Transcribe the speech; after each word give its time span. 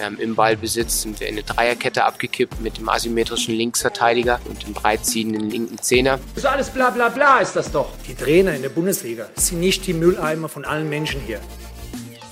Ähm, 0.00 0.16
Im 0.20 0.34
Ballbesitz 0.36 1.02
sind 1.02 1.18
wir 1.18 1.28
in 1.28 1.34
eine 1.34 1.42
Dreierkette 1.42 2.04
abgekippt 2.04 2.60
mit 2.60 2.78
dem 2.78 2.88
asymmetrischen 2.88 3.54
Linksverteidiger 3.54 4.40
und 4.44 4.64
dem 4.64 4.72
breitziehenden 4.72 5.50
linken 5.50 5.78
Zehner. 5.78 6.20
Das 6.34 6.44
ist 6.44 6.46
alles 6.46 6.70
bla 6.70 6.90
bla 6.90 7.08
bla 7.08 7.38
ist 7.40 7.56
das 7.56 7.72
doch. 7.72 7.90
Die 8.06 8.14
Trainer 8.14 8.54
in 8.54 8.62
der 8.62 8.68
Bundesliga 8.68 9.26
sind 9.34 9.60
nicht 9.60 9.86
die 9.86 9.94
Mülleimer 9.94 10.48
von 10.48 10.64
allen 10.64 10.88
Menschen 10.88 11.20
hier. 11.26 11.40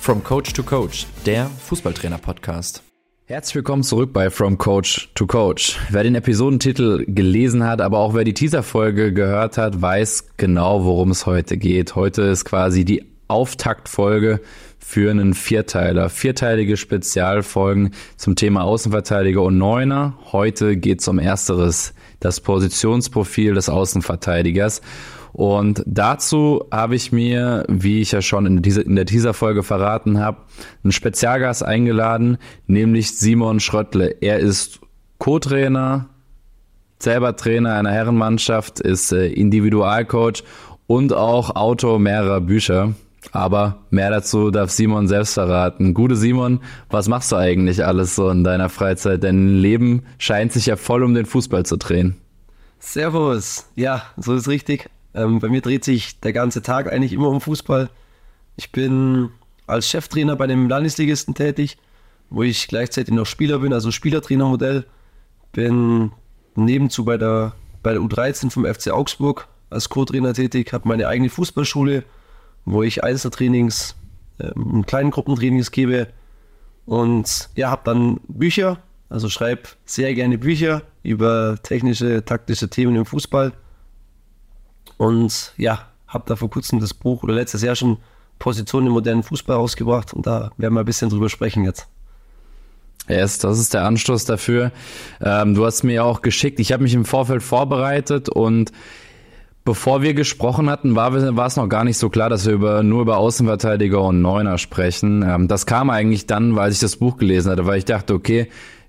From 0.01 0.23
Coach 0.23 0.53
to 0.53 0.63
Coach, 0.63 1.07
der 1.25 1.51
Fußballtrainer-Podcast. 1.67 2.83
Herzlich 3.25 3.57
willkommen 3.57 3.83
zurück 3.83 4.13
bei 4.13 4.31
From 4.31 4.57
Coach 4.57 5.11
to 5.17 5.27
Coach. 5.27 5.81
Wer 5.91 6.05
den 6.05 6.15
Episodentitel 6.15 7.05
gelesen 7.09 7.65
hat, 7.65 7.81
aber 7.81 7.99
auch 7.99 8.15
wer 8.15 8.23
die 8.23 8.35
Teaser-Folge 8.35 9.13
gehört 9.13 9.59
hat, 9.59 9.83
weiß 9.83 10.37
genau, 10.37 10.85
worum 10.85 11.11
es 11.11 11.27
heute 11.27 11.57
geht. 11.57 11.97
Heute 11.97 12.23
ist 12.23 12.45
quasi 12.45 12.85
die 12.85 13.05
Auftaktfolge 13.27 14.41
für 14.89 15.11
einen 15.11 15.35
Vierteiler. 15.35 16.09
Vierteilige 16.09 16.77
Spezialfolgen 16.77 17.91
zum 18.17 18.37
Thema 18.37 18.63
Außenverteidiger 18.63 19.43
und 19.43 19.59
Neuner. 19.59 20.17
Heute 20.31 20.77
geht 20.77 21.01
es 21.01 21.09
um 21.09 21.19
ersteres, 21.19 21.93
das 22.21 22.41
Positionsprofil 22.41 23.55
des 23.55 23.69
Außenverteidigers. 23.69 24.83
Und 25.33 25.83
dazu 25.87 26.67
habe 26.71 26.95
ich 26.95 27.11
mir, 27.11 27.65
wie 27.69 28.01
ich 28.01 28.13
ja 28.13 28.23
schon 28.23 28.47
in, 28.47 28.63
dieser, 28.63 28.87
in 28.87 28.95
der 28.95 29.07
Teaser-Folge 29.07 29.65
verraten 29.65 30.21
habe, 30.21 30.43
einen 30.85 30.93
Spezialgast 30.93 31.65
eingeladen, 31.65 32.39
nämlich 32.69 33.19
Simon 33.19 33.59
Schröttle. 33.59 34.15
Er 34.21 34.39
ist 34.39 34.79
Co-Trainer, 35.19 36.09
selber 37.01 37.35
Trainer 37.35 37.75
einer 37.75 37.91
Herrenmannschaft, 37.91 38.79
ist 38.79 39.11
äh, 39.11 39.27
Individualcoach 39.27 40.45
und 40.87 41.13
auch 41.13 41.57
Autor 41.57 41.99
mehrerer 41.99 42.41
Bücher. 42.41 42.95
Aber 43.33 43.79
mehr 43.91 44.11
dazu 44.11 44.51
darf 44.51 44.71
Simon 44.71 45.09
selbst 45.09 45.35
verraten. 45.35 45.95
Gute 45.95 46.17
Simon, 46.17 46.61
was 46.91 47.09
machst 47.09 47.33
du 47.33 47.37
eigentlich 47.37 47.85
alles 47.85 48.15
so 48.15 48.31
in 48.31 48.45
deiner 48.45 48.69
Freizeit? 48.69 49.25
Dein 49.25 49.59
Leben 49.59 50.05
scheint 50.19 50.53
sich 50.53 50.67
ja 50.67 50.77
voll 50.77 51.03
um 51.03 51.15
den 51.15 51.27
Fußball 51.27 51.67
zu 51.67 51.77
drehen. 51.77 52.17
Servus. 52.79 53.67
Ja, 53.75 54.03
so 54.17 54.35
ist 54.35 54.49
richtig. 54.49 54.89
Ähm, 55.15 55.41
bei 55.41 55.49
mir 55.49 55.61
dreht 55.61 55.85
sich 55.85 56.21
der 56.21 56.33
ganze 56.33 56.63
Tag 56.63 56.93
eigentlich 56.93 57.13
immer 57.13 57.29
um 57.29 57.41
Fußball. 57.41 57.91
Ich 58.57 58.71
bin 58.73 59.31
als 59.67 59.89
Cheftrainer 59.89 60.37
bei 60.37 60.47
dem 60.47 60.69
Landesligisten 60.69 61.35
tätig, 61.35 61.79
wo 62.31 62.43
ich 62.43 62.69
gleichzeitig 62.69 63.15
noch 63.15 63.27
Spieler 63.27 63.59
bin, 63.59 63.73
also 63.73 63.91
Spielertrainermodell. 63.91 64.87
Bin 65.53 66.13
nebenzu 66.55 67.05
bei 67.05 67.17
der, 67.17 67.55
bei 67.83 67.93
der 67.93 68.03
U13 68.03 68.51
vom 68.51 68.65
FC 68.65 68.91
Augsburg 68.91 69.49
als 69.71 69.89
Co-Trainer 69.89 70.33
tätig, 70.33 70.73
habe 70.73 70.89
meine 70.89 71.09
eigene 71.09 71.29
Fußballschule 71.29 72.05
wo 72.67 72.83
ich 72.83 73.03
Einzeltrainings, 73.03 73.97
ähm, 74.39 74.85
kleinen 74.87 75.11
Gruppentrainings 75.11 75.71
gebe 75.71 76.09
und 76.85 77.49
ja, 77.55 77.71
habe 77.71 77.83
dann 77.85 78.21
Bücher, 78.29 78.79
also 79.09 79.31
schreibe 79.31 79.63
sehr 79.87 80.15
gerne 80.15 80.37
Bücher 80.37 80.83
über 81.03 81.57
technische, 81.63 82.25
taktische 82.25 82.69
Themen 82.69 82.97
im 82.97 83.07
Fußball 83.07 83.53
und 84.99 85.55
ja, 85.57 85.89
habe 86.07 86.25
da 86.27 86.37
vor 86.37 86.51
kurzem 86.51 86.81
das 86.81 86.93
Buch 86.93 87.23
oder 87.23 87.35
letztes 87.35 87.63
Jahr 87.63 87.77
schon 87.77 87.99
Positionen 88.39 88.89
im 88.89 88.93
modernen 88.93 89.23
Fußball 89.23 89.57
rausgebracht 89.57 90.13
und 90.13 90.27
da 90.27 90.51
werden 90.59 90.75
wir 90.75 90.81
ein 90.81 90.87
bisschen 90.87 91.09
drüber 91.09 91.29
sprechen 91.29 91.65
jetzt. 91.65 91.89
Yes, 93.09 93.39
das 93.39 93.61
ist 93.61 93.73
der 93.73 93.85
Anstoß 93.85 94.25
dafür. 94.25 94.73
Ähm, 95.21 95.55
du 95.55 95.65
hast 95.65 95.85
mir 95.85 95.95
ja 95.95 96.03
auch 96.03 96.23
geschickt, 96.23 96.59
ich 96.59 96.73
habe 96.73 96.83
mich 96.83 96.95
im 96.95 97.05
Vorfeld 97.05 97.43
vorbereitet 97.43 98.29
und 98.29 98.73
Bevor 99.67 100.01
wir 100.01 100.15
gesprochen 100.15 100.71
hatten, 100.71 100.95
war, 100.95 101.13
war 101.37 101.47
es 101.47 101.57
noch 101.57 101.69
gar 101.69 101.83
nicht 101.83 101.99
so 101.99 102.09
klar, 102.09 102.31
dass 102.31 102.47
wir 102.47 102.53
über, 102.53 102.85
nur 102.85 103.03
über 103.03 103.17
Außenverteidiger 103.17 104.01
und 104.01 104.23
Neuner 104.23 104.59
sprechen. 104.59 105.25
Ähm, 105.27 105.49
das 105.49 105.67
kam 105.67 105.91
eigentlich 105.91 106.27
dann, 106.27 106.55
weil 106.55 106.71
ich 106.71 106.79
das 106.79 106.95
Buch 106.95 107.17
gelesen 107.17 107.51
hatte, 107.51 107.67
weil 107.67 107.79
ich 107.79 107.85
dachte, 107.85 108.15
okay, 108.15 108.47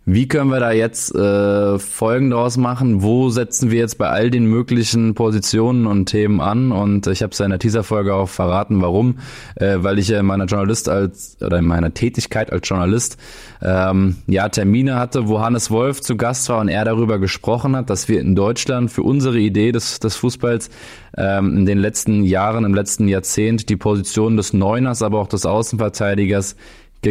wie 0.10 0.26
können 0.30 0.50
wir 0.50 0.62
da 0.62 0.72
jetzt 0.72 1.14
äh, 1.14 1.78
Folgen 1.80 2.30
draus 2.30 2.56
machen? 2.56 3.04
Wo 3.04 3.30
setzen 3.30 3.72
wir 3.72 3.80
jetzt 3.80 3.98
bei 3.98 4.08
all 4.08 4.30
den 4.30 4.46
möglichen 4.46 5.16
Positionen 5.16 5.86
und 5.86 6.06
Themen 6.06 6.40
an? 6.40 6.72
Und 6.72 7.08
ich 7.08 7.22
habe 7.22 7.32
es 7.34 7.40
ja 7.40 7.45
in 7.45 7.50
der 7.50 7.60
Teaser-Folge 7.60 8.16
auch 8.16 8.30
verraten, 8.30 8.82
warum. 8.82 9.20
Äh, 9.56 9.80
weil 9.80 10.00
ich 10.00 10.08
ja 10.08 10.22
in 10.22 10.26
meiner 10.26 10.46
Journalist 10.46 10.88
als 10.88 11.36
oder 11.42 11.58
in 11.58 11.66
meiner 11.66 11.94
Tätigkeit 11.94 12.54
als 12.54 12.70
Journalist 12.70 13.17
ähm, 13.62 14.16
ja 14.28 14.48
Termine 14.48 14.96
hatte, 14.96 15.28
wo 15.28 15.42
Hannes 15.42 15.72
Wolf 15.72 16.00
zu 16.00 16.16
Gast 16.16 16.48
war 16.48 16.60
und 16.60 16.70
er 16.70 16.86
darüber 16.86 17.20
gesprochen 17.20 17.76
hat, 17.76 17.90
dass 17.90 18.08
wir 18.08 18.22
in 18.22 18.34
Deutschland 18.34 18.90
für 18.90 19.04
unsere 19.04 19.40
Idee 19.40 19.73
des, 19.73 20.00
des 20.00 20.16
Fußballs 20.16 20.70
ähm, 21.17 21.58
in 21.58 21.66
den 21.66 21.80
letzten 21.80 22.23
Jahren, 22.23 22.64
im 22.64 22.73
letzten 22.73 23.10
Jahrzehnt 23.10 23.67
die 23.67 23.76
Position 23.76 24.38
des 24.38 24.54
Neuners, 24.54 25.02
aber 25.02 25.20
auch 25.20 25.28
des 25.28 25.46
Außenverteidigers 25.46 26.56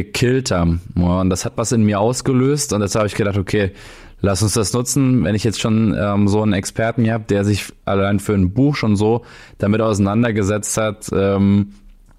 gekillt 0.05 0.51
haben. 0.51 0.81
Und 0.95 1.31
das 1.31 1.45
hat 1.45 1.55
was 1.57 1.73
in 1.73 1.84
mir 1.84 2.01
ausgelöst 2.01 2.73
und 2.73 2.81
deshalb 2.81 3.01
habe 3.01 3.09
ich 3.09 3.15
gedacht, 3.15 3.39
okay, 3.39 3.73
lass 4.21 4.43
uns 4.43 4.55
das 4.55 4.73
nutzen, 4.73 5.25
wenn 5.25 5.34
ich 5.34 5.45
jetzt 5.45 5.61
schon 5.61 5.97
ähm, 5.99 6.29
so 6.29 6.43
einen 6.43 6.53
Experten 6.53 7.05
hier 7.05 7.15
habe, 7.15 7.25
der 7.25 7.45
sich 7.45 7.73
allein 7.84 8.21
für 8.21 8.35
ein 8.35 8.53
Buch 8.53 8.75
schon 8.77 8.97
so 8.97 9.25
damit 9.59 9.81
auseinandergesetzt 9.81 10.77
hat, 10.77 11.09
ähm, 11.12 11.73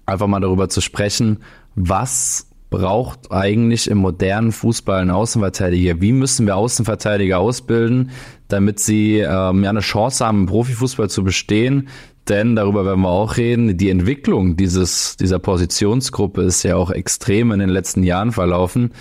einfach 0.06 0.26
mal 0.26 0.40
darüber 0.40 0.68
zu 0.68 0.80
sprechen, 0.80 1.38
was 1.74 2.46
braucht 2.70 3.32
eigentlich 3.32 3.90
im 3.90 3.98
modernen 3.98 4.52
Fußball 4.52 5.00
einen 5.00 5.10
Außenverteidiger? 5.10 6.00
Wie 6.00 6.12
müssen 6.12 6.46
wir 6.46 6.56
Außenverteidiger 6.56 7.38
ausbilden, 7.38 8.10
damit 8.48 8.80
sie 8.80 9.18
ähm, 9.18 9.64
ja 9.64 9.70
eine 9.70 9.80
Chance 9.80 10.26
haben, 10.26 10.40
im 10.40 10.46
Profifußball 10.46 11.08
zu 11.08 11.24
bestehen, 11.24 11.88
denn 12.28 12.56
darüber 12.56 12.84
werden 12.84 13.02
wir 13.02 13.10
auch 13.10 13.36
reden. 13.36 13.76
Die 13.76 13.90
Entwicklung 13.90 14.56
dieses, 14.56 15.16
dieser 15.16 15.38
Positionsgruppe 15.38 16.42
ist 16.42 16.62
ja 16.62 16.76
auch 16.76 16.90
extrem 16.90 17.52
in 17.52 17.58
den 17.58 17.68
letzten 17.68 18.02
Jahren 18.02 18.32
verlaufen. 18.32 18.92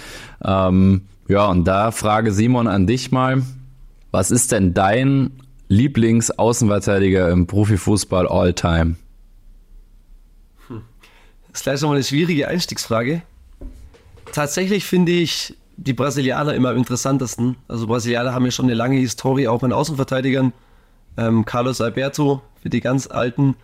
Ähm, 0.43 1.01
ja, 1.27 1.47
und 1.47 1.65
da 1.65 1.91
frage 1.91 2.31
Simon 2.31 2.67
an 2.67 2.87
dich 2.87 3.11
mal, 3.11 3.43
was 4.11 4.31
ist 4.31 4.51
denn 4.51 4.73
dein 4.73 5.31
Lieblingsaußenverteidiger 5.67 7.29
im 7.29 7.47
Profifußball 7.47 8.27
all 8.27 8.53
time? 8.53 8.95
Hm. 10.67 10.81
Das 11.51 11.59
ist 11.59 11.63
gleich 11.63 11.81
nochmal 11.81 11.97
eine 11.97 12.05
schwierige 12.05 12.47
Einstiegsfrage. 12.47 13.21
Tatsächlich 14.31 14.85
finde 14.85 15.11
ich 15.11 15.55
die 15.77 15.93
Brasilianer 15.93 16.55
immer 16.55 16.69
am 16.69 16.77
interessantesten. 16.77 17.55
Also 17.67 17.87
Brasilianer 17.87 18.33
haben 18.33 18.45
ja 18.45 18.51
schon 18.51 18.65
eine 18.65 18.73
lange 18.73 18.97
Historie 18.97 19.47
auch 19.47 19.61
mit 19.61 19.73
Außenverteidigern. 19.73 20.53
Ähm, 21.17 21.45
Carlos 21.45 21.81
Alberto 21.81 22.41
für 22.61 22.69
die 22.69 22.81
ganz 22.81 23.07
alten, 23.07 23.55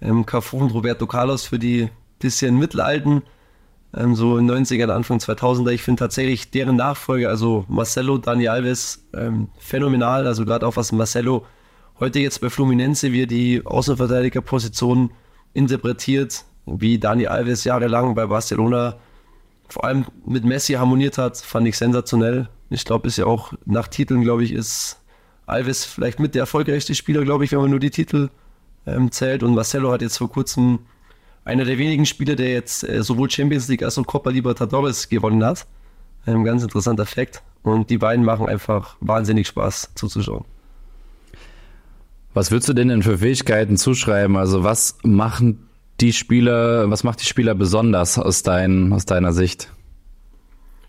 ähm, 0.00 0.26
Cafu 0.26 0.58
und 0.58 0.74
Roberto 0.74 1.06
Carlos 1.06 1.46
für 1.46 1.58
die 1.58 1.88
bisschen 2.18 2.58
mittelalten, 2.58 3.22
ähm, 3.96 4.14
so 4.14 4.36
in 4.36 4.50
90er, 4.50 4.90
Anfang 4.90 5.18
2000er. 5.18 5.70
Ich 5.70 5.82
finde 5.82 6.00
tatsächlich 6.00 6.50
deren 6.50 6.76
Nachfolger, 6.76 7.28
also 7.28 7.64
Marcelo, 7.68 8.18
Dani 8.18 8.48
Alves, 8.48 9.06
ähm, 9.14 9.48
phänomenal. 9.58 10.26
Also 10.26 10.44
gerade 10.44 10.66
auch 10.66 10.76
was 10.76 10.92
Marcelo 10.92 11.46
heute 11.98 12.18
jetzt 12.18 12.40
bei 12.40 12.50
Fluminense, 12.50 13.12
wie 13.12 13.22
er 13.22 13.26
die 13.26 13.64
Außenverteidigerposition 13.64 15.10
interpretiert, 15.54 16.44
wie 16.66 16.98
Dani 16.98 17.26
Alves 17.26 17.64
jahrelang 17.64 18.14
bei 18.14 18.26
Barcelona 18.26 18.96
vor 19.68 19.84
allem 19.84 20.06
mit 20.24 20.44
Messi 20.44 20.74
harmoniert 20.74 21.18
hat, 21.18 21.36
fand 21.36 21.68
ich 21.68 21.76
sensationell. 21.76 22.48
Ich 22.70 22.84
glaube, 22.84 23.06
ist 23.06 23.18
ja 23.18 23.26
auch 23.26 23.52
nach 23.66 23.88
Titeln, 23.88 24.22
glaube 24.22 24.44
ich, 24.44 24.52
ist 24.52 25.00
Alves 25.48 25.84
vielleicht 25.84 26.20
mit 26.20 26.34
der 26.34 26.42
erfolgreichste 26.42 26.94
Spieler, 26.94 27.24
glaube 27.24 27.44
ich, 27.44 27.52
wenn 27.52 27.60
man 27.60 27.70
nur 27.70 27.80
die 27.80 27.90
Titel 27.90 28.30
ähm, 28.86 29.10
zählt. 29.10 29.42
Und 29.42 29.54
Marcelo 29.54 29.90
hat 29.92 30.02
jetzt 30.02 30.18
vor 30.18 30.30
kurzem 30.30 30.80
einer 31.44 31.64
der 31.64 31.78
wenigen 31.78 32.06
Spieler, 32.06 32.36
der 32.36 32.52
jetzt 32.52 32.88
äh, 32.88 33.02
sowohl 33.02 33.30
Champions 33.30 33.68
League 33.68 33.82
als 33.82 33.98
auch 33.98 34.06
Copa 34.06 34.30
Libertadores 34.30 35.08
gewonnen 35.08 35.44
hat. 35.44 35.66
Ein 36.26 36.44
ganz 36.44 36.62
interessanter 36.62 37.06
Fakt. 37.06 37.42
Und 37.62 37.90
die 37.90 37.98
beiden 37.98 38.24
machen 38.24 38.46
einfach 38.46 38.96
wahnsinnig 39.00 39.48
Spaß 39.48 39.92
zuzuschauen. 39.94 40.44
Was 42.34 42.50
würdest 42.50 42.68
du 42.68 42.72
denn 42.74 42.88
denn 42.88 43.02
für 43.02 43.18
Fähigkeiten 43.18 43.76
zuschreiben? 43.76 44.36
Also 44.36 44.62
was 44.62 44.98
machen 45.02 45.68
die 46.00 46.12
Spieler, 46.12 46.90
was 46.90 47.02
macht 47.02 47.20
die 47.20 47.26
Spieler 47.26 47.54
besonders 47.54 48.18
aus, 48.18 48.42
dein, 48.42 48.92
aus 48.92 49.06
deiner 49.06 49.32
Sicht? 49.32 49.72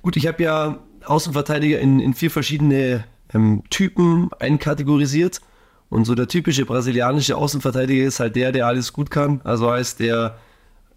Gut, 0.02 0.18
ich 0.18 0.28
habe 0.28 0.44
ja 0.44 0.80
Außenverteidiger 1.06 1.80
in, 1.80 2.00
in 2.00 2.14
vier 2.14 2.30
verschiedene 2.30 3.06
ähm, 3.34 3.64
Typen 3.70 4.30
einkategorisiert. 4.40 5.42
Und 5.90 6.06
so 6.06 6.14
der 6.16 6.28
typische 6.28 6.66
brasilianische 6.66 7.36
Außenverteidiger 7.36 8.06
ist 8.06 8.20
halt 8.20 8.36
der, 8.36 8.52
der 8.52 8.68
alles 8.68 8.94
gut 8.94 9.10
kann. 9.10 9.42
Also 9.44 9.72
heißt, 9.72 10.00
der 10.00 10.38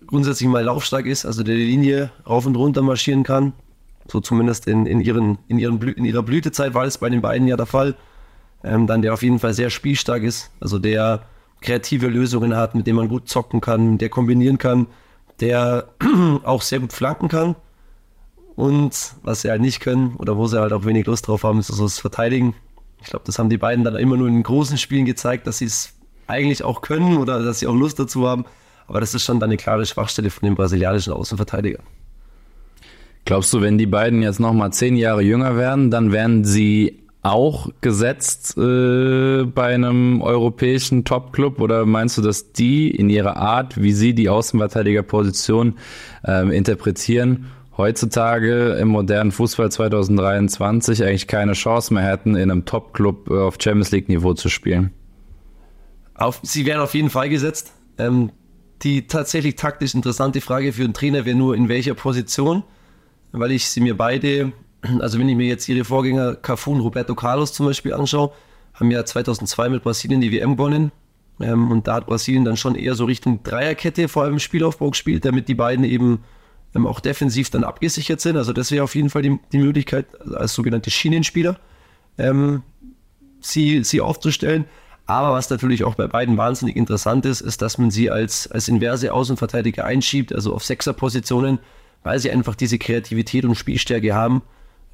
grundsätzlich 0.07 0.49
mal 0.49 0.65
laufstark 0.65 1.07
ist, 1.07 1.25
also 1.25 1.43
der 1.43 1.57
die 1.57 1.65
Linie 1.65 2.11
rauf 2.29 2.45
und 2.47 2.57
runter 2.57 2.83
marschieren 2.83 3.23
kann. 3.23 3.53
So 4.09 4.21
zumindest 4.21 4.67
in, 4.67 4.87
in, 4.87 5.01
ihren, 5.01 5.39
in, 5.49 5.59
ihren 5.59 5.81
in 5.81 6.05
ihrer 6.05 6.23
Blütezeit 6.23 6.75
war 6.75 6.85
es 6.85 6.99
bei 6.99 7.09
den 7.09 7.23
beiden 7.23 7.47
ja 7.47 7.57
der 7.57 7.67
Fall. 7.67 7.95
Ähm, 8.65 8.87
dann 8.87 9.03
der 9.03 9.15
auf 9.15 9.23
jeden 9.23 9.39
Fall 9.39 9.55
sehr 9.55 9.71
spielstark 9.71 10.23
ist, 10.23 10.51
also 10.61 10.79
der 10.79 11.23
kreative 11.61 12.09
Lösungen 12.09 12.57
hat, 12.57 12.75
mit 12.75 12.87
dem 12.87 12.97
man 12.97 13.09
gut 13.09 13.29
zocken 13.29 13.61
kann, 13.61 13.99
der 13.99 14.09
kombinieren 14.09 14.59
kann, 14.59 14.87
der 15.41 15.89
auch 16.45 16.63
sehr 16.63 16.81
gut 16.81 16.93
flanken 16.93 17.29
kann. 17.29 17.57
Und 18.55 19.15
was 19.23 19.43
sie 19.43 19.51
halt 19.51 19.61
nicht 19.61 19.81
können 19.81 20.15
oder 20.17 20.37
wo 20.37 20.47
sie 20.47 20.61
halt 20.61 20.73
auch 20.73 20.85
wenig 20.85 21.07
Lust 21.07 21.29
drauf 21.29 21.45
haben, 21.45 21.59
ist 21.59 21.69
so 21.69 21.83
das 21.83 21.99
Verteidigen. 21.99 22.55
Ich 23.01 23.09
glaube, 23.09 23.25
das 23.27 23.39
haben 23.39 23.51
die 23.51 23.59
beiden 23.59 23.85
dann 23.85 23.97
immer 23.97 24.17
nur 24.17 24.29
in 24.29 24.43
großen 24.43 24.79
Spielen 24.79 25.07
gezeigt, 25.07 25.47
dass 25.47 25.59
sie 25.59 25.65
es 25.65 25.95
eigentlich 26.27 26.63
auch 26.63 26.83
können 26.83 27.17
oder 27.17 27.43
dass 27.43 27.61
sie 27.61 27.67
auch 27.67 27.75
Lust 27.75 27.99
dazu 27.99 28.29
haben. 28.29 28.45
Aber 28.87 29.01
das 29.01 29.15
ist 29.15 29.25
schon 29.25 29.41
dann 29.41 29.51
eine 29.51 29.57
klare 29.57 29.87
Schwachstelle 29.87 30.31
von 30.31 30.47
dem 30.47 30.55
brasilianischen 30.55 31.13
Außenverteidiger. 31.13 31.81
Glaubst 33.25 33.53
du, 33.53 33.61
wenn 33.61 33.79
die 33.79 33.87
beiden 33.87 34.23
jetzt 34.23 34.41
nochmal 34.41 34.73
zehn 34.73 34.97
Jahre 34.97 35.23
jünger 35.23 35.57
werden, 35.57 35.91
dann 35.91 36.13
werden 36.13 36.45
sie 36.45 37.03
auch 37.23 37.69
gesetzt 37.81 38.57
äh, 38.59 39.45
bei 39.45 39.75
einem 39.75 40.21
europäischen 40.21 41.05
Top-Club 41.05 41.61
oder 41.61 41.87
meinst 41.87 42.19
du, 42.19 42.23
dass 42.23 42.53
die 42.53 42.91
in 42.91 43.09
ihrer 43.09 43.37
Art, 43.37 43.81
wie 43.81 43.93
sie 43.93 44.13
die 44.13 44.29
Außenverteidigerposition 44.29 45.79
äh, 46.27 46.57
interpretieren, 46.57 47.47
heutzutage 47.77 48.75
im 48.75 48.89
modernen 48.89 49.33
Fußball 49.33 49.71
2023 49.71 51.03
eigentlich 51.03 51.27
keine 51.27 51.53
Chance 51.53 51.95
mehr 51.95 52.05
hätten, 52.05 52.37
in 52.37 52.51
einem 52.51 52.65
Top-Club 52.65 53.31
äh, 53.31 53.35
auf 53.35 53.57
Champions 53.61 53.91
League-Niveau 53.91 54.35
zu 54.35 54.49
spielen? 54.49 54.93
Auf, 56.15 56.41
sie 56.43 56.67
werden 56.67 56.81
auf 56.81 56.95
jeden 56.95 57.11
Fall 57.11 57.29
gesetzt. 57.29 57.73
Ähm, 57.99 58.31
die 58.83 59.07
tatsächlich 59.07 59.57
taktisch 59.57 59.95
interessante 59.95 60.41
Frage 60.41 60.73
für 60.73 60.85
einen 60.85 60.95
Trainer 60.95 61.25
wäre 61.25 61.37
nur, 61.37 61.55
in 61.55 61.69
welcher 61.69 61.95
Position, 61.95 62.65
weil 63.31 63.53
ich 63.53 63.69
sie 63.69 63.81
mir 63.81 63.97
beide 63.97 64.53
also 65.01 65.19
wenn 65.19 65.29
ich 65.29 65.37
mir 65.37 65.47
jetzt 65.47 65.69
ihre 65.69 65.85
Vorgänger 65.85 66.35
Cafu 66.37 66.73
und 66.73 66.81
Roberto 66.81 67.15
Carlos 67.15 67.53
zum 67.53 67.67
Beispiel 67.67 67.95
anschaue, 67.95 68.33
haben 68.75 68.91
ja 68.91 69.05
2002 69.05 69.69
mit 69.69 69.83
Brasilien 69.83 70.21
die 70.21 70.33
WM 70.33 70.57
gewonnen. 70.57 70.93
Ähm, 71.41 71.71
und 71.71 71.87
da 71.87 71.95
hat 71.95 72.07
Brasilien 72.07 72.45
dann 72.45 72.57
schon 72.57 72.75
eher 72.75 72.95
so 72.95 73.05
Richtung 73.05 73.43
Dreierkette 73.43 74.09
vor 74.09 74.25
allem 74.25 74.35
im 74.35 74.39
Spielaufbau 74.39 74.91
gespielt, 74.91 75.25
damit 75.25 75.49
die 75.49 75.55
beiden 75.55 75.85
eben 75.85 76.21
ähm, 76.75 76.87
auch 76.87 77.01
defensiv 77.01 77.51
dann 77.51 77.65
abgesichert 77.65 78.21
sind. 78.21 78.37
Also 78.37 78.53
das 78.53 78.71
wäre 78.71 78.85
auf 78.85 78.95
jeden 78.95 79.11
Fall 79.11 79.23
die, 79.23 79.39
die 79.53 79.59
Möglichkeit, 79.59 80.07
als 80.35 80.55
sogenannte 80.55 80.91
Schienenspieler 80.91 81.59
ähm, 82.19 82.63
sie, 83.41 83.85
sie 83.85 84.01
aufzustellen. 84.01 84.65
Aber 85.07 85.33
was 85.33 85.51
natürlich 85.51 85.85
auch 85.85 85.97
bei 85.97 86.07
beiden 86.07 86.37
wahnsinnig 86.37 86.77
interessant 86.77 87.27
ist, 87.27 87.41
ist, 87.41 87.61
dass 87.61 87.77
man 87.77 87.91
sie 87.91 88.11
als, 88.11 88.51
als 88.51 88.69
inverse 88.69 89.13
Außenverteidiger 89.13 89.85
einschiebt, 89.85 90.33
also 90.33 90.55
auf 90.55 90.65
Sechserpositionen, 90.65 91.59
weil 92.05 92.19
sie 92.19 92.31
einfach 92.31 92.55
diese 92.55 92.79
Kreativität 92.79 93.45
und 93.45 93.57
Spielstärke 93.57 94.15
haben 94.15 94.43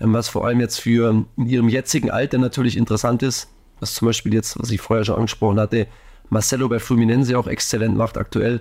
ähm, 0.01 0.13
was 0.13 0.29
vor 0.29 0.47
allem 0.47 0.61
jetzt 0.61 0.81
für 0.81 1.25
in 1.37 1.47
ihrem 1.47 1.69
jetzigen 1.69 2.11
Alter 2.11 2.39
natürlich 2.39 2.77
interessant 2.77 3.23
ist, 3.23 3.49
was 3.81 3.95
zum 3.95 4.07
Beispiel 4.07 4.35
jetzt, 4.35 4.59
was 4.59 4.71
ich 4.71 4.81
vorher 4.81 5.05
schon 5.05 5.17
angesprochen 5.17 5.61
hatte, 5.61 5.87
Marcelo 6.31 6.69
bei 6.69 6.79
Fluminense 6.79 7.39
auch 7.39 7.47
exzellent 7.47 7.97
macht 7.97 8.19
aktuell, 8.19 8.61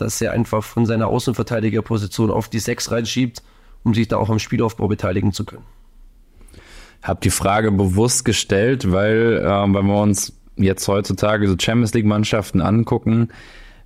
dass 0.00 0.20
er 0.20 0.32
einfach 0.32 0.64
von 0.64 0.86
seiner 0.86 1.08
Außenverteidigerposition 1.08 2.30
auf 2.30 2.48
die 2.48 2.58
6 2.58 2.90
reinschiebt, 2.90 3.42
um 3.84 3.94
sich 3.94 4.08
da 4.08 4.16
auch 4.16 4.30
am 4.30 4.38
Spielaufbau 4.38 4.88
beteiligen 4.88 5.32
zu 5.32 5.44
können. 5.44 5.64
Habe 7.02 7.20
die 7.22 7.30
Frage 7.30 7.70
bewusst 7.70 8.24
gestellt, 8.24 8.90
weil, 8.90 9.42
äh, 9.44 9.74
wenn 9.74 9.86
wir 9.86 10.00
uns 10.00 10.32
jetzt 10.56 10.88
heutzutage 10.88 11.48
so 11.48 11.54
Champions 11.58 11.94
League 11.94 12.06
Mannschaften 12.06 12.60
angucken, 12.60 13.28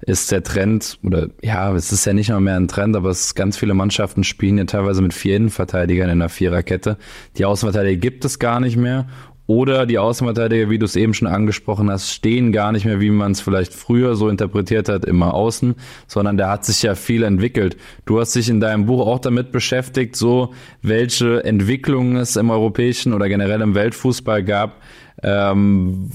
ist 0.04 0.32
der 0.32 0.42
Trend, 0.42 0.98
oder 1.04 1.28
ja, 1.42 1.72
es 1.74 1.92
ist 1.92 2.04
ja 2.04 2.12
nicht 2.12 2.30
mal 2.30 2.40
mehr 2.40 2.56
ein 2.56 2.66
Trend, 2.68 2.96
aber 2.96 3.10
es 3.10 3.34
ganz 3.34 3.56
viele 3.56 3.74
Mannschaften 3.74 4.24
spielen 4.24 4.58
ja 4.58 4.64
teilweise 4.64 5.00
mit 5.00 5.14
vier 5.14 5.36
Innenverteidigern 5.36 6.10
in 6.10 6.18
der 6.18 6.28
Viererkette. 6.28 6.98
Die 7.36 7.44
Außenverteidiger 7.44 8.00
gibt 8.00 8.24
es 8.24 8.38
gar 8.38 8.58
nicht 8.58 8.76
mehr. 8.76 9.06
Oder 9.46 9.86
die 9.86 9.98
Außenverteidiger, 9.98 10.70
wie 10.70 10.78
du 10.78 10.84
es 10.84 10.94
eben 10.94 11.14
schon 11.14 11.26
angesprochen 11.26 11.90
hast, 11.90 12.10
stehen 12.10 12.52
gar 12.52 12.70
nicht 12.70 12.84
mehr, 12.84 13.00
wie 13.00 13.10
man 13.10 13.32
es 13.32 13.40
vielleicht 13.40 13.74
früher 13.74 14.14
so 14.14 14.28
interpretiert 14.28 14.88
hat, 14.88 15.04
immer 15.04 15.34
außen, 15.34 15.74
sondern 16.06 16.36
da 16.36 16.50
hat 16.50 16.64
sich 16.64 16.82
ja 16.82 16.94
viel 16.94 17.24
entwickelt. 17.24 17.76
Du 18.04 18.20
hast 18.20 18.36
dich 18.36 18.48
in 18.48 18.60
deinem 18.60 18.86
Buch 18.86 19.04
auch 19.06 19.18
damit 19.18 19.50
beschäftigt, 19.50 20.14
so 20.14 20.54
welche 20.80 21.42
Entwicklungen 21.44 22.16
es 22.16 22.36
im 22.36 22.50
europäischen 22.50 23.12
oder 23.14 23.28
generell 23.28 23.60
im 23.62 23.74
Weltfußball 23.74 24.44
gab, 24.44 24.80
ähm, 25.24 26.10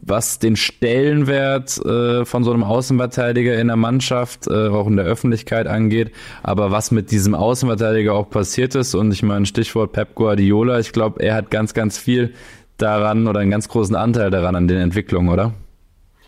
was 0.00 0.38
den 0.38 0.56
Stellenwert 0.56 1.78
äh, 1.84 2.24
von 2.24 2.44
so 2.44 2.52
einem 2.52 2.64
Außenverteidiger 2.64 3.58
in 3.58 3.68
der 3.68 3.76
Mannschaft, 3.76 4.46
äh, 4.48 4.68
auch 4.68 4.86
in 4.86 4.96
der 4.96 5.04
Öffentlichkeit 5.04 5.66
angeht, 5.66 6.10
aber 6.42 6.70
was 6.70 6.90
mit 6.90 7.10
diesem 7.10 7.34
Außenverteidiger 7.34 8.14
auch 8.14 8.28
passiert 8.28 8.74
ist. 8.74 8.94
Und 8.94 9.12
ich 9.12 9.22
meine, 9.22 9.46
Stichwort 9.46 9.92
Pep 9.92 10.14
Guardiola, 10.14 10.80
ich 10.80 10.92
glaube, 10.92 11.22
er 11.22 11.34
hat 11.34 11.50
ganz, 11.50 11.74
ganz 11.74 11.98
viel 11.98 12.34
daran 12.82 13.26
oder 13.28 13.40
einen 13.40 13.50
ganz 13.50 13.68
großen 13.68 13.96
Anteil 13.96 14.30
daran 14.30 14.56
an 14.56 14.68
den 14.68 14.78
Entwicklungen, 14.78 15.28
oder? 15.28 15.52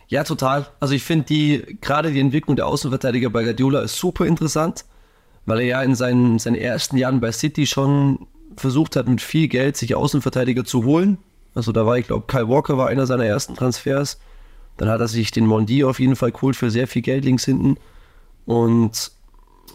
Ja, 0.09 0.25
total. 0.25 0.67
Also 0.81 0.95
ich 0.95 1.03
finde 1.03 1.27
die, 1.27 1.79
gerade 1.81 2.13
die 2.13 2.21
Entwicklung 2.21 2.57
der 2.57 2.67
Außenverteidiger 2.67 3.31
bei 3.31 3.43
Guardiola 3.43 3.81
ist 3.81 3.97
super 3.97 4.27
interessant, 4.27 4.85
weil 5.47 5.61
er 5.61 5.67
ja 5.67 5.83
in 5.83 5.95
seinen, 5.95 6.39
seinen 6.39 6.57
ersten 6.57 6.97
Jahren 6.97 7.21
bei 7.21 7.33
City 7.33 7.67
schon 7.67 8.27
versucht 8.57 8.97
hat, 8.97 9.09
mit 9.09 9.21
viel 9.21 9.49
Geld 9.49 9.77
sich 9.77 9.95
Außenverteidiger 9.95 10.65
zu 10.65 10.85
holen, 10.85 11.19
also 11.55 11.71
da 11.73 11.87
war, 11.87 11.97
ich 11.99 12.07
glaube, 12.07 12.25
Kyle 12.27 12.49
Walker 12.49 12.77
war 12.77 12.89
einer 12.89 13.07
seiner 13.07 13.25
ersten 13.25 13.55
Transfers. 13.55 14.19
Dann 14.77 14.89
hat 14.89 15.01
er 15.01 15.09
sich 15.09 15.31
den 15.31 15.47
Mondi 15.47 15.85
auf 15.85 16.01
jeden 16.01 16.17
Fall 16.17 16.33
geholt 16.33 16.57
für 16.57 16.71
sehr 16.71 16.89
viel 16.89 17.03
Geld 17.03 17.25
links 17.25 17.45
hinten. 17.45 17.77
Und 18.45 19.13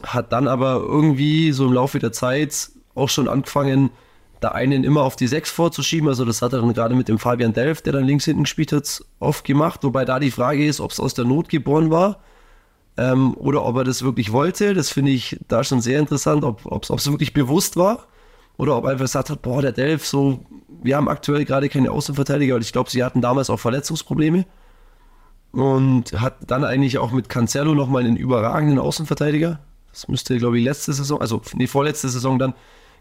hat 0.03 0.31
dann 0.33 0.47
aber 0.47 0.75
irgendwie 0.75 1.51
so 1.51 1.65
im 1.65 1.73
Laufe 1.73 1.99
der 1.99 2.11
Zeit 2.11 2.69
auch 2.95 3.09
schon 3.09 3.27
angefangen, 3.27 3.91
da 4.39 4.49
einen 4.49 4.83
immer 4.83 5.03
auf 5.03 5.15
die 5.15 5.27
Sechs 5.27 5.51
vorzuschieben. 5.51 6.07
Also 6.07 6.25
das 6.25 6.41
hat 6.41 6.53
er 6.53 6.61
dann 6.61 6.73
gerade 6.73 6.95
mit 6.95 7.07
dem 7.07 7.19
Fabian 7.19 7.53
Delft, 7.53 7.85
der 7.85 7.93
dann 7.93 8.05
links 8.05 8.25
hinten 8.25 8.43
gespielt 8.43 8.71
hat, 8.71 9.03
oft 9.19 9.43
gemacht. 9.43 9.83
Wobei 9.83 10.05
da 10.05 10.19
die 10.19 10.31
Frage 10.31 10.65
ist, 10.65 10.79
ob 10.79 10.91
es 10.91 10.99
aus 10.99 11.13
der 11.13 11.25
Not 11.25 11.49
geboren 11.49 11.91
war 11.91 12.19
ähm, 12.97 13.33
oder 13.35 13.65
ob 13.65 13.75
er 13.77 13.83
das 13.83 14.03
wirklich 14.03 14.31
wollte. 14.31 14.73
Das 14.73 14.89
finde 14.89 15.11
ich 15.11 15.39
da 15.47 15.63
schon 15.63 15.81
sehr 15.81 15.99
interessant, 15.99 16.43
ob 16.43 16.83
es 16.89 17.11
wirklich 17.11 17.33
bewusst 17.33 17.75
war 17.77 18.07
oder 18.57 18.75
ob 18.77 18.85
er 18.85 18.91
einfach 18.91 19.05
gesagt 19.05 19.29
hat, 19.29 19.41
boah, 19.41 19.61
der 19.61 19.71
Delft, 19.71 20.05
so 20.05 20.39
wir 20.81 20.95
haben 20.95 21.09
aktuell 21.09 21.45
gerade 21.45 21.69
keine 21.69 21.91
Außenverteidiger, 21.91 22.55
weil 22.55 22.61
ich 22.61 22.71
glaube, 22.71 22.89
sie 22.89 23.03
hatten 23.03 23.21
damals 23.21 23.49
auch 23.49 23.59
Verletzungsprobleme. 23.59 24.45
Und 25.51 26.13
hat 26.13 26.35
dann 26.45 26.63
eigentlich 26.63 26.99
auch 26.99 27.11
mit 27.11 27.27
Cancelo 27.27 27.73
nochmal 27.73 28.05
einen 28.05 28.17
überragenden 28.17 28.77
Außenverteidiger. 28.77 29.59
Das 29.91 30.07
müsste, 30.07 30.37
glaube 30.37 30.59
ich, 30.59 30.63
letzte 30.63 30.93
Saison, 30.93 31.19
also 31.19 31.41
nee, 31.55 31.65
vorletzte 31.65 32.07
Saison 32.07 32.37
dann 32.37 32.53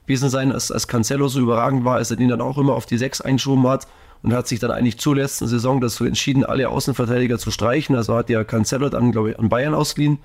gewesen 0.09 0.31
sein, 0.31 0.51
als, 0.51 0.73
als 0.73 0.89
Cancelo 0.89 1.29
so 1.29 1.41
überragend 1.41 1.85
war, 1.85 1.97
als 1.97 2.11
er 2.11 2.17
den 2.17 2.29
dann 2.29 2.41
auch 2.41 2.59
immer 2.59 2.75
auf 2.75 2.87
die 2.87 2.99
6 2.99 3.21
einschoben 3.21 3.69
hat 3.69 3.87
und 4.23 4.33
hat 4.33 4.49
sich 4.49 4.59
dann 4.59 4.71
eigentlich 4.71 4.99
zur 4.99 5.17
letzten 5.17 5.47
Saison 5.47 5.81
dazu 5.81 6.05
entschieden, 6.05 6.45
alle 6.45 6.69
Außenverteidiger 6.69 7.39
zu 7.39 7.51
streichen. 7.51 7.95
Also 7.95 8.17
hat 8.17 8.31
ja 8.31 8.43
Cancelo 8.43 8.89
dann, 8.89 9.13
glaube 9.13 9.31
ich, 9.31 9.39
an 9.39 9.49
Bayern 9.49 9.75
ausgeliehen, 9.75 10.19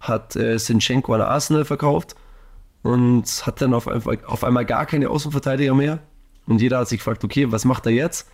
hat 0.00 0.34
äh, 0.34 0.58
Sinchenko 0.58 1.14
an 1.14 1.20
Arsenal 1.20 1.64
verkauft 1.64 2.16
und 2.82 3.46
hat 3.46 3.60
dann 3.60 3.74
auf, 3.74 3.86
auf 3.86 4.44
einmal 4.44 4.64
gar 4.64 4.86
keine 4.86 5.10
Außenverteidiger 5.10 5.74
mehr 5.74 6.00
und 6.46 6.60
jeder 6.60 6.78
hat 6.78 6.88
sich 6.88 6.98
gefragt, 6.98 7.24
okay, 7.24 7.50
was 7.52 7.64
macht 7.64 7.86
er 7.86 7.92
jetzt? 7.92 8.28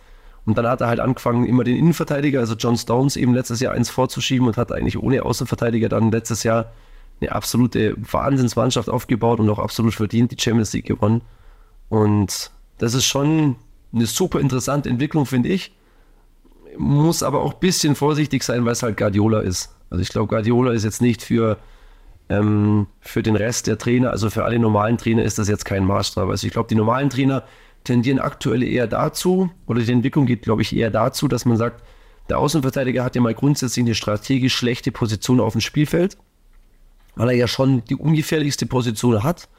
Und 0.45 0.57
dann 0.57 0.67
hat 0.67 0.81
er 0.81 0.87
halt 0.87 0.99
angefangen, 0.99 1.45
immer 1.45 1.63
den 1.63 1.77
Innenverteidiger, 1.77 2.39
also 2.39 2.55
John 2.55 2.75
Stones, 2.75 3.15
eben 3.15 3.33
letztes 3.33 3.59
Jahr 3.59 3.73
eins 3.73 3.89
vorzuschieben 3.89 4.47
und 4.47 4.57
hat 4.57 4.71
eigentlich 4.71 5.01
ohne 5.01 5.23
Außenverteidiger 5.23 5.89
dann 5.89 6.11
letztes 6.11 6.43
Jahr 6.43 6.73
eine 7.23 7.31
absolute 7.35 7.95
Wahnsinnsmannschaft 7.97 8.89
aufgebaut 8.89 9.39
und 9.39 9.49
auch 9.49 9.59
absolut 9.59 9.93
verdient 9.93 10.31
die 10.31 10.41
Champions 10.41 10.73
League 10.73 10.85
gewonnen. 10.85 11.21
Und 11.89 12.51
das 12.77 12.93
ist 12.93 13.05
schon 13.05 13.55
eine 13.93 14.05
super 14.05 14.39
interessante 14.39 14.89
Entwicklung, 14.89 15.25
finde 15.25 15.49
ich. 15.49 15.71
Muss 16.77 17.23
aber 17.23 17.41
auch 17.41 17.53
ein 17.53 17.59
bisschen 17.59 17.95
vorsichtig 17.95 18.43
sein, 18.43 18.65
weil 18.65 18.73
es 18.73 18.83
halt 18.83 18.97
Guardiola 18.97 19.41
ist. 19.41 19.75
Also 19.89 20.01
ich 20.01 20.09
glaube, 20.09 20.27
Guardiola 20.27 20.71
ist 20.71 20.83
jetzt 20.83 21.01
nicht 21.01 21.21
für, 21.21 21.57
ähm, 22.29 22.87
für 22.99 23.21
den 23.21 23.35
Rest 23.35 23.67
der 23.67 23.77
Trainer, 23.77 24.09
also 24.09 24.29
für 24.29 24.43
alle 24.43 24.57
normalen 24.57 24.97
Trainer 24.97 25.23
ist 25.23 25.37
das 25.37 25.47
jetzt 25.47 25.65
kein 25.65 25.85
Maßstab. 25.85 26.27
Also 26.29 26.47
ich 26.47 26.53
glaube, 26.53 26.67
die 26.67 26.75
normalen 26.75 27.09
Trainer 27.11 27.43
tendieren 27.83 28.19
aktuell 28.19 28.63
eher 28.63 28.87
dazu, 28.87 29.51
oder 29.67 29.81
die 29.81 29.91
Entwicklung 29.91 30.25
geht, 30.25 30.41
glaube 30.41 30.63
ich, 30.63 30.75
eher 30.75 30.89
dazu, 30.89 31.27
dass 31.27 31.45
man 31.45 31.57
sagt, 31.57 31.83
der 32.29 32.39
Außenverteidiger 32.39 33.03
hat 33.03 33.15
ja 33.15 33.21
mal 33.21 33.33
grundsätzlich 33.33 33.85
eine 33.85 33.95
strategisch 33.95 34.55
schlechte 34.55 34.91
Position 34.91 35.39
auf 35.39 35.51
dem 35.51 35.61
Spielfeld, 35.61 36.17
weil 37.15 37.29
er 37.29 37.35
ja 37.35 37.47
schon 37.47 37.83
die 37.85 37.95
ungefährlichste 37.95 38.65
Position 38.65 39.23
hat. 39.23 39.49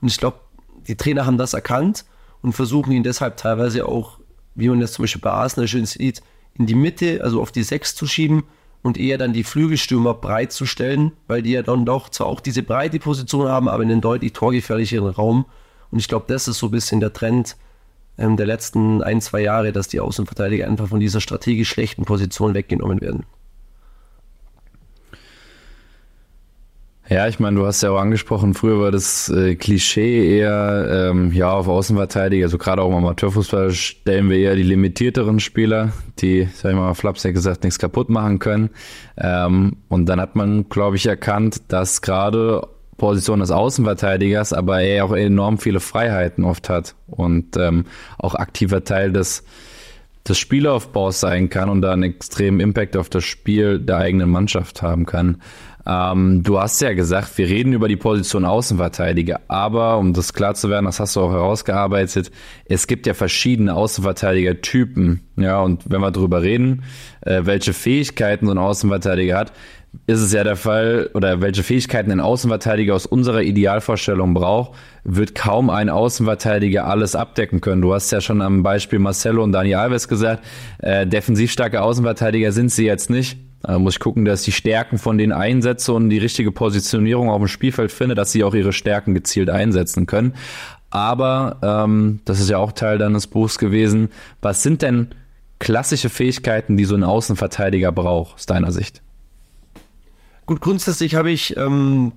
Und 0.00 0.08
ich 0.08 0.18
glaube, 0.18 0.40
die 0.86 0.96
Trainer 0.96 1.26
haben 1.26 1.38
das 1.38 1.54
erkannt 1.54 2.04
und 2.42 2.52
versuchen 2.52 2.92
ihn 2.92 3.02
deshalb 3.02 3.36
teilweise 3.36 3.86
auch, 3.88 4.18
wie 4.54 4.68
man 4.68 4.80
das 4.80 4.92
zum 4.92 5.04
Beispiel 5.04 5.22
bei 5.22 5.30
Arsenal 5.30 5.68
schön 5.68 5.86
sieht, 5.86 6.22
in 6.56 6.66
die 6.66 6.74
Mitte, 6.74 7.20
also 7.22 7.40
auf 7.40 7.52
die 7.52 7.62
Sechs 7.62 7.94
zu 7.94 8.06
schieben 8.06 8.44
und 8.82 8.98
eher 8.98 9.18
dann 9.18 9.32
die 9.32 9.44
Flügelstürmer 9.44 10.14
breit 10.14 10.52
zu 10.52 10.66
stellen, 10.66 11.12
weil 11.26 11.42
die 11.42 11.52
ja 11.52 11.62
dann 11.62 11.86
doch 11.86 12.10
zwar 12.10 12.26
auch 12.26 12.40
diese 12.40 12.62
breite 12.62 12.98
Position 12.98 13.48
haben, 13.48 13.68
aber 13.68 13.82
in 13.82 13.90
einen 13.90 14.00
deutlich 14.00 14.34
torgefährlicheren 14.34 15.08
Raum. 15.08 15.46
Und 15.90 15.98
ich 15.98 16.08
glaube, 16.08 16.26
das 16.28 16.48
ist 16.48 16.58
so 16.58 16.66
ein 16.66 16.72
bisschen 16.72 17.00
der 17.00 17.12
Trend, 17.12 17.56
ähm, 18.18 18.36
der 18.36 18.46
letzten 18.46 19.02
ein, 19.02 19.20
zwei 19.20 19.40
Jahre, 19.40 19.72
dass 19.72 19.88
die 19.88 20.00
Außenverteidiger 20.00 20.66
einfach 20.66 20.88
von 20.88 21.00
dieser 21.00 21.20
strategisch 21.20 21.70
schlechten 21.70 22.04
Position 22.04 22.54
weggenommen 22.54 23.00
werden. 23.00 23.24
Ja, 27.10 27.28
ich 27.28 27.38
meine, 27.38 27.56
du 27.56 27.66
hast 27.66 27.82
ja 27.82 27.90
auch 27.90 27.98
angesprochen, 27.98 28.54
früher 28.54 28.80
war 28.80 28.90
das 28.90 29.28
äh, 29.28 29.56
Klischee 29.56 30.38
eher, 30.38 31.10
ähm, 31.10 31.32
ja, 31.32 31.52
auf 31.52 31.68
Außenverteidiger, 31.68 32.46
also 32.46 32.56
gerade 32.56 32.80
auch 32.80 32.88
im 32.88 32.94
Amateurfußball 32.94 33.72
stellen 33.72 34.30
wir 34.30 34.38
eher 34.38 34.56
die 34.56 34.62
limitierteren 34.62 35.38
Spieler, 35.38 35.92
die, 36.20 36.48
sag 36.54 36.70
ich 36.70 36.76
mal, 36.76 36.94
Flaps 36.94 37.22
ja 37.24 37.32
gesagt, 37.32 37.62
nichts 37.62 37.78
kaputt 37.78 38.08
machen 38.08 38.38
können. 38.38 38.70
Ähm, 39.18 39.76
und 39.88 40.06
dann 40.06 40.18
hat 40.18 40.34
man, 40.34 40.70
glaube 40.70 40.96
ich, 40.96 41.04
erkannt, 41.04 41.60
dass 41.68 42.00
gerade 42.00 42.66
Position 42.96 43.40
des 43.40 43.50
Außenverteidigers, 43.50 44.54
aber 44.54 44.80
er 44.80 45.04
auch 45.04 45.12
enorm 45.12 45.58
viele 45.58 45.80
Freiheiten 45.80 46.42
oft 46.42 46.70
hat 46.70 46.94
und 47.06 47.58
ähm, 47.58 47.84
auch 48.16 48.34
aktiver 48.34 48.82
Teil 48.82 49.12
des, 49.12 49.44
des 50.26 50.38
Spielaufbaus 50.38 51.20
sein 51.20 51.50
kann 51.50 51.68
und 51.68 51.82
da 51.82 51.92
einen 51.92 52.04
extremen 52.04 52.60
Impact 52.60 52.96
auf 52.96 53.10
das 53.10 53.24
Spiel 53.24 53.78
der 53.78 53.98
eigenen 53.98 54.30
Mannschaft 54.30 54.80
haben 54.80 55.04
kann. 55.04 55.42
Ähm, 55.86 56.42
du 56.42 56.58
hast 56.58 56.80
ja 56.80 56.94
gesagt, 56.94 57.36
wir 57.36 57.46
reden 57.46 57.72
über 57.72 57.88
die 57.88 57.96
Position 57.96 58.44
Außenverteidiger, 58.44 59.40
aber 59.48 59.98
um 59.98 60.12
das 60.14 60.32
klar 60.32 60.54
zu 60.54 60.70
werden, 60.70 60.86
das 60.86 61.00
hast 61.00 61.16
du 61.16 61.20
auch 61.20 61.32
herausgearbeitet, 61.32 62.30
es 62.64 62.86
gibt 62.86 63.06
ja 63.06 63.14
verschiedene 63.14 63.74
Außenverteidiger-Typen. 63.74 65.20
Ja, 65.36 65.60
und 65.60 65.82
wenn 65.90 66.00
wir 66.00 66.10
darüber 66.10 66.42
reden, 66.42 66.84
äh, 67.20 67.42
welche 67.44 67.72
Fähigkeiten 67.72 68.46
so 68.46 68.52
ein 68.52 68.58
Außenverteidiger 68.58 69.36
hat, 69.36 69.52
ist 70.06 70.20
es 70.20 70.32
ja 70.32 70.42
der 70.44 70.56
Fall, 70.56 71.10
oder 71.14 71.40
welche 71.40 71.62
Fähigkeiten 71.62 72.10
ein 72.10 72.20
Außenverteidiger 72.20 72.94
aus 72.94 73.06
unserer 73.06 73.42
Idealvorstellung 73.42 74.34
braucht, 74.34 74.72
wird 75.04 75.34
kaum 75.34 75.70
ein 75.70 75.88
Außenverteidiger 75.88 76.86
alles 76.86 77.14
abdecken 77.14 77.60
können. 77.60 77.82
Du 77.82 77.94
hast 77.94 78.10
ja 78.10 78.20
schon 78.20 78.42
am 78.42 78.62
Beispiel 78.62 78.98
Marcelo 78.98 79.42
und 79.44 79.52
Dani 79.52 79.74
Alves 79.74 80.08
gesagt, 80.08 80.44
äh, 80.78 81.06
defensiv 81.06 81.52
starke 81.52 81.82
Außenverteidiger 81.82 82.52
sind 82.52 82.70
sie 82.70 82.86
jetzt 82.86 83.10
nicht. 83.10 83.38
Da 83.66 83.78
muss 83.78 83.94
ich 83.94 84.00
gucken, 84.00 84.26
dass 84.26 84.40
ich 84.40 84.46
die 84.46 84.52
Stärken 84.52 84.98
von 84.98 85.16
denen 85.16 85.32
einsetze 85.32 85.92
und 85.94 86.10
die 86.10 86.18
richtige 86.18 86.52
Positionierung 86.52 87.30
auf 87.30 87.38
dem 87.38 87.48
Spielfeld 87.48 87.90
finde, 87.90 88.14
dass 88.14 88.30
sie 88.30 88.44
auch 88.44 88.54
ihre 88.54 88.74
Stärken 88.74 89.14
gezielt 89.14 89.48
einsetzen 89.48 90.06
können. 90.06 90.34
Aber 90.90 91.58
ähm, 91.62 92.20
das 92.26 92.40
ist 92.40 92.50
ja 92.50 92.58
auch 92.58 92.72
Teil 92.72 92.98
deines 92.98 93.26
Buchs 93.26 93.58
gewesen. 93.58 94.10
Was 94.42 94.62
sind 94.62 94.82
denn 94.82 95.08
klassische 95.58 96.10
Fähigkeiten, 96.10 96.76
die 96.76 96.84
so 96.84 96.94
ein 96.94 97.04
Außenverteidiger 97.04 97.90
braucht, 97.90 98.34
aus 98.34 98.46
deiner 98.46 98.70
Sicht? 98.70 99.00
Gut, 100.44 100.60
grundsätzlich 100.60 101.14
habe 101.14 101.30
ich 101.30 101.56
ähm, 101.56 102.12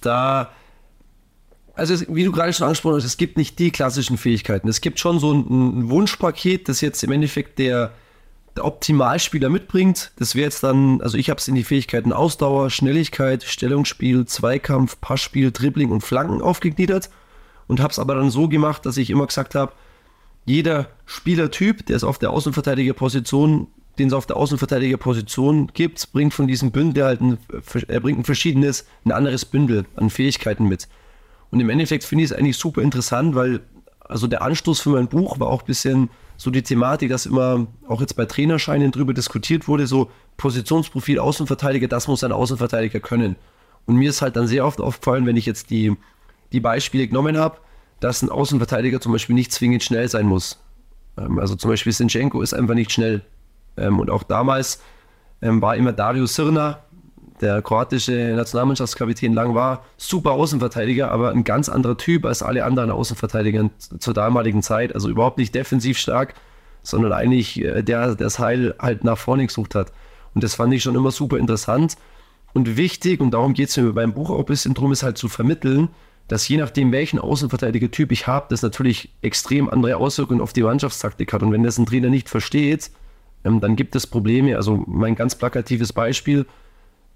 da, 0.00 0.50
also 1.74 1.92
es, 1.92 2.06
wie 2.08 2.24
du 2.24 2.32
gerade 2.32 2.54
schon 2.54 2.64
angesprochen 2.64 2.96
hast, 2.96 3.04
es 3.04 3.18
gibt 3.18 3.36
nicht 3.36 3.58
die 3.58 3.70
klassischen 3.70 4.16
Fähigkeiten. 4.16 4.68
Es 4.68 4.80
gibt 4.80 4.98
schon 4.98 5.18
so 5.18 5.34
ein, 5.34 5.40
ein 5.40 5.90
Wunschpaket, 5.90 6.68
das 6.68 6.80
jetzt 6.80 7.04
im 7.04 7.12
Endeffekt 7.12 7.58
der 7.58 7.92
Optimalspieler 8.60 9.48
mitbringt. 9.48 10.12
Das 10.16 10.34
wäre 10.34 10.44
jetzt 10.44 10.62
dann, 10.62 11.00
also 11.00 11.16
ich 11.16 11.30
habe 11.30 11.38
es 11.38 11.48
in 11.48 11.54
die 11.54 11.64
Fähigkeiten 11.64 12.12
Ausdauer, 12.12 12.70
Schnelligkeit, 12.70 13.42
Stellungsspiel, 13.42 14.26
Zweikampf, 14.26 15.00
Passspiel, 15.00 15.50
Dribbling 15.52 15.90
und 15.90 16.02
Flanken 16.02 16.42
aufgegliedert 16.42 17.10
und 17.66 17.80
habe 17.80 17.92
es 17.92 17.98
aber 17.98 18.14
dann 18.14 18.30
so 18.30 18.48
gemacht, 18.48 18.86
dass 18.86 18.96
ich 18.96 19.10
immer 19.10 19.26
gesagt 19.26 19.54
habe, 19.54 19.72
jeder 20.44 20.88
Spielertyp, 21.04 21.86
der 21.86 21.96
ist 21.96 22.04
auf 22.04 22.18
der 22.18 22.30
Außenverteidigerposition, 22.30 23.66
den 23.98 24.08
es 24.08 24.14
auf 24.14 24.26
der 24.26 24.36
Außenverteidigerposition 24.36 25.68
gibt, 25.74 26.12
bringt 26.12 26.32
von 26.32 26.46
diesem 26.46 26.70
Bündel 26.70 27.04
halt 27.04 27.20
ein, 27.20 27.38
er 27.88 28.00
bringt 28.00 28.20
ein 28.20 28.24
verschiedenes, 28.24 28.86
ein 29.04 29.12
anderes 29.12 29.44
Bündel 29.44 29.84
an 29.96 30.08
Fähigkeiten 30.08 30.66
mit. 30.66 30.88
Und 31.50 31.60
im 31.60 31.68
Endeffekt 31.68 32.04
finde 32.04 32.24
ich 32.24 32.30
es 32.30 32.36
eigentlich 32.36 32.56
super 32.56 32.82
interessant, 32.82 33.34
weil 33.34 33.60
also 34.00 34.26
der 34.26 34.42
Anstoß 34.42 34.80
für 34.80 34.90
mein 34.90 35.08
Buch 35.08 35.38
war 35.38 35.48
auch 35.48 35.62
ein 35.62 35.66
bisschen 35.66 36.10
so 36.38 36.50
die 36.50 36.62
Thematik, 36.62 37.10
dass 37.10 37.26
immer 37.26 37.66
auch 37.88 38.00
jetzt 38.00 38.14
bei 38.14 38.24
Trainerscheinen 38.24 38.92
drüber 38.92 39.12
diskutiert 39.12 39.66
wurde, 39.66 39.88
so 39.88 40.10
Positionsprofil 40.36 41.18
Außenverteidiger, 41.18 41.88
das 41.88 42.06
muss 42.06 42.22
ein 42.22 42.30
Außenverteidiger 42.32 43.00
können. 43.00 43.34
Und 43.86 43.96
mir 43.96 44.08
ist 44.08 44.22
halt 44.22 44.36
dann 44.36 44.46
sehr 44.46 44.64
oft 44.64 44.80
aufgefallen, 44.80 45.26
wenn 45.26 45.36
ich 45.36 45.46
jetzt 45.46 45.68
die, 45.70 45.96
die 46.52 46.60
Beispiele 46.60 47.08
genommen 47.08 47.36
habe, 47.36 47.58
dass 47.98 48.22
ein 48.22 48.30
Außenverteidiger 48.30 49.00
zum 49.00 49.12
Beispiel 49.12 49.34
nicht 49.34 49.50
zwingend 49.50 49.82
schnell 49.82 50.08
sein 50.08 50.26
muss. 50.26 50.62
Ähm, 51.18 51.40
also 51.40 51.56
zum 51.56 51.72
Beispiel 51.72 51.92
Sinchenko 51.92 52.40
ist 52.40 52.54
einfach 52.54 52.74
nicht 52.74 52.92
schnell. 52.92 53.22
Ähm, 53.76 53.98
und 53.98 54.08
auch 54.08 54.22
damals 54.22 54.80
ähm, 55.42 55.60
war 55.60 55.74
immer 55.74 55.92
Dario 55.92 56.26
Sirna, 56.26 56.84
der 57.40 57.62
kroatische 57.62 58.34
Nationalmannschaftskapitän 58.36 59.32
lang 59.32 59.54
war, 59.54 59.84
super 59.96 60.32
Außenverteidiger, 60.32 61.10
aber 61.10 61.30
ein 61.30 61.44
ganz 61.44 61.68
anderer 61.68 61.96
Typ 61.96 62.24
als 62.24 62.42
alle 62.42 62.64
anderen 62.64 62.90
Außenverteidiger 62.90 63.70
zur 63.98 64.14
damaligen 64.14 64.62
Zeit. 64.62 64.94
Also 64.94 65.08
überhaupt 65.08 65.38
nicht 65.38 65.54
defensiv 65.54 65.98
stark, 65.98 66.34
sondern 66.82 67.12
eigentlich 67.12 67.60
äh, 67.62 67.82
der, 67.82 68.14
der 68.14 68.14
das 68.16 68.38
Heil 68.38 68.74
halt 68.78 69.04
nach 69.04 69.18
vorne 69.18 69.46
gesucht 69.46 69.74
hat. 69.74 69.92
Und 70.34 70.44
das 70.44 70.54
fand 70.54 70.72
ich 70.74 70.82
schon 70.82 70.94
immer 70.94 71.10
super 71.10 71.38
interessant 71.38 71.96
und 72.54 72.76
wichtig, 72.76 73.20
und 73.20 73.32
darum 73.32 73.54
geht 73.54 73.68
es 73.68 73.76
mir 73.76 73.92
beim 73.92 74.14
Buch 74.14 74.30
auch 74.30 74.38
ein 74.38 74.44
bisschen 74.44 74.74
drum, 74.74 74.92
ist 74.92 75.02
halt 75.02 75.18
zu 75.18 75.28
vermitteln, 75.28 75.88
dass 76.28 76.46
je 76.48 76.58
nachdem, 76.58 76.92
welchen 76.92 77.18
Außenverteidiger-Typ 77.18 78.12
ich 78.12 78.26
habe, 78.26 78.46
das 78.50 78.62
natürlich 78.62 79.10
extrem 79.22 79.68
andere 79.70 79.96
Auswirkungen 79.96 80.40
auf 80.40 80.52
die 80.52 80.62
Mannschaftstaktik 80.62 81.32
hat. 81.32 81.42
Und 81.42 81.52
wenn 81.52 81.62
das 81.62 81.78
ein 81.78 81.86
Trainer 81.86 82.10
nicht 82.10 82.28
versteht, 82.28 82.90
ähm, 83.44 83.60
dann 83.60 83.76
gibt 83.76 83.96
es 83.96 84.06
Probleme. 84.06 84.56
Also 84.56 84.82
mein 84.86 85.14
ganz 85.14 85.34
plakatives 85.34 85.92
Beispiel, 85.92 86.46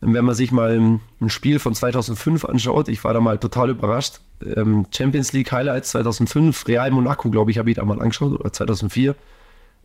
wenn 0.05 0.25
man 0.25 0.35
sich 0.35 0.51
mal 0.51 0.99
ein 1.21 1.31
Spiel 1.31 1.61
von 1.61 1.75
2005 1.75 2.45
anschaut, 2.45 2.89
ich 2.89 3.05
war 3.05 3.15
da 3.15 3.21
mal 3.21 3.39
total 3.39 3.71
überrascht. 3.71 4.21
Ähm, 4.45 4.87
Champions 4.91 5.33
League 5.33 5.53
Highlights 5.53 5.91
2005, 5.91 6.67
Real 6.67 6.91
Monaco, 6.91 7.31
glaube 7.31 7.53
ich, 7.53 7.59
habe 7.59 7.71
ich 7.71 7.77
da 7.77 7.85
mal 7.85 8.03
angeschaut, 8.03 8.33
oder 8.33 8.53
2004. 8.53 9.15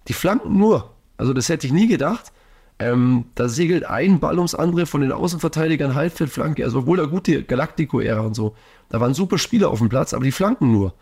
Die 0.08 0.14
flanken 0.14 0.58
nur. 0.58 0.96
Also 1.18 1.34
das 1.34 1.50
hätte 1.50 1.68
ich 1.68 1.74
nie 1.74 1.88
gedacht. 1.88 2.32
Ähm, 2.80 3.26
da 3.36 3.48
segelt 3.48 3.86
ein 3.86 4.20
Ball 4.20 4.38
ums 4.38 4.56
andere 4.56 4.88
von 4.88 5.02
den 5.02 5.12
Außenverteidigern, 5.12 5.94
Halbfeldflanke, 5.94 6.64
also 6.64 6.80
obwohl 6.80 6.98
da 6.98 7.06
gute 7.06 7.44
Galactico-Ära 7.44 8.22
und 8.22 8.34
so. 8.34 8.56
Da 8.90 9.00
waren 9.00 9.14
super 9.14 9.38
Spieler 9.38 9.70
auf 9.70 9.80
dem 9.80 9.90
Platz, 9.90 10.16
aber 10.16 10.24
die 10.24 10.32
flanken 10.32 10.72
nur. 10.72 10.96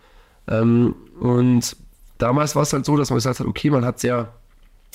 Ähm, 0.49 0.93
und 1.21 1.77
damals 2.17 2.55
war 2.57 2.63
es 2.63 2.73
halt 2.73 2.85
so, 2.85 2.97
dass 2.97 3.09
man 3.11 3.17
gesagt 3.17 3.39
hat, 3.39 3.47
okay, 3.47 3.69
man 3.69 3.85
hat 3.85 4.01
sehr 4.01 4.33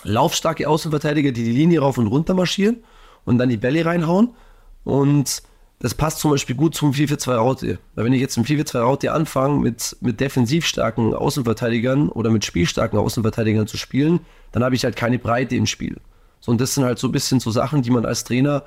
laufstarke 0.04 0.68
Außenverteidiger, 0.68 1.32
die 1.32 1.44
die 1.44 1.52
Linie 1.52 1.80
rauf 1.80 1.96
und 1.96 2.06
runter 2.06 2.34
marschieren 2.34 2.82
und 3.24 3.38
dann 3.38 3.48
die 3.48 3.56
Bälle 3.56 3.84
reinhauen. 3.84 4.30
Und 4.84 5.42
das 5.80 5.94
passt 5.94 6.18
zum 6.20 6.30
Beispiel 6.30 6.56
gut 6.56 6.74
zum 6.74 6.92
4-4-2 6.92 7.34
Raute. 7.34 7.78
Weil 7.94 8.04
wenn 8.04 8.12
ich 8.12 8.20
jetzt 8.20 8.36
im 8.36 8.44
4-4-2 8.44 8.78
Raute 8.80 9.12
anfange, 9.12 9.60
mit, 9.60 9.96
mit 10.00 10.20
defensiv 10.20 10.66
starken 10.66 11.14
Außenverteidigern 11.14 12.10
oder 12.10 12.30
mit 12.30 12.44
spielstarken 12.44 12.98
Außenverteidigern 12.98 13.66
zu 13.66 13.78
spielen, 13.78 14.20
dann 14.52 14.62
habe 14.62 14.74
ich 14.74 14.84
halt 14.84 14.96
keine 14.96 15.18
Breite 15.18 15.56
im 15.56 15.66
Spiel. 15.66 15.96
So, 16.40 16.52
und 16.52 16.60
das 16.60 16.74
sind 16.74 16.84
halt 16.84 16.98
so 16.98 17.08
ein 17.08 17.12
bisschen 17.12 17.40
so 17.40 17.50
Sachen, 17.50 17.82
die 17.82 17.90
man 17.90 18.04
als 18.04 18.24
Trainer 18.24 18.64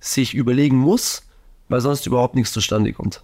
sich 0.00 0.34
überlegen 0.34 0.76
muss, 0.76 1.22
weil 1.68 1.80
sonst 1.80 2.06
überhaupt 2.06 2.34
nichts 2.34 2.52
zustande 2.52 2.92
kommt. 2.92 3.22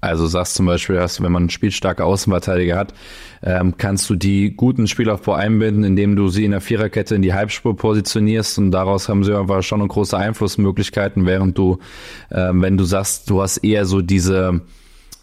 Also 0.00 0.26
sagst 0.26 0.54
zum 0.54 0.66
Beispiel, 0.66 0.96
dass 0.96 1.22
wenn 1.22 1.32
man 1.32 1.50
spielstarke 1.50 2.04
Außenverteidiger 2.04 2.76
hat, 2.76 2.94
ähm, 3.42 3.74
kannst 3.76 4.08
du 4.08 4.14
die 4.14 4.54
guten 4.56 4.86
Spielaufbau 4.86 5.34
einbinden, 5.34 5.84
indem 5.84 6.16
du 6.16 6.28
sie 6.28 6.44
in 6.44 6.52
der 6.52 6.62
Viererkette 6.62 7.14
in 7.14 7.22
die 7.22 7.34
Halbspur 7.34 7.76
positionierst 7.76 8.58
und 8.58 8.70
daraus 8.70 9.08
haben 9.08 9.24
sie 9.24 9.34
aber 9.34 9.62
schon 9.62 9.80
eine 9.80 9.88
große 9.88 10.16
Einflussmöglichkeiten, 10.16 11.26
während 11.26 11.58
du, 11.58 11.78
ähm, 12.30 12.62
wenn 12.62 12.78
du 12.78 12.84
sagst, 12.84 13.28
du 13.28 13.42
hast 13.42 13.58
eher 13.58 13.84
so 13.84 14.00
diese 14.00 14.62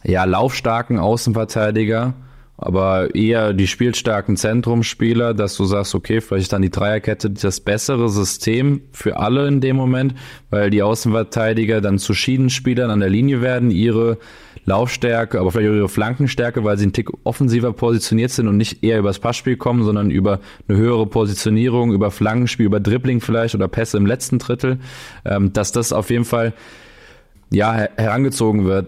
ja 0.04 0.26
laufstarken 0.26 1.00
Außenverteidiger, 1.00 2.14
aber 2.58 3.14
eher 3.14 3.54
die 3.54 3.68
spielstarken 3.68 4.36
Zentrumspieler, 4.36 5.34
dass 5.34 5.56
du 5.58 5.66
sagst, 5.66 5.94
okay, 5.94 6.22
vielleicht 6.22 6.54
dann 6.54 6.64
die 6.64 6.72
Dreierkette 6.72 7.30
das 7.30 7.60
bessere 7.60 8.10
System 8.10 8.82
für 8.92 9.18
alle 9.18 9.48
in 9.48 9.62
dem 9.62 9.76
Moment, 9.76 10.16
weil 10.50 10.72
die 10.72 10.82
Außenverteidiger 10.82 11.82
dann 11.82 12.00
zu 12.00 12.14
Schiedenspielern 12.14 12.90
an 12.90 13.00
der 13.00 13.10
Linie 13.10 13.42
werden, 13.42 13.70
ihre 13.70 14.18
Laufstärke, 14.68 15.40
aber 15.40 15.52
vielleicht 15.52 15.72
auch 15.72 15.76
ihre 15.76 15.90
Flankenstärke, 15.90 16.64
weil 16.66 16.78
sie 16.78 16.84
einen 16.84 16.94
Tick 16.94 17.10
offensiver 17.24 17.72
positioniert 17.72 18.32
sind 18.32 18.50
und 18.50 18.58
nicht 18.58 18.84
eher 18.84 19.00
übers 19.00 19.18
Passspiel 19.18 19.56
kommen, 19.56 19.84
sondern 19.84 20.12
über 20.12 20.42
eine 20.68 20.78
höhere 20.78 21.08
Positionierung, 21.08 21.94
über 21.94 22.12
Flankenspiel, 22.12 22.66
über 22.66 22.82
Dribbling 22.82 23.22
vielleicht 23.22 23.56
oder 23.56 23.70
Pässe 23.70 23.96
im 23.96 24.06
letzten 24.06 24.40
Drittel, 24.40 24.80
ähm, 25.24 25.54
dass 25.54 25.72
das 25.72 25.94
auf 25.94 26.10
jeden 26.10 26.26
Fall 26.26 26.54
ja 27.50 27.88
herangezogen 27.96 28.66
wird 28.66 28.88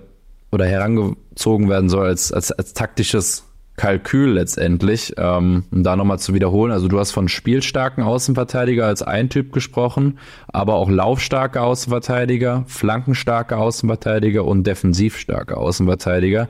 oder 0.52 0.66
herangezogen 0.66 1.70
werden 1.70 1.88
soll 1.88 2.08
als, 2.08 2.34
als, 2.34 2.52
als 2.52 2.74
taktisches 2.74 3.49
Kalkül 3.80 4.34
letztendlich. 4.34 5.14
Ähm, 5.18 5.64
um 5.72 5.84
da 5.84 5.96
nochmal 5.96 6.20
zu 6.20 6.34
wiederholen, 6.34 6.74
also 6.74 6.90
du 6.90 7.00
hast 7.00 7.12
von 7.12 7.30
spielstarken 7.30 8.04
Außenverteidiger 8.04 8.86
als 8.86 9.02
ein 9.02 9.30
Typ 9.30 9.54
gesprochen, 9.54 10.20
aber 10.50 10.74
auch 10.74 10.90
laufstarke 10.90 11.62
Außenverteidiger, 11.62 12.66
flankenstarke 12.68 13.56
Außenverteidiger 13.56 14.44
und 14.44 14.68
defensivstarke 14.68 15.56
Außenverteidiger. 15.56 16.50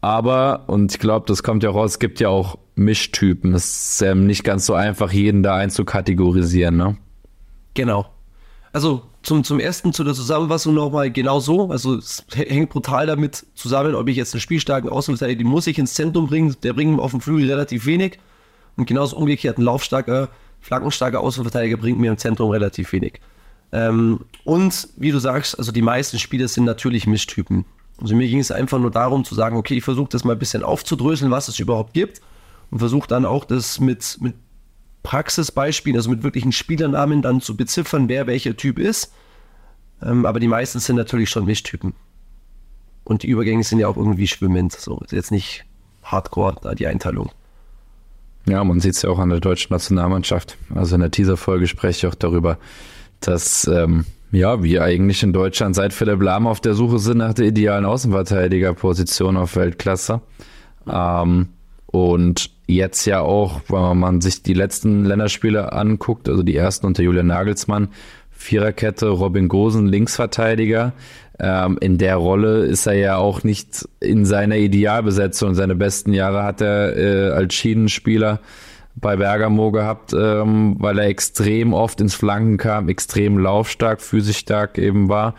Aber, 0.00 0.64
und 0.68 0.92
ich 0.92 0.98
glaube, 0.98 1.26
das 1.28 1.42
kommt 1.42 1.62
ja 1.62 1.68
raus, 1.68 1.92
es 1.92 1.98
gibt 1.98 2.20
ja 2.20 2.30
auch 2.30 2.56
Mischtypen. 2.74 3.52
Es 3.52 3.92
ist 3.92 4.02
ähm, 4.02 4.26
nicht 4.26 4.42
ganz 4.42 4.64
so 4.64 4.72
einfach, 4.72 5.12
jeden 5.12 5.42
da 5.42 5.56
einzukategorisieren, 5.56 6.74
ne? 6.74 6.96
Genau. 7.74 8.06
Also 8.72 9.02
zum, 9.26 9.42
zum 9.42 9.58
ersten, 9.58 9.92
zu 9.92 10.04
der 10.04 10.14
Zusammenfassung 10.14 10.72
nochmal 10.72 11.10
genau 11.10 11.40
so. 11.40 11.68
Also 11.70 11.96
es 11.96 12.24
hängt 12.32 12.70
brutal 12.70 13.06
damit 13.06 13.44
zusammen, 13.56 13.96
ob 13.96 14.08
ich 14.08 14.16
jetzt 14.16 14.32
einen 14.34 14.40
spielstarken 14.40 14.88
Außenverteidiger, 14.88 15.38
den 15.38 15.48
muss 15.48 15.66
ich 15.66 15.78
ins 15.78 15.94
Zentrum 15.94 16.28
bringen, 16.28 16.54
der 16.62 16.74
bringt 16.74 17.00
auf 17.00 17.10
dem 17.10 17.20
Flügel 17.20 17.50
relativ 17.50 17.86
wenig. 17.86 18.20
Und 18.76 18.86
genauso 18.86 19.16
umgekehrt, 19.16 19.58
ein 19.58 19.62
laufstarker, 19.62 20.28
flankenstarker 20.60 21.20
Außenverteidiger 21.20 21.76
bringt 21.76 21.98
mir 21.98 22.12
im 22.12 22.18
Zentrum 22.18 22.50
relativ 22.50 22.92
wenig. 22.92 23.20
Ähm, 23.72 24.20
und 24.44 24.88
wie 24.96 25.10
du 25.10 25.18
sagst, 25.18 25.58
also 25.58 25.72
die 25.72 25.82
meisten 25.82 26.20
Spieler 26.20 26.46
sind 26.46 26.64
natürlich 26.64 27.08
Mischtypen. 27.08 27.64
Also 28.00 28.14
mir 28.14 28.28
ging 28.28 28.38
es 28.38 28.52
einfach 28.52 28.78
nur 28.78 28.92
darum 28.92 29.24
zu 29.24 29.34
sagen, 29.34 29.56
okay, 29.56 29.74
ich 29.78 29.84
versuche 29.84 30.08
das 30.10 30.22
mal 30.22 30.34
ein 30.34 30.38
bisschen 30.38 30.62
aufzudröseln, 30.62 31.32
was 31.32 31.48
es 31.48 31.58
überhaupt 31.58 31.94
gibt. 31.94 32.20
Und 32.70 32.78
versuche 32.78 33.08
dann 33.08 33.24
auch 33.24 33.44
das 33.44 33.80
mit, 33.80 34.18
mit 34.20 34.34
Praxisbeispielen, 35.06 35.96
also 35.96 36.10
mit 36.10 36.24
wirklichen 36.24 36.50
Spielernamen 36.50 37.22
dann 37.22 37.40
zu 37.40 37.56
beziffern, 37.56 38.08
wer 38.08 38.26
welcher 38.26 38.56
Typ 38.56 38.76
ist. 38.76 39.12
Ähm, 40.02 40.26
aber 40.26 40.40
die 40.40 40.48
meisten 40.48 40.80
sind 40.80 40.96
natürlich 40.96 41.30
schon 41.30 41.44
Mischtypen. 41.44 41.94
Und 43.04 43.22
die 43.22 43.28
Übergänge 43.28 43.62
sind 43.62 43.78
ja 43.78 43.86
auch 43.86 43.96
irgendwie 43.96 44.26
schwimmend. 44.26 44.72
So 44.72 44.98
ist 45.04 45.12
jetzt 45.12 45.30
nicht 45.30 45.64
hardcore 46.02 46.56
da 46.60 46.74
die 46.74 46.88
Einteilung. 46.88 47.30
Ja, 48.48 48.64
man 48.64 48.80
sieht 48.80 48.94
es 48.94 49.02
ja 49.02 49.10
auch 49.10 49.20
an 49.20 49.30
der 49.30 49.38
deutschen 49.38 49.72
Nationalmannschaft. 49.72 50.58
Also 50.74 50.96
in 50.96 51.02
der 51.02 51.12
Teaser-Folge 51.12 51.68
spreche 51.68 51.98
ich 52.08 52.12
auch 52.12 52.16
darüber, 52.16 52.58
dass 53.20 53.68
ähm, 53.68 54.06
Ja, 54.32 54.62
wie 54.64 54.80
eigentlich 54.80 55.22
in 55.22 55.32
Deutschland 55.32 55.76
seit 55.76 55.92
Philipp 55.92 56.20
Lahm 56.20 56.48
auf 56.48 56.60
der 56.60 56.74
Suche 56.74 56.98
sind 56.98 57.18
nach 57.18 57.34
der 57.34 57.46
idealen 57.46 57.84
Außenverteidigerposition 57.84 59.36
auf 59.36 59.54
Weltklasse. 59.54 60.20
Ähm, 60.88 61.50
und 61.86 62.50
jetzt 62.66 63.04
ja 63.06 63.20
auch, 63.20 63.60
wenn 63.68 63.98
man 63.98 64.20
sich 64.20 64.42
die 64.42 64.54
letzten 64.54 65.04
Länderspiele 65.04 65.72
anguckt, 65.72 66.28
also 66.28 66.42
die 66.42 66.56
ersten 66.56 66.86
unter 66.86 67.02
Julian 67.02 67.28
Nagelsmann, 67.28 67.88
Viererkette, 68.30 69.08
Robin 69.08 69.48
Gosen, 69.48 69.86
Linksverteidiger. 69.86 70.92
Ähm, 71.38 71.78
in 71.80 71.98
der 71.98 72.16
Rolle 72.16 72.64
ist 72.64 72.86
er 72.86 72.94
ja 72.94 73.16
auch 73.16 73.44
nicht 73.44 73.88
in 74.00 74.24
seiner 74.24 74.56
Idealbesetzung. 74.56 75.54
Seine 75.54 75.74
besten 75.74 76.12
Jahre 76.12 76.42
hat 76.42 76.60
er 76.60 76.96
äh, 76.96 77.30
als 77.30 77.54
Schienenspieler 77.54 78.40
bei 78.94 79.16
Bergamo 79.16 79.72
gehabt, 79.72 80.14
ähm, 80.14 80.76
weil 80.78 80.98
er 80.98 81.06
extrem 81.06 81.74
oft 81.74 82.00
ins 82.00 82.14
Flanken 82.14 82.56
kam, 82.56 82.88
extrem 82.88 83.38
laufstark, 83.38 84.00
physisch 84.00 84.38
stark 84.38 84.78
eben 84.78 85.08
war 85.08 85.34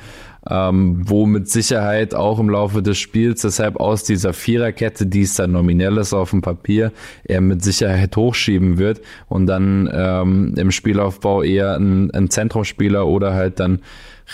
ähm, 0.49 1.01
wo 1.09 1.25
mit 1.25 1.49
Sicherheit 1.49 2.15
auch 2.15 2.39
im 2.39 2.49
Laufe 2.49 2.81
des 2.81 2.97
Spiels, 2.97 3.41
deshalb 3.41 3.77
aus 3.77 4.03
dieser 4.03 4.33
Viererkette, 4.33 5.05
die 5.05 5.21
es 5.21 5.35
dann 5.35 5.51
nominell 5.51 5.97
ist 5.97 6.13
auf 6.13 6.31
dem 6.31 6.41
Papier, 6.41 6.91
er 7.23 7.41
mit 7.41 7.63
Sicherheit 7.63 8.15
hochschieben 8.15 8.77
wird 8.77 9.01
und 9.27 9.47
dann 9.47 9.89
ähm, 9.91 10.53
im 10.57 10.71
Spielaufbau 10.71 11.43
eher 11.43 11.75
ein, 11.75 12.11
ein 12.11 12.29
Zentrumspieler 12.29 13.07
oder 13.07 13.33
halt 13.33 13.59
dann 13.59 13.79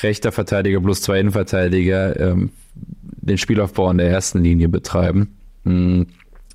rechter 0.01 0.31
Verteidiger 0.31 0.79
plus 0.81 1.01
zwei 1.01 1.19
Innenverteidiger 1.19 2.19
ähm, 2.19 2.51
den 2.75 3.37
Spielaufbau 3.37 3.87
an 3.87 3.97
der 3.97 4.09
ersten 4.09 4.41
Linie 4.41 4.69
betreiben. 4.69 5.35
Mhm. 5.63 6.07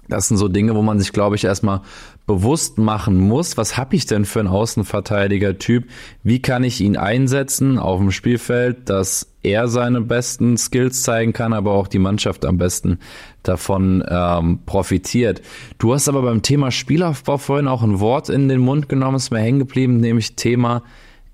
Das 0.08 0.28
sind 0.28 0.38
so 0.38 0.48
Dinge, 0.48 0.74
wo 0.74 0.82
man 0.82 0.98
sich, 0.98 1.12
glaube 1.12 1.36
ich, 1.36 1.44
erstmal 1.44 1.82
bewusst 2.28 2.76
machen 2.76 3.16
muss, 3.16 3.56
was 3.56 3.76
habe 3.78 3.96
ich 3.96 4.04
denn 4.04 4.26
für 4.26 4.40
einen 4.40 4.48
Außenverteidiger-Typ? 4.48 5.88
Wie 6.22 6.40
kann 6.40 6.62
ich 6.62 6.80
ihn 6.82 6.98
einsetzen 6.98 7.78
auf 7.78 7.98
dem 7.98 8.12
Spielfeld, 8.12 8.90
dass 8.90 9.32
er 9.42 9.66
seine 9.66 10.02
besten 10.02 10.58
Skills 10.58 11.02
zeigen 11.02 11.32
kann, 11.32 11.54
aber 11.54 11.72
auch 11.72 11.88
die 11.88 11.98
Mannschaft 11.98 12.44
am 12.44 12.58
besten 12.58 12.98
davon 13.42 14.04
ähm, 14.06 14.60
profitiert. 14.66 15.40
Du 15.78 15.94
hast 15.94 16.06
aber 16.06 16.20
beim 16.20 16.42
Thema 16.42 16.70
Spielaufbau 16.70 17.38
vorhin 17.38 17.66
auch 17.66 17.82
ein 17.82 17.98
Wort 17.98 18.28
in 18.28 18.48
den 18.48 18.60
Mund 18.60 18.90
genommen, 18.90 19.16
ist 19.16 19.30
mir 19.30 19.40
hängen 19.40 19.60
geblieben, 19.60 19.96
nämlich 19.96 20.36
Thema 20.36 20.82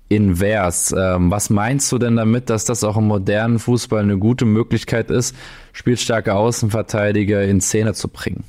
invers. 0.07 0.95
Ähm, 0.97 1.29
was 1.29 1.49
meinst 1.49 1.91
du 1.91 1.97
denn 1.97 2.15
damit, 2.15 2.49
dass 2.49 2.63
das 2.63 2.85
auch 2.85 2.95
im 2.95 3.07
modernen 3.07 3.59
Fußball 3.59 4.01
eine 4.01 4.17
gute 4.17 4.45
Möglichkeit 4.45 5.11
ist, 5.11 5.35
spielstarke 5.73 6.35
Außenverteidiger 6.35 7.43
in 7.43 7.59
Szene 7.59 7.93
zu 7.93 8.07
bringen? 8.07 8.45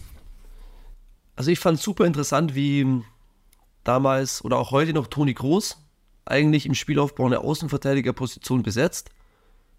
Also 1.36 1.50
ich 1.50 1.58
fand 1.58 1.78
es 1.78 1.84
super 1.84 2.06
interessant, 2.06 2.54
wie 2.54 3.02
damals 3.84 4.44
oder 4.44 4.58
auch 4.58 4.70
heute 4.70 4.94
noch 4.94 5.06
Toni 5.06 5.34
Groß 5.34 5.78
eigentlich 6.24 6.66
im 6.66 6.74
Spielaufbau 6.74 7.26
eine 7.26 7.40
Außenverteidigerposition 7.40 8.62
besetzt. 8.62 9.10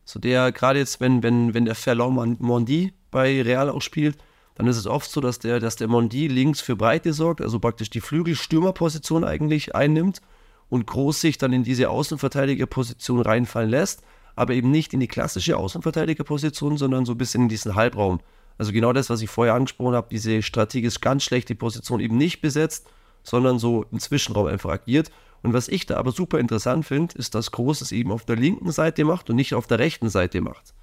So 0.06 0.20
der, 0.20 0.52
gerade 0.52 0.80
jetzt, 0.80 1.02
wenn, 1.02 1.24
wenn, 1.24 1.54
wenn 1.54 1.66
der 1.66 1.76
Ferland 1.76 2.40
Mondi 2.40 2.94
bei 3.12 3.42
Real 3.42 3.70
auch 3.70 3.82
spielt, 3.82 4.18
dann 4.56 4.68
ist 4.68 4.78
es 4.78 4.88
oft 4.88 5.12
so, 5.12 5.20
dass 5.20 5.40
der, 5.40 5.60
dass 5.60 5.76
der 5.76 5.88
Mondi 5.88 6.28
links 6.28 6.62
für 6.62 6.76
Breite 6.76 7.12
sorgt, 7.12 7.42
also 7.42 7.60
praktisch 7.60 7.90
die 7.90 8.02
Flügelstürmerposition 8.02 9.24
eigentlich 9.24 9.76
einnimmt 9.76 10.22
und 10.70 10.88
Groß 10.88 11.22
sich 11.22 11.38
dann 11.38 11.54
in 11.54 11.64
diese 11.64 11.90
Außenverteidigerposition 11.90 13.22
reinfallen 13.22 13.70
lässt, 13.70 14.02
aber 14.36 14.54
eben 14.54 14.72
nicht 14.72 14.94
in 14.94 15.00
die 15.00 15.08
klassische 15.08 15.58
Außenverteidigerposition, 15.58 16.78
sondern 16.78 17.06
so 17.06 17.14
ein 17.14 17.18
bisschen 17.18 17.44
in 17.44 17.50
diesen 17.50 17.76
Halbraum. 17.76 18.20
Also 18.58 18.72
genau 18.72 18.94
das, 18.94 19.10
was 19.10 19.22
ich 19.22 19.30
vorher 19.30 19.54
angesprochen 19.54 19.96
habe, 19.96 20.08
diese 20.10 20.42
strategisch 20.42 21.02
ganz 21.02 21.24
schlechte 21.24 21.56
Position 21.56 22.00
eben 22.00 22.18
nicht 22.18 22.42
besetzt, 22.42 22.88
sondern 23.24 23.60
so 23.60 23.86
im 23.92 24.00
Zwischenraum 24.00 24.48
einfach 24.48 24.72
agiert. 24.72 25.12
Und 25.44 25.54
was 25.54 25.68
ich 25.68 25.86
da 25.86 25.98
aber 25.98 26.12
super 26.12 26.40
interessant 26.40 26.86
finde, 26.86 27.16
ist, 27.18 27.36
dass 27.36 27.52
Groß 27.52 27.82
es 27.82 27.92
eben 27.92 28.12
auf 28.12 28.26
der 28.26 28.36
linken 28.36 28.72
Seite 28.72 29.06
macht 29.06 29.30
und 29.30 29.36
nicht 29.36 29.54
auf 29.54 29.68
der 29.68 29.80
rechten 29.80 30.10
Seite 30.10 30.42
macht. 30.42 30.74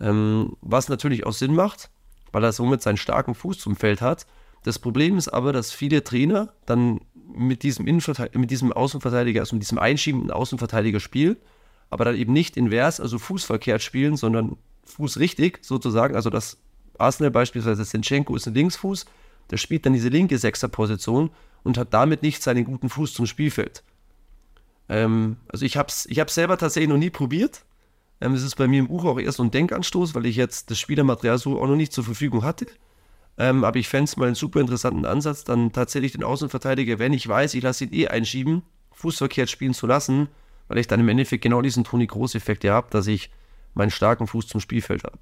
Ähm, 0.00 0.56
was 0.60 0.88
natürlich 0.88 1.26
auch 1.26 1.32
Sinn 1.32 1.54
macht, 1.54 1.90
weil 2.32 2.44
er 2.44 2.52
somit 2.52 2.82
seinen 2.82 2.96
starken 2.96 3.34
Fuß 3.34 3.58
zum 3.58 3.76
Feld 3.76 4.00
hat. 4.00 4.26
Das 4.64 4.78
Problem 4.78 5.18
ist 5.18 5.28
aber, 5.28 5.52
dass 5.52 5.72
viele 5.72 6.02
Trainer 6.02 6.54
dann 6.66 7.00
mit 7.34 7.62
diesem, 7.62 7.84
mit 7.84 8.50
diesem 8.50 8.72
Außenverteidiger, 8.72 9.40
also 9.40 9.56
mit 9.56 9.62
diesem 9.62 9.78
einschiebenden 9.78 10.30
Außenverteidiger 10.30 11.00
spielen, 11.00 11.36
aber 11.90 12.04
dann 12.04 12.16
eben 12.16 12.32
nicht 12.32 12.56
invers, 12.56 13.00
also 13.00 13.18
fußverkehrt 13.18 13.82
spielen, 13.82 14.16
sondern 14.16 14.56
fußrichtig 14.84 15.58
sozusagen, 15.62 16.16
also 16.16 16.30
dass 16.30 16.61
Arsenal 17.02 17.30
beispielsweise 17.30 17.84
Sinchenko 17.84 18.36
ist 18.36 18.46
ein 18.46 18.54
Linksfuß, 18.54 19.06
der 19.50 19.56
spielt 19.56 19.84
dann 19.84 19.92
diese 19.92 20.08
linke 20.08 20.38
Sechserposition 20.38 21.30
und 21.62 21.78
hat 21.78 21.92
damit 21.92 22.22
nicht 22.22 22.42
seinen 22.42 22.64
guten 22.64 22.88
Fuß 22.88 23.14
zum 23.14 23.26
Spielfeld. 23.26 23.82
Ähm, 24.88 25.36
also 25.48 25.64
ich 25.64 25.76
habe 25.76 25.88
es 25.88 26.06
ich 26.06 26.18
hab's 26.20 26.34
selber 26.34 26.56
tatsächlich 26.58 26.88
noch 26.88 26.98
nie 26.98 27.10
probiert. 27.10 27.64
Ähm, 28.20 28.34
es 28.34 28.42
ist 28.42 28.56
bei 28.56 28.68
mir 28.68 28.80
im 28.80 28.88
Buch 28.88 29.04
auch 29.04 29.18
erst 29.18 29.40
ein 29.40 29.50
Denkanstoß, 29.50 30.14
weil 30.14 30.26
ich 30.26 30.36
jetzt 30.36 30.70
das 30.70 30.78
Spielermaterial 30.78 31.38
so 31.38 31.60
auch 31.60 31.66
noch 31.66 31.76
nicht 31.76 31.92
zur 31.92 32.04
Verfügung 32.04 32.44
hatte. 32.44 32.66
Ähm, 33.38 33.64
aber 33.64 33.78
ich 33.78 33.88
fände 33.88 34.04
es 34.04 34.16
mal 34.16 34.26
einen 34.26 34.34
super 34.34 34.60
interessanten 34.60 35.06
Ansatz, 35.06 35.44
dann 35.44 35.72
tatsächlich 35.72 36.12
den 36.12 36.22
Außenverteidiger, 36.22 36.98
wenn 36.98 37.12
ich 37.12 37.26
weiß, 37.26 37.54
ich 37.54 37.62
lasse 37.62 37.84
ihn 37.84 37.92
eh 37.92 38.08
einschieben, 38.08 38.62
fußverkehrt 38.92 39.48
spielen 39.48 39.74
zu 39.74 39.86
lassen, 39.86 40.28
weil 40.68 40.78
ich 40.78 40.86
dann 40.86 41.00
im 41.00 41.08
Endeffekt 41.08 41.42
genau 41.42 41.62
diesen 41.62 41.84
Toni 41.84 42.06
Groß-Effekt 42.06 42.62
ja 42.64 42.74
habe, 42.74 42.88
dass 42.90 43.06
ich 43.06 43.30
meinen 43.74 43.90
starken 43.90 44.26
Fuß 44.26 44.48
zum 44.48 44.60
Spielfeld 44.60 45.04
habe. 45.04 45.18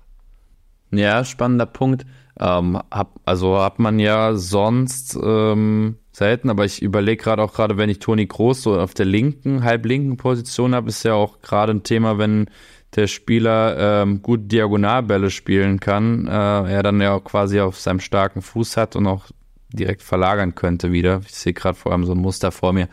Ja, 0.93 1.25
spannender 1.25 1.67
Punkt. 1.67 2.05
Ähm, 2.39 2.81
hab, 2.91 3.21
also 3.25 3.61
hat 3.61 3.79
man 3.79 3.99
ja 3.99 4.35
sonst 4.35 5.19
ähm, 5.23 5.97
selten, 6.13 6.51
aber 6.51 6.65
ich 6.65 6.83
überlege 6.83 7.23
gerade 7.23 7.43
auch 7.43 7.53
gerade, 7.53 7.77
wenn 7.77 7.91
ich 7.91 7.99
Toni 7.99 8.27
Groß 8.27 8.63
so 8.63 8.79
auf 8.79 8.95
der 8.95 9.07
linken, 9.07 9.63
halblinken 9.63 10.17
Position 10.17 10.75
habe, 10.75 10.89
ist 10.89 11.03
ja 11.03 11.15
auch 11.15 11.41
gerade 11.43 11.73
ein 11.73 11.83
Thema, 11.83 12.19
wenn 12.19 12.47
der 12.97 13.07
Spieler 13.07 14.03
ähm, 14.03 14.23
gut 14.23 14.51
Diagonalbälle 14.51 15.31
spielen 15.31 15.79
kann, 15.81 16.27
äh, 16.27 16.31
er 16.31 16.83
dann 16.83 17.01
ja 17.01 17.15
auch 17.15 17.25
quasi 17.25 17.61
auf 17.61 17.79
seinem 17.79 18.01
starken 18.01 18.43
Fuß 18.43 18.77
hat 18.77 18.97
und 18.97 19.07
auch 19.07 19.27
direkt 19.73 20.03
verlagern 20.03 20.55
könnte 20.55 20.91
wieder. 20.91 21.21
Ich 21.25 21.35
sehe 21.35 21.53
gerade 21.53 21.79
vor 21.79 21.93
allem 21.93 22.05
so 22.05 22.13
ein 22.13 22.19
Muster 22.19 22.51
vor 22.51 22.73
mir, 22.73 22.89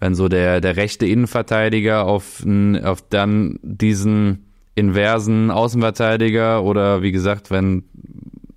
wenn 0.00 0.14
so 0.14 0.28
der, 0.28 0.60
der 0.60 0.76
rechte 0.76 1.06
Innenverteidiger 1.06 2.04
auf, 2.04 2.44
auf 2.82 3.02
dann 3.08 3.60
diesen 3.62 4.46
inversen 4.76 5.50
Außenverteidiger 5.50 6.62
oder 6.62 7.02
wie 7.02 7.10
gesagt, 7.10 7.50
wenn 7.50 7.84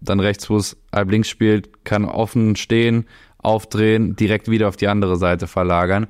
dann 0.01 0.19
Rechtsfuß 0.19 0.77
halb 0.93 1.09
links 1.09 1.29
spielt, 1.29 1.85
kann 1.85 2.05
offen 2.05 2.55
stehen, 2.55 3.05
aufdrehen, 3.39 4.15
direkt 4.15 4.49
wieder 4.49 4.67
auf 4.67 4.75
die 4.75 4.87
andere 4.87 5.15
Seite 5.15 5.47
verlagern. 5.47 6.07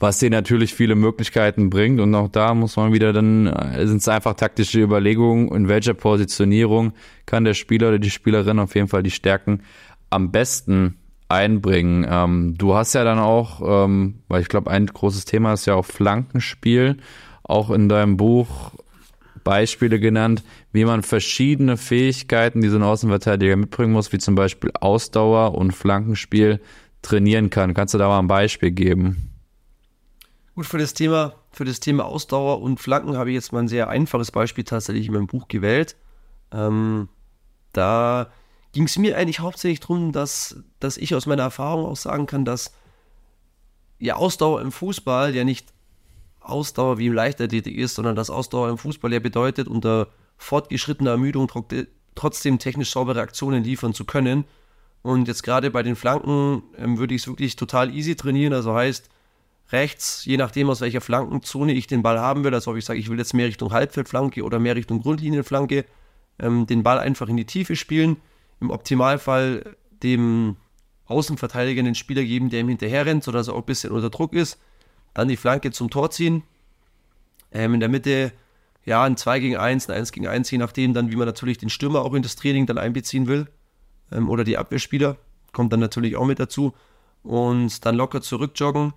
Was 0.00 0.20
dir 0.20 0.30
natürlich 0.30 0.74
viele 0.74 0.94
Möglichkeiten 0.94 1.70
bringt 1.70 1.98
und 1.98 2.14
auch 2.14 2.28
da 2.28 2.54
muss 2.54 2.76
man 2.76 2.92
wieder 2.92 3.12
dann, 3.12 3.48
äh, 3.48 3.84
sind 3.86 3.96
es 3.96 4.06
einfach 4.06 4.34
taktische 4.34 4.80
Überlegungen, 4.80 5.48
in 5.48 5.68
welcher 5.68 5.94
Positionierung 5.94 6.92
kann 7.26 7.44
der 7.44 7.54
Spieler 7.54 7.88
oder 7.88 7.98
die 7.98 8.10
Spielerin 8.10 8.60
auf 8.60 8.76
jeden 8.76 8.86
Fall 8.86 9.02
die 9.02 9.10
Stärken 9.10 9.62
am 10.10 10.30
besten 10.30 10.98
einbringen. 11.28 12.06
Ähm, 12.08 12.54
du 12.56 12.74
hast 12.74 12.94
ja 12.94 13.02
dann 13.02 13.18
auch, 13.18 13.60
ähm, 13.64 14.20
weil 14.28 14.42
ich 14.42 14.48
glaube, 14.48 14.70
ein 14.70 14.86
großes 14.86 15.24
Thema 15.24 15.54
ist 15.54 15.66
ja 15.66 15.74
auch 15.74 15.86
Flankenspiel, 15.86 16.98
auch 17.42 17.70
in 17.70 17.88
deinem 17.88 18.16
Buch 18.16 18.72
Beispiele 19.48 19.98
genannt, 19.98 20.44
wie 20.72 20.84
man 20.84 21.02
verschiedene 21.02 21.78
Fähigkeiten, 21.78 22.60
die 22.60 22.68
so 22.68 22.76
ein 22.76 22.82
Außenverteidiger 22.82 23.56
mitbringen 23.56 23.94
muss, 23.94 24.12
wie 24.12 24.18
zum 24.18 24.34
Beispiel 24.34 24.70
Ausdauer 24.78 25.54
und 25.54 25.72
Flankenspiel 25.72 26.60
trainieren 27.00 27.48
kann. 27.48 27.72
Kannst 27.72 27.94
du 27.94 27.98
da 27.98 28.08
mal 28.08 28.18
ein 28.18 28.26
Beispiel 28.26 28.72
geben? 28.72 29.30
Gut, 30.54 30.66
für 30.66 30.76
das 30.76 30.92
Thema, 30.92 31.32
für 31.50 31.64
das 31.64 31.80
Thema 31.80 32.04
Ausdauer 32.04 32.60
und 32.60 32.78
Flanken 32.78 33.16
habe 33.16 33.30
ich 33.30 33.36
jetzt 33.36 33.54
mal 33.54 33.60
ein 33.60 33.68
sehr 33.68 33.88
einfaches 33.88 34.30
Beispiel 34.30 34.64
tatsächlich 34.64 35.06
in 35.06 35.14
meinem 35.14 35.28
Buch 35.28 35.48
gewählt. 35.48 35.96
Ähm, 36.52 37.08
da 37.72 38.30
ging 38.72 38.84
es 38.84 38.98
mir 38.98 39.16
eigentlich 39.16 39.40
hauptsächlich 39.40 39.80
darum, 39.80 40.12
dass, 40.12 40.62
dass 40.78 40.98
ich 40.98 41.14
aus 41.14 41.24
meiner 41.24 41.44
Erfahrung 41.44 41.86
auch 41.86 41.96
sagen 41.96 42.26
kann, 42.26 42.44
dass 42.44 42.74
ja 43.98 44.16
Ausdauer 44.16 44.60
im 44.60 44.72
Fußball 44.72 45.34
ja 45.34 45.44
nicht 45.44 45.72
Ausdauer 46.48 46.98
wie 46.98 47.06
im 47.06 47.12
Leichtathletik 47.12 47.76
ist, 47.76 47.94
sondern 47.94 48.16
dass 48.16 48.30
Ausdauer 48.30 48.70
im 48.70 48.78
Fußball 48.78 49.12
ja 49.12 49.20
bedeutet, 49.20 49.68
unter 49.68 50.08
fortgeschrittener 50.36 51.12
Ermüdung 51.12 51.50
trotzdem 52.14 52.58
technisch 52.58 52.90
saubere 52.90 53.20
Aktionen 53.20 53.64
liefern 53.64 53.94
zu 53.94 54.04
können. 54.04 54.44
Und 55.02 55.28
jetzt 55.28 55.42
gerade 55.42 55.70
bei 55.70 55.82
den 55.82 55.96
Flanken 55.96 56.62
ähm, 56.76 56.98
würde 56.98 57.14
ich 57.14 57.22
es 57.22 57.28
wirklich 57.28 57.56
total 57.56 57.94
easy 57.94 58.16
trainieren. 58.16 58.52
Also 58.52 58.74
heißt, 58.74 59.08
rechts, 59.70 60.24
je 60.24 60.36
nachdem 60.36 60.70
aus 60.70 60.80
welcher 60.80 61.00
Flankenzone 61.00 61.72
ich 61.72 61.86
den 61.86 62.02
Ball 62.02 62.18
haben 62.18 62.44
will, 62.44 62.54
also 62.54 62.70
ob 62.70 62.76
ich 62.76 62.84
sage, 62.84 62.98
ich 62.98 63.08
will 63.08 63.18
jetzt 63.18 63.34
mehr 63.34 63.46
Richtung 63.46 63.72
Halbfeldflanke 63.72 64.42
oder 64.42 64.58
mehr 64.58 64.76
Richtung 64.76 65.00
Grundlinienflanke, 65.00 65.84
ähm, 66.40 66.66
den 66.66 66.82
Ball 66.82 66.98
einfach 66.98 67.28
in 67.28 67.36
die 67.36 67.46
Tiefe 67.46 67.76
spielen. 67.76 68.16
Im 68.60 68.70
Optimalfall 68.70 69.76
dem 70.02 70.56
Außenverteidiger 71.06 71.80
einen 71.80 71.94
Spieler 71.94 72.24
geben, 72.24 72.50
der 72.50 72.60
ihm 72.60 72.68
hinterher 72.68 73.06
rennt, 73.06 73.24
sodass 73.24 73.48
er 73.48 73.54
auch 73.54 73.60
ein 73.60 73.66
bisschen 73.66 73.92
unter 73.92 74.10
Druck 74.10 74.32
ist 74.32 74.58
dann 75.14 75.28
die 75.28 75.36
Flanke 75.36 75.70
zum 75.70 75.90
Tor 75.90 76.10
ziehen. 76.10 76.42
Ähm, 77.52 77.74
in 77.74 77.80
der 77.80 77.88
Mitte, 77.88 78.32
ja, 78.84 79.02
ein 79.02 79.16
2 79.16 79.40
gegen 79.40 79.56
1, 79.56 79.88
ein 79.88 79.96
1 79.96 80.12
gegen 80.12 80.26
1, 80.26 80.50
je 80.50 80.58
nachdem, 80.58 80.94
dann, 80.94 81.10
wie 81.10 81.16
man 81.16 81.26
natürlich 81.26 81.58
den 81.58 81.70
Stürmer 81.70 82.02
auch 82.02 82.14
in 82.14 82.22
das 82.22 82.36
Training 82.36 82.66
dann 82.66 82.78
einbeziehen 82.78 83.26
will. 83.26 83.48
Ähm, 84.12 84.28
oder 84.28 84.44
die 84.44 84.58
Abwehrspieler, 84.58 85.16
kommt 85.52 85.72
dann 85.72 85.80
natürlich 85.80 86.16
auch 86.16 86.26
mit 86.26 86.38
dazu. 86.38 86.74
Und 87.22 87.84
dann 87.84 87.96
locker 87.96 88.20
zurückjoggen 88.20 88.92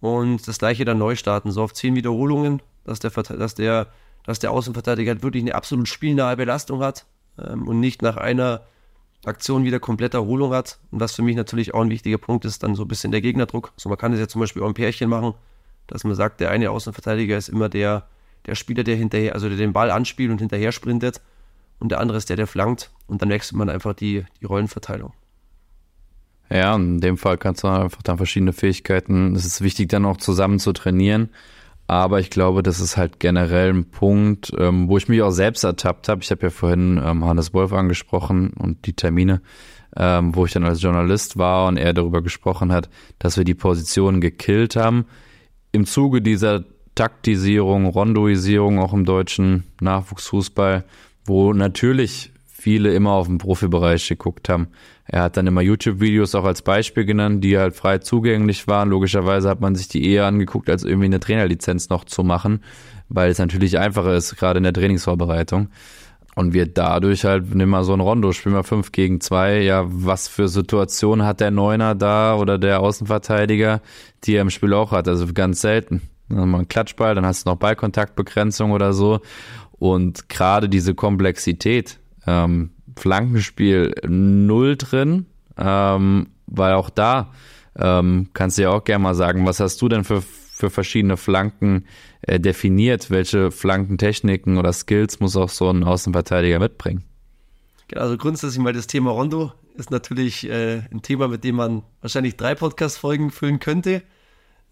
und 0.00 0.46
das 0.48 0.58
gleiche 0.58 0.84
dann 0.84 0.98
neu 0.98 1.14
starten. 1.16 1.50
So 1.50 1.62
auf 1.62 1.72
zehn 1.72 1.94
Wiederholungen, 1.94 2.62
dass 2.84 2.98
der, 2.98 3.10
dass 3.10 3.54
der, 3.54 3.86
dass 4.24 4.38
der 4.38 4.50
Außenverteidiger 4.50 5.12
halt 5.12 5.22
wirklich 5.22 5.42
eine 5.42 5.54
absolut 5.54 5.88
spielnahe 5.88 6.36
Belastung 6.36 6.82
hat 6.82 7.06
ähm, 7.38 7.68
und 7.68 7.80
nicht 7.80 8.02
nach 8.02 8.16
einer 8.16 8.62
Aktion 9.24 9.64
wieder 9.64 9.80
komplette 9.80 10.16
Erholung 10.16 10.52
hat. 10.52 10.78
Und 10.90 11.00
was 11.00 11.14
für 11.14 11.22
mich 11.22 11.36
natürlich 11.36 11.74
auch 11.74 11.82
ein 11.82 11.90
wichtiger 11.90 12.18
Punkt 12.18 12.44
ist, 12.44 12.62
dann 12.62 12.74
so 12.74 12.82
ein 12.82 12.88
bisschen 12.88 13.12
der 13.12 13.20
Gegnerdruck. 13.20 13.72
So 13.76 13.88
man 13.88 13.98
kann 13.98 14.12
das 14.12 14.20
ja 14.20 14.28
zum 14.28 14.40
Beispiel 14.40 14.62
auch 14.62 14.68
ein 14.68 14.74
Pärchen 14.74 15.10
machen, 15.10 15.34
dass 15.90 16.04
man 16.04 16.14
sagt, 16.14 16.40
der 16.40 16.50
eine 16.50 16.70
Außenverteidiger 16.70 17.36
ist 17.36 17.48
immer 17.48 17.68
der, 17.68 18.06
der 18.46 18.54
Spieler, 18.54 18.84
der 18.84 18.96
hinterher, 18.96 19.34
also 19.34 19.48
der 19.48 19.58
den 19.58 19.72
Ball 19.72 19.90
anspielt 19.90 20.30
und 20.30 20.38
hinterher 20.38 20.72
sprintet 20.72 21.20
und 21.78 21.90
der 21.90 22.00
andere 22.00 22.18
ist 22.18 22.28
der, 22.28 22.36
der 22.36 22.46
flankt 22.46 22.90
und 23.06 23.22
dann 23.22 23.28
wechselt 23.28 23.58
man 23.58 23.68
einfach 23.68 23.94
die, 23.94 24.24
die 24.40 24.46
Rollenverteilung. 24.46 25.12
Ja, 26.52 26.74
in 26.74 27.00
dem 27.00 27.16
Fall 27.16 27.38
kannst 27.38 27.62
du 27.62 27.68
einfach 27.68 28.02
dann 28.02 28.16
verschiedene 28.16 28.52
Fähigkeiten. 28.52 29.36
Es 29.36 29.44
ist 29.44 29.60
wichtig, 29.60 29.88
dann 29.88 30.04
auch 30.04 30.16
zusammen 30.16 30.58
zu 30.58 30.72
trainieren. 30.72 31.30
Aber 31.86 32.20
ich 32.20 32.30
glaube, 32.30 32.62
das 32.62 32.80
ist 32.80 32.96
halt 32.96 33.18
generell 33.18 33.72
ein 33.72 33.90
Punkt, 33.90 34.52
ähm, 34.58 34.88
wo 34.88 34.96
ich 34.96 35.08
mich 35.08 35.22
auch 35.22 35.30
selbst 35.30 35.64
ertappt 35.64 36.08
habe. 36.08 36.22
Ich 36.22 36.30
habe 36.30 36.42
ja 36.42 36.50
vorhin 36.50 37.00
ähm, 37.04 37.24
Hannes 37.24 37.52
Wolf 37.52 37.72
angesprochen 37.72 38.50
und 38.50 38.86
die 38.86 38.92
Termine, 38.92 39.42
ähm, 39.96 40.34
wo 40.34 40.44
ich 40.44 40.52
dann 40.52 40.64
als 40.64 40.82
Journalist 40.82 41.36
war 41.36 41.66
und 41.66 41.76
er 41.76 41.92
darüber 41.92 42.22
gesprochen 42.22 42.70
hat, 42.72 42.88
dass 43.18 43.36
wir 43.36 43.44
die 43.44 43.54
Positionen 43.54 44.20
gekillt 44.20 44.76
haben. 44.76 45.06
Im 45.72 45.86
Zuge 45.86 46.20
dieser 46.20 46.64
Taktisierung, 46.94 47.86
Rondoisierung 47.86 48.80
auch 48.80 48.92
im 48.92 49.04
deutschen 49.04 49.64
Nachwuchsfußball, 49.80 50.84
wo 51.24 51.52
natürlich 51.52 52.32
viele 52.48 52.92
immer 52.92 53.12
auf 53.12 53.26
den 53.26 53.38
Profibereich 53.38 54.08
geguckt 54.08 54.48
haben. 54.48 54.68
Er 55.06 55.22
hat 55.22 55.36
dann 55.36 55.46
immer 55.46 55.62
YouTube-Videos 55.62 56.34
auch 56.34 56.44
als 56.44 56.62
Beispiel 56.62 57.04
genannt, 57.04 57.42
die 57.42 57.56
halt 57.56 57.74
frei 57.74 57.98
zugänglich 57.98 58.68
waren. 58.68 58.90
Logischerweise 58.90 59.48
hat 59.48 59.60
man 59.60 59.74
sich 59.74 59.88
die 59.88 60.08
eher 60.08 60.26
angeguckt, 60.26 60.68
als 60.68 60.84
irgendwie 60.84 61.06
eine 61.06 61.20
Trainerlizenz 61.20 61.88
noch 61.88 62.04
zu 62.04 62.22
machen, 62.22 62.62
weil 63.08 63.30
es 63.30 63.38
natürlich 63.38 63.78
einfacher 63.78 64.14
ist, 64.14 64.36
gerade 64.36 64.58
in 64.58 64.64
der 64.64 64.72
Trainingsvorbereitung. 64.72 65.68
Und 66.36 66.54
wir 66.54 66.66
dadurch 66.66 67.24
halt, 67.24 67.54
nimm 67.54 67.70
mal 67.70 67.84
so 67.84 67.92
ein 67.92 68.00
Rondo, 68.00 68.32
spielen 68.32 68.54
wir 68.54 68.62
5 68.62 68.92
gegen 68.92 69.20
2. 69.20 69.62
Ja, 69.62 69.84
was 69.86 70.28
für 70.28 70.48
Situationen 70.48 71.26
hat 71.26 71.40
der 71.40 71.50
Neuner 71.50 71.94
da 71.94 72.36
oder 72.36 72.56
der 72.56 72.80
Außenverteidiger, 72.80 73.80
die 74.24 74.34
er 74.34 74.42
im 74.42 74.50
Spiel 74.50 74.72
auch 74.74 74.92
hat? 74.92 75.08
Also 75.08 75.26
ganz 75.32 75.60
selten. 75.60 76.02
Dann 76.28 76.48
mal 76.48 76.60
ein 76.60 76.68
Klatschball, 76.68 77.14
dann 77.14 77.26
hast 77.26 77.44
du 77.44 77.50
noch 77.50 77.56
Ballkontaktbegrenzung 77.56 78.70
oder 78.70 78.92
so. 78.92 79.20
Und 79.72 80.28
gerade 80.28 80.68
diese 80.68 80.94
Komplexität, 80.94 81.98
ähm, 82.26 82.70
Flankenspiel 82.96 83.94
null 84.06 84.76
drin, 84.76 85.26
ähm, 85.56 86.28
weil 86.46 86.74
auch 86.74 86.90
da 86.90 87.32
ähm, 87.76 88.28
kannst 88.34 88.58
du 88.58 88.62
ja 88.62 88.70
auch 88.70 88.84
gerne 88.84 89.02
mal 89.02 89.14
sagen, 89.14 89.46
was 89.46 89.60
hast 89.60 89.80
du 89.80 89.88
denn 89.88 90.04
für, 90.04 90.22
für 90.60 90.70
verschiedene 90.70 91.16
Flanken 91.16 91.86
äh, 92.22 92.38
definiert? 92.38 93.10
Welche 93.10 93.50
Flankentechniken 93.50 94.58
oder 94.58 94.72
Skills 94.72 95.20
muss 95.20 95.36
auch 95.36 95.48
so 95.48 95.68
ein 95.70 95.82
Außenverteidiger 95.82 96.58
mitbringen? 96.58 97.04
Genau, 97.88 98.02
also 98.02 98.16
grundsätzlich 98.16 98.62
mal 98.62 98.72
das 98.72 98.86
Thema 98.86 99.10
Rondo 99.10 99.52
ist 99.74 99.90
natürlich 99.90 100.48
äh, 100.48 100.82
ein 100.92 101.02
Thema, 101.02 101.26
mit 101.28 101.42
dem 101.42 101.56
man 101.56 101.82
wahrscheinlich 102.00 102.36
drei 102.36 102.54
Podcast-Folgen 102.54 103.30
füllen 103.30 103.58
könnte. 103.58 104.02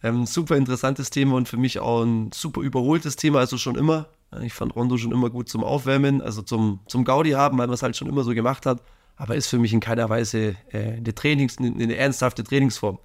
Ähm, 0.03 0.27
super 0.27 0.57
interessantes 0.57 1.11
Thema 1.11 1.35
und 1.35 1.49
für 1.49 1.57
mich 1.57 1.81
auch 1.81 2.05
ein 2.05 2.31
super 2.33 2.61
überholtes 2.61 3.17
Thema, 3.17 3.41
also 3.41 3.59
schon 3.59 3.75
immer. 3.75 4.07
Ich 4.43 4.53
fand 4.53 4.77
Rondo 4.77 4.99
schon 4.99 5.11
immer 5.11 5.31
gut 5.31 5.49
zum 5.49 5.65
Aufwärmen, 5.65 6.21
also 6.21 6.43
zum, 6.43 6.81
zum 6.87 7.05
Gaudi 7.05 7.31
haben, 7.31 7.59
weil 7.59 7.67
man 7.67 7.75
es 7.75 7.83
halt 7.83 7.97
schon 7.97 8.09
immer 8.09 8.23
so 8.23 8.35
gemacht 8.35 8.67
hat. 8.67 8.83
Aber 9.17 9.35
ist 9.35 9.49
für 9.49 9.59
mich 9.59 9.73
in 9.73 9.81
keiner 9.81 10.09
Weise 10.09 10.55
äh, 10.71 10.99
eine, 10.99 11.15
Trainings-, 11.15 11.59
eine, 11.59 11.73
eine 11.73 11.97
ernsthafte 11.97 12.45
Trainingsform. 12.45 12.99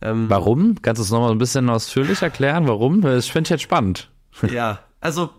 Ähm, 0.00 0.30
warum? 0.30 0.80
Kannst 0.80 1.00
du 1.00 1.04
es 1.04 1.10
nochmal 1.10 1.32
ein 1.32 1.38
bisschen 1.38 1.68
ausführlich 1.68 2.22
erklären? 2.22 2.68
Warum? 2.68 3.00
Das 3.00 3.26
finde 3.26 3.48
ich 3.48 3.50
jetzt 3.50 3.62
spannend. 3.62 4.10
Ja, 4.52 4.80
also 5.00 5.30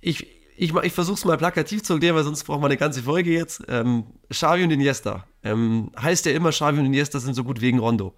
ich, 0.00 0.24
ich, 0.56 0.72
ich 0.72 0.92
versuche 0.92 1.16
es 1.16 1.24
mal 1.24 1.36
plakativ 1.36 1.82
zu 1.82 1.94
erklären, 1.94 2.14
weil 2.14 2.22
sonst 2.22 2.44
braucht 2.44 2.60
man 2.60 2.70
eine 2.70 2.78
ganze 2.78 3.02
Folge 3.02 3.32
jetzt. 3.32 3.62
Ähm, 3.68 4.04
Xavi 4.30 4.62
und 4.62 4.70
Iniesta. 4.70 5.24
Ähm, 5.42 5.90
heißt 6.00 6.26
ja 6.26 6.32
immer, 6.32 6.50
Xavi 6.50 6.78
und 6.78 6.86
Iniesta 6.86 7.18
sind 7.18 7.34
so 7.34 7.42
gut 7.42 7.60
wegen 7.60 7.80
Rondo. 7.80 8.14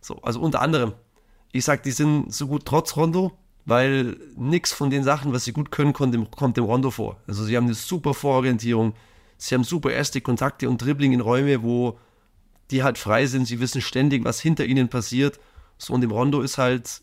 So, 0.00 0.16
also 0.22 0.40
unter 0.40 0.60
anderem. 0.60 0.92
Ich 1.52 1.64
sage, 1.64 1.82
die 1.82 1.90
sind 1.90 2.32
so 2.32 2.46
gut 2.46 2.66
trotz 2.66 2.96
Rondo, 2.96 3.32
weil 3.64 4.16
nichts 4.36 4.72
von 4.72 4.90
den 4.90 5.02
Sachen, 5.02 5.32
was 5.32 5.44
sie 5.44 5.52
gut 5.52 5.70
können, 5.70 5.92
kommt 5.92 6.14
dem, 6.14 6.30
kommt 6.30 6.56
dem 6.56 6.64
Rondo 6.64 6.90
vor. 6.90 7.16
Also 7.26 7.44
sie 7.44 7.56
haben 7.56 7.64
eine 7.64 7.74
super 7.74 8.14
Vororientierung, 8.14 8.94
sie 9.36 9.54
haben 9.54 9.64
super 9.64 9.90
erste 9.90 10.20
Kontakte 10.20 10.68
und 10.68 10.82
Dribbling 10.82 11.12
in 11.12 11.20
Räume, 11.20 11.62
wo 11.62 11.98
die 12.70 12.82
halt 12.82 12.98
frei 12.98 13.26
sind, 13.26 13.46
sie 13.46 13.60
wissen 13.60 13.80
ständig, 13.80 14.24
was 14.24 14.40
hinter 14.40 14.64
ihnen 14.64 14.88
passiert. 14.88 15.40
So, 15.78 15.94
und 15.94 16.02
im 16.02 16.10
Rondo 16.10 16.40
ist 16.40 16.58
halt, 16.58 17.02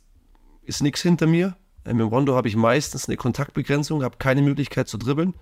ist 0.63 0.81
nichts 0.81 1.01
hinter 1.01 1.27
mir. 1.27 1.57
Ähm, 1.85 1.99
Im 1.99 2.07
Rondo 2.07 2.35
habe 2.35 2.47
ich 2.47 2.55
meistens 2.55 3.07
eine 3.07 3.17
Kontaktbegrenzung, 3.17 4.03
habe 4.03 4.17
keine 4.17 4.41
Möglichkeit 4.41 4.87
zu 4.87 4.97
dribbeln. 4.97 5.33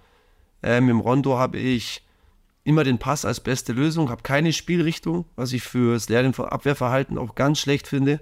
Ähm, 0.64 0.90
Im 0.90 1.00
Rondo 1.00 1.38
habe 1.38 1.58
ich 1.58 2.06
immer 2.64 2.84
den 2.84 2.98
Pass 2.98 3.26
als 3.26 3.40
beste 3.40 3.74
Lösung, 3.74 4.10
habe 4.10 4.24
keine 4.24 4.52
Spielrichtung, 4.54 5.26
was 5.36 5.54
ich 5.54 5.64
für 5.64 5.94
das 5.94 6.10
Lernen 6.10 6.34
von 6.34 6.46
Abwehrverhalten 6.46 7.18
auch 7.18 7.36
ganz 7.36 7.60
schlecht 7.60 7.88
finde. 7.88 8.22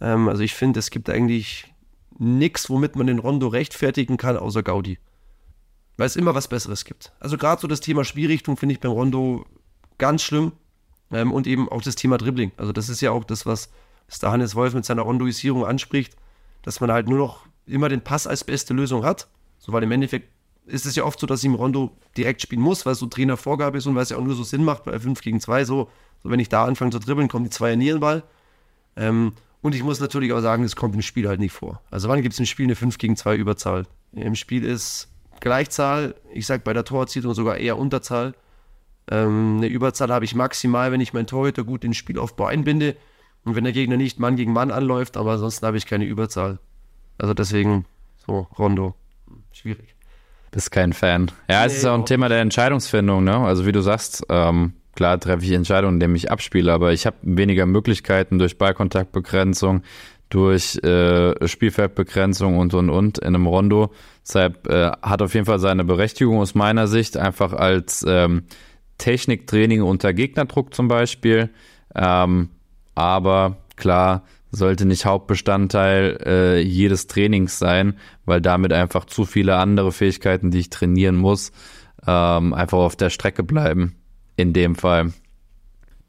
Ähm, 0.00 0.28
also 0.28 0.42
ich 0.42 0.54
finde, 0.54 0.78
es 0.78 0.90
gibt 0.90 1.10
eigentlich 1.10 1.74
nichts, 2.18 2.70
womit 2.70 2.96
man 2.96 3.06
den 3.06 3.18
Rondo 3.18 3.48
rechtfertigen 3.48 4.16
kann, 4.16 4.36
außer 4.36 4.62
Gaudi. 4.62 4.98
Weil 5.96 6.06
es 6.06 6.16
immer 6.16 6.34
was 6.34 6.48
Besseres 6.48 6.84
gibt. 6.84 7.12
Also 7.20 7.36
gerade 7.36 7.60
so 7.60 7.68
das 7.68 7.80
Thema 7.80 8.04
Spielrichtung 8.04 8.56
finde 8.56 8.74
ich 8.74 8.80
beim 8.80 8.92
Rondo 8.92 9.44
ganz 9.98 10.22
schlimm. 10.22 10.52
Ähm, 11.14 11.32
und 11.32 11.46
eben 11.46 11.68
auch 11.68 11.80
das 11.80 11.94
Thema 11.94 12.18
Dribbling. 12.18 12.50
Also 12.56 12.72
das 12.72 12.88
ist 12.88 13.00
ja 13.00 13.12
auch 13.12 13.24
das, 13.24 13.46
was, 13.46 13.70
der 14.20 14.32
Hannes 14.32 14.54
Wolf 14.54 14.74
mit 14.74 14.84
seiner 14.84 15.02
Rondoisierung 15.02 15.64
anspricht, 15.64 16.16
dass 16.62 16.80
man 16.80 16.90
halt 16.90 17.08
nur 17.08 17.18
noch 17.18 17.46
immer 17.66 17.88
den 17.88 18.02
Pass 18.02 18.26
als 18.26 18.44
beste 18.44 18.74
Lösung 18.74 19.04
hat. 19.04 19.28
So, 19.58 19.72
weil 19.72 19.84
im 19.84 19.92
Endeffekt 19.92 20.28
ist 20.66 20.86
es 20.86 20.96
ja 20.96 21.04
oft 21.04 21.20
so, 21.20 21.26
dass 21.26 21.40
ich 21.40 21.46
im 21.46 21.54
Rondo 21.54 21.96
direkt 22.16 22.42
spielen 22.42 22.60
muss, 22.60 22.84
weil 22.84 22.94
es 22.94 22.98
so 22.98 23.06
Trainervorgabe 23.06 23.78
ist 23.78 23.86
und 23.86 23.94
weil 23.94 24.02
es 24.02 24.10
ja 24.10 24.16
auch 24.16 24.24
nur 24.24 24.34
so 24.34 24.42
Sinn 24.42 24.64
macht 24.64 24.84
bei 24.84 24.98
5 24.98 25.20
gegen 25.20 25.40
2. 25.40 25.64
So, 25.64 25.88
so 26.22 26.30
wenn 26.30 26.40
ich 26.40 26.48
da 26.48 26.64
anfange 26.64 26.90
zu 26.90 26.98
dribbeln, 26.98 27.28
kommen 27.28 27.44
die 27.44 27.50
zwei 27.50 27.76
nie 27.76 27.88
in 27.88 27.96
den 27.96 28.00
Ball. 28.00 28.24
Ähm, 28.96 29.34
und 29.62 29.74
ich 29.74 29.82
muss 29.82 30.00
natürlich 30.00 30.32
auch 30.32 30.40
sagen, 30.40 30.64
das 30.64 30.76
kommt 30.76 30.94
im 30.94 31.02
Spiel 31.02 31.28
halt 31.28 31.40
nicht 31.40 31.52
vor. 31.52 31.80
Also 31.90 32.08
wann 32.08 32.22
gibt 32.22 32.32
es 32.32 32.40
im 32.40 32.46
Spiel 32.46 32.66
eine 32.66 32.74
5 32.74 32.98
gegen 32.98 33.16
2 33.16 33.36
Überzahl? 33.36 33.86
Im 34.12 34.34
Spiel 34.34 34.64
ist 34.64 35.08
Gleichzahl, 35.40 36.14
ich 36.32 36.46
sage 36.46 36.62
bei 36.64 36.72
der 36.72 36.84
Torerzielung 36.84 37.34
sogar 37.34 37.56
eher 37.56 37.78
Unterzahl. 37.78 38.34
Ähm, 39.10 39.56
eine 39.58 39.66
Überzahl 39.66 40.10
habe 40.10 40.24
ich 40.24 40.34
maximal, 40.34 40.92
wenn 40.92 41.00
ich 41.00 41.12
meinen 41.12 41.26
Torhüter 41.26 41.64
gut 41.64 41.84
in 41.84 41.90
den 41.90 41.94
Spielaufbau 41.94 42.46
einbinde 42.46 42.96
und 43.44 43.56
wenn 43.56 43.64
der 43.64 43.72
Gegner 43.72 43.96
nicht 43.96 44.18
Mann 44.18 44.36
gegen 44.36 44.52
Mann 44.52 44.70
anläuft, 44.70 45.16
aber 45.16 45.32
ansonsten 45.32 45.66
habe 45.66 45.76
ich 45.76 45.86
keine 45.86 46.04
Überzahl. 46.04 46.58
Also 47.18 47.34
deswegen 47.34 47.84
so, 48.26 48.46
Rondo. 48.58 48.94
Schwierig. 49.52 49.94
Bist 50.50 50.70
kein 50.70 50.92
Fan. 50.92 51.30
Ja, 51.48 51.60
nee, 51.60 51.66
es 51.66 51.78
ist 51.78 51.84
auch 51.84 51.94
ein 51.94 52.06
Thema 52.06 52.28
der 52.28 52.40
Entscheidungsfindung, 52.40 53.24
ne? 53.24 53.36
Also 53.38 53.66
wie 53.66 53.72
du 53.72 53.80
sagst, 53.80 54.24
ähm, 54.28 54.72
Klar 54.94 55.18
treffe 55.18 55.44
ich 55.44 55.52
Entscheidungen, 55.52 55.94
indem 55.94 56.14
ich 56.14 56.30
abspiele, 56.30 56.72
aber 56.72 56.92
ich 56.92 57.06
habe 57.06 57.16
weniger 57.22 57.66
Möglichkeiten 57.66 58.38
durch 58.38 58.58
Ballkontaktbegrenzung, 58.58 59.82
durch 60.28 60.76
äh, 60.84 61.46
Spielfeldbegrenzung 61.46 62.58
und 62.58 62.74
und 62.74 62.90
und 62.90 63.18
in 63.18 63.34
einem 63.34 63.46
Rondo. 63.46 63.92
Deshalb 64.26 64.68
äh, 64.68 64.92
hat 65.02 65.22
auf 65.22 65.34
jeden 65.34 65.46
Fall 65.46 65.58
seine 65.58 65.84
Berechtigung 65.84 66.38
aus 66.38 66.54
meiner 66.54 66.86
Sicht, 66.86 67.16
einfach 67.16 67.52
als 67.52 68.04
ähm, 68.08 68.44
Techniktraining 68.98 69.82
unter 69.82 70.12
Gegnerdruck 70.12 70.74
zum 70.74 70.88
Beispiel. 70.88 71.50
Ähm, 71.94 72.50
aber 72.94 73.56
klar, 73.76 74.24
sollte 74.50 74.84
nicht 74.86 75.04
Hauptbestandteil 75.04 76.18
äh, 76.24 76.60
jedes 76.60 77.06
Trainings 77.06 77.58
sein, 77.58 77.94
weil 78.24 78.40
damit 78.40 78.72
einfach 78.72 79.04
zu 79.04 79.24
viele 79.24 79.56
andere 79.56 79.92
Fähigkeiten, 79.92 80.50
die 80.50 80.60
ich 80.60 80.70
trainieren 80.70 81.16
muss, 81.16 81.52
ähm, 82.06 82.54
einfach 82.54 82.78
auf 82.78 82.96
der 82.96 83.10
Strecke 83.10 83.42
bleiben 83.42 83.96
in 84.36 84.52
dem 84.52 84.74
Fall. 84.74 85.12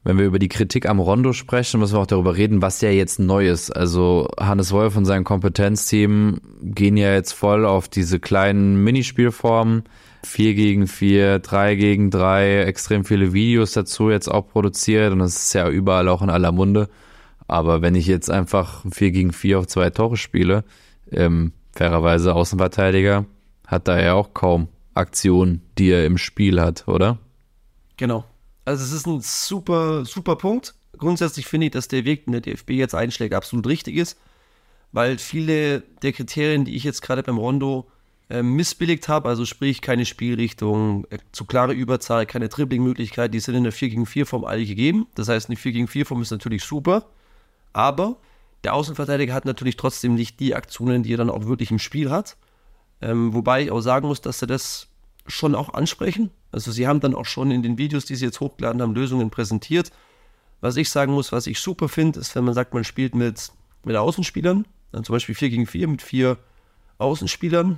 Wenn 0.04 0.19
wir 0.19 0.26
über 0.26 0.38
die 0.38 0.50
Kritik 0.50 0.88
am 0.88 1.00
Rondo 1.00 1.34
sprechen, 1.34 1.80
müssen 1.80 1.95
wir 1.95 2.02
auch 2.02 2.06
darüber 2.06 2.38
reden, 2.38 2.62
was 2.62 2.80
ja 2.82 2.91
jetzt 2.91 3.19
neu 3.19 3.50
ist. 3.50 3.71
Also 3.71 4.28
Hannes 4.39 4.71
Wolf 4.71 4.95
und 4.95 5.06
sein 5.06 5.24
Kompetenzteam 5.24 6.39
gehen 6.62 6.95
ja 6.95 7.12
jetzt 7.12 7.32
voll 7.32 7.65
auf 7.65 7.88
diese 7.88 8.19
kleinen 8.19 8.84
Minispielformen. 8.84 9.84
4 10.25 10.53
gegen 10.55 10.88
4, 10.88 11.39
3 11.39 11.75
gegen 11.75 12.11
3, 12.11 12.63
extrem 12.63 13.05
viele 13.05 13.33
Videos 13.33 13.73
dazu 13.73 14.09
jetzt 14.09 14.27
auch 14.27 14.47
produziert 14.47 15.11
und 15.11 15.19
das 15.19 15.35
ist 15.35 15.53
ja 15.53 15.69
überall 15.69 16.09
auch 16.09 16.21
in 16.21 16.29
aller 16.29 16.51
Munde. 16.51 16.89
Aber 17.47 17.81
wenn 17.81 17.95
ich 17.95 18.07
jetzt 18.07 18.29
einfach 18.29 18.83
4 18.91 19.11
gegen 19.11 19.31
4 19.31 19.59
auf 19.59 19.67
zwei 19.67 19.89
Tore 19.89 20.17
spiele, 20.17 20.63
ähm, 21.11 21.53
fairerweise 21.71 22.33
Außenverteidiger, 22.33 23.25
hat 23.67 23.88
da 23.88 23.99
ja 23.99 24.13
auch 24.13 24.33
kaum 24.33 24.67
Aktionen, 24.93 25.61
die 25.77 25.89
er 25.89 26.05
im 26.05 26.17
Spiel 26.17 26.61
hat, 26.61 26.88
oder? 26.88 27.19
Genau. 27.97 28.25
Also 28.63 28.83
es 28.83 28.91
ist 28.91 29.05
ein 29.05 29.21
super, 29.21 30.05
super 30.05 30.35
Punkt. 30.38 30.73
Grundsätzlich 30.97 31.45
finde 31.45 31.67
ich, 31.67 31.71
dass 31.71 31.88
der 31.88 32.05
Weg, 32.05 32.25
den 32.25 32.31
der 32.31 32.41
DFB 32.41 32.71
jetzt 32.71 32.95
einschlägt, 32.95 33.33
absolut 33.33 33.67
richtig 33.67 33.95
ist, 33.95 34.17
weil 34.91 35.17
viele 35.17 35.81
der 36.01 36.13
Kriterien, 36.13 36.65
die 36.65 36.75
ich 36.75 36.83
jetzt 36.83 37.01
gerade 37.01 37.21
beim 37.21 37.38
Rondo 37.38 37.88
äh, 38.29 38.41
missbilligt 38.41 39.07
habe, 39.07 39.29
also 39.29 39.45
sprich 39.45 39.81
keine 39.81 40.05
Spielrichtung, 40.05 41.05
äh, 41.09 41.19
zu 41.31 41.45
klare 41.45 41.73
Überzahl, 41.73 42.25
keine 42.25 42.49
Dribbling-Möglichkeit, 42.49 43.33
die 43.33 43.39
sind 43.39 43.55
in 43.55 43.63
der 43.63 43.71
4 43.71 43.89
gegen 43.89 44.05
4 44.05 44.25
Form 44.25 44.45
alle 44.45 44.65
gegeben. 44.65 45.07
Das 45.15 45.29
heißt, 45.29 45.49
eine 45.49 45.57
4 45.57 45.71
gegen 45.71 45.88
4 45.88 46.05
Form 46.05 46.21
ist 46.21 46.31
natürlich 46.31 46.63
super, 46.63 47.07
aber 47.73 48.17
Der 48.65 48.73
Außenverteidiger 48.73 49.31
hat 49.31 49.45
natürlich 49.45 49.77
trotzdem 49.77 50.15
nicht 50.15 50.39
die 50.39 50.55
Aktionen, 50.55 51.03
die 51.03 51.13
er 51.13 51.17
dann 51.17 51.29
auch 51.29 51.45
wirklich 51.45 51.69
im 51.69 51.77
Spiel 51.77 52.09
hat. 52.09 52.35
Ähm, 52.99 53.31
wobei 53.35 53.61
ich 53.61 53.71
auch 53.71 53.81
sagen 53.81 54.07
muss, 54.07 54.21
dass 54.21 54.39
sie 54.39 54.47
das 54.47 54.88
schon 55.27 55.53
auch 55.53 55.75
ansprechen. 55.75 56.31
Also 56.51 56.71
sie 56.71 56.88
haben 56.88 56.99
dann 56.99 57.13
auch 57.13 57.25
schon 57.25 57.51
in 57.51 57.61
den 57.61 57.77
Videos, 57.77 58.05
die 58.05 58.15
sie 58.15 58.25
jetzt 58.25 58.39
hochgeladen 58.39 58.81
haben, 58.81 58.95
Lösungen 58.95 59.29
präsentiert. 59.29 59.91
Was 60.61 60.77
ich 60.77 60.89
sagen 60.89 61.13
muss, 61.13 61.31
was 61.31 61.45
ich 61.45 61.59
super 61.59 61.89
finde, 61.89 62.19
ist, 62.19 62.35
wenn 62.35 62.43
man 62.43 62.55
sagt, 62.55 62.73
man 62.73 62.83
spielt 62.83 63.13
mit, 63.13 63.51
mit 63.83 63.95
Außenspielern, 63.95 64.65
dann 64.91 65.03
zum 65.03 65.13
Beispiel 65.13 65.35
4 65.35 65.49
gegen 65.51 65.67
4 65.67 65.88
mit 65.88 66.01
vier 66.01 66.38
Außenspielern, 66.97 67.77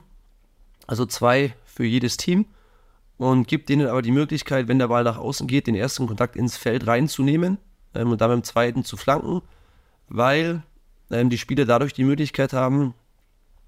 also 0.87 1.05
zwei 1.05 1.53
für 1.65 1.85
jedes 1.85 2.17
Team 2.17 2.45
und 3.17 3.47
gibt 3.47 3.69
denen 3.69 3.87
aber 3.87 4.01
die 4.01 4.11
Möglichkeit, 4.11 4.67
wenn 4.67 4.79
der 4.79 4.87
Ball 4.87 5.03
nach 5.03 5.17
außen 5.17 5.47
geht, 5.47 5.67
den 5.67 5.75
ersten 5.75 6.07
Kontakt 6.07 6.35
ins 6.35 6.57
Feld 6.57 6.87
reinzunehmen 6.87 7.57
ähm, 7.93 8.11
und 8.11 8.21
dann 8.21 8.29
beim 8.29 8.43
zweiten 8.43 8.83
zu 8.83 8.97
flanken, 8.97 9.41
weil 10.07 10.63
ähm, 11.11 11.29
die 11.29 11.37
Spieler 11.37 11.65
dadurch 11.65 11.93
die 11.93 12.03
Möglichkeit 12.03 12.53
haben, 12.53 12.93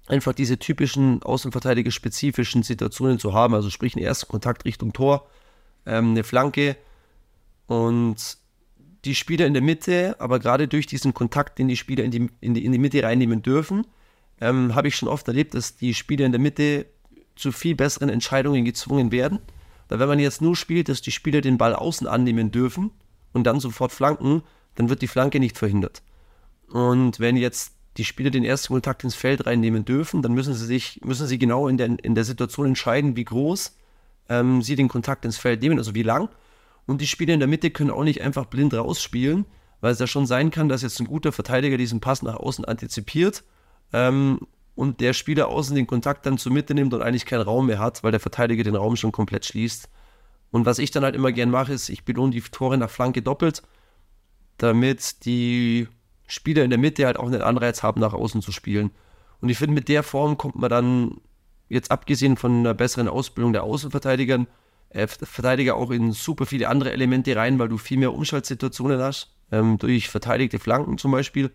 einfach 0.06 0.32
diese 0.32 0.58
typischen 0.58 1.22
Außenverteidiger-spezifischen 1.22 2.62
Situationen 2.62 3.18
zu 3.18 3.32
haben. 3.32 3.54
Also 3.54 3.70
sprich 3.70 3.94
einen 3.94 4.04
ersten 4.04 4.28
Kontakt 4.28 4.64
Richtung 4.64 4.92
Tor, 4.92 5.28
ähm, 5.86 6.10
eine 6.10 6.24
Flanke 6.24 6.76
und 7.66 8.38
die 9.04 9.14
Spieler 9.14 9.46
in 9.46 9.54
der 9.54 9.62
Mitte, 9.62 10.16
aber 10.18 10.38
gerade 10.38 10.68
durch 10.68 10.86
diesen 10.86 11.14
Kontakt, 11.14 11.58
den 11.58 11.68
die 11.68 11.76
Spieler 11.76 12.04
in 12.04 12.10
die, 12.10 12.30
in 12.40 12.54
die, 12.54 12.64
in 12.64 12.72
die 12.72 12.78
Mitte 12.78 13.02
reinnehmen 13.02 13.42
dürfen, 13.42 13.86
ähm, 14.40 14.74
habe 14.74 14.88
ich 14.88 14.96
schon 14.96 15.08
oft 15.08 15.26
erlebt, 15.28 15.54
dass 15.54 15.76
die 15.76 15.94
Spieler 15.94 16.26
in 16.26 16.32
der 16.32 16.40
Mitte 16.40 16.86
zu 17.40 17.52
viel 17.52 17.74
besseren 17.74 18.08
Entscheidungen 18.08 18.64
gezwungen 18.64 19.12
werden. 19.12 19.40
Weil 19.88 19.98
wenn 19.98 20.08
man 20.08 20.18
jetzt 20.18 20.40
nur 20.40 20.54
spielt, 20.54 20.88
dass 20.88 21.02
die 21.02 21.10
Spieler 21.10 21.40
den 21.40 21.58
Ball 21.58 21.74
außen 21.74 22.06
annehmen 22.06 22.50
dürfen 22.50 22.90
und 23.32 23.44
dann 23.44 23.60
sofort 23.60 23.92
flanken, 23.92 24.42
dann 24.76 24.88
wird 24.88 25.02
die 25.02 25.08
Flanke 25.08 25.40
nicht 25.40 25.58
verhindert. 25.58 26.02
Und 26.68 27.18
wenn 27.18 27.36
jetzt 27.36 27.74
die 27.96 28.04
Spieler 28.04 28.30
den 28.30 28.44
ersten 28.44 28.72
Kontakt 28.72 29.02
ins 29.02 29.16
Feld 29.16 29.46
reinnehmen 29.46 29.84
dürfen, 29.84 30.22
dann 30.22 30.32
müssen 30.32 30.54
sie 30.54 30.64
sich, 30.64 31.00
müssen 31.04 31.26
sie 31.26 31.38
genau 31.38 31.66
in 31.66 31.76
der, 31.76 31.88
in 32.02 32.14
der 32.14 32.24
Situation 32.24 32.66
entscheiden, 32.66 33.16
wie 33.16 33.24
groß 33.24 33.76
ähm, 34.28 34.62
sie 34.62 34.76
den 34.76 34.88
Kontakt 34.88 35.24
ins 35.24 35.38
Feld 35.38 35.60
nehmen, 35.60 35.78
also 35.78 35.94
wie 35.94 36.04
lang. 36.04 36.28
Und 36.86 37.00
die 37.00 37.08
Spieler 37.08 37.34
in 37.34 37.40
der 37.40 37.48
Mitte 37.48 37.70
können 37.70 37.90
auch 37.90 38.04
nicht 38.04 38.22
einfach 38.22 38.46
blind 38.46 38.72
rausspielen, 38.74 39.44
weil 39.80 39.92
es 39.92 39.98
ja 39.98 40.06
schon 40.06 40.26
sein 40.26 40.52
kann, 40.52 40.68
dass 40.68 40.82
jetzt 40.82 41.00
ein 41.00 41.06
guter 41.06 41.32
Verteidiger 41.32 41.76
diesen 41.76 42.00
Pass 42.00 42.22
nach 42.22 42.36
außen 42.36 42.64
antizipiert 42.64 43.42
ähm, 43.92 44.40
und 44.74 45.00
der 45.00 45.12
Spieler 45.12 45.48
außen 45.48 45.74
den 45.74 45.86
Kontakt 45.86 46.26
dann 46.26 46.38
zur 46.38 46.52
Mitte 46.52 46.74
nimmt 46.74 46.94
und 46.94 47.02
eigentlich 47.02 47.26
keinen 47.26 47.42
Raum 47.42 47.66
mehr 47.66 47.78
hat, 47.78 48.02
weil 48.02 48.12
der 48.12 48.20
Verteidiger 48.20 48.64
den 48.64 48.76
Raum 48.76 48.96
schon 48.96 49.12
komplett 49.12 49.44
schließt. 49.44 49.88
Und 50.50 50.66
was 50.66 50.78
ich 50.78 50.90
dann 50.90 51.04
halt 51.04 51.14
immer 51.14 51.32
gern 51.32 51.50
mache, 51.50 51.72
ist, 51.72 51.88
ich 51.88 52.04
belohne 52.04 52.32
die 52.32 52.40
Tore 52.40 52.78
nach 52.78 52.90
Flanke 52.90 53.22
doppelt, 53.22 53.62
damit 54.58 55.24
die 55.24 55.88
Spieler 56.26 56.64
in 56.64 56.70
der 56.70 56.78
Mitte 56.78 57.06
halt 57.06 57.18
auch 57.18 57.26
einen 57.26 57.42
Anreiz 57.42 57.82
haben, 57.82 58.00
nach 58.00 58.14
außen 58.14 58.42
zu 58.42 58.52
spielen. 58.52 58.90
Und 59.40 59.48
ich 59.48 59.58
finde, 59.58 59.74
mit 59.74 59.88
der 59.88 60.02
Form 60.02 60.36
kommt 60.38 60.56
man 60.56 60.70
dann, 60.70 61.20
jetzt 61.68 61.90
abgesehen 61.90 62.36
von 62.36 62.60
einer 62.60 62.74
besseren 62.74 63.08
Ausbildung 63.08 63.52
der 63.52 63.62
Außenverteidiger, 63.62 64.46
äh, 64.90 65.06
Verteidiger 65.06 65.76
auch 65.76 65.90
in 65.90 66.12
super 66.12 66.46
viele 66.46 66.68
andere 66.68 66.92
Elemente 66.92 67.34
rein, 67.36 67.58
weil 67.58 67.68
du 67.68 67.78
viel 67.78 67.98
mehr 67.98 68.12
Umschaltsituationen 68.12 69.00
hast, 69.00 69.32
ähm, 69.52 69.78
durch 69.78 70.08
verteidigte 70.08 70.58
Flanken 70.58 70.98
zum 70.98 71.12
Beispiel, 71.12 71.50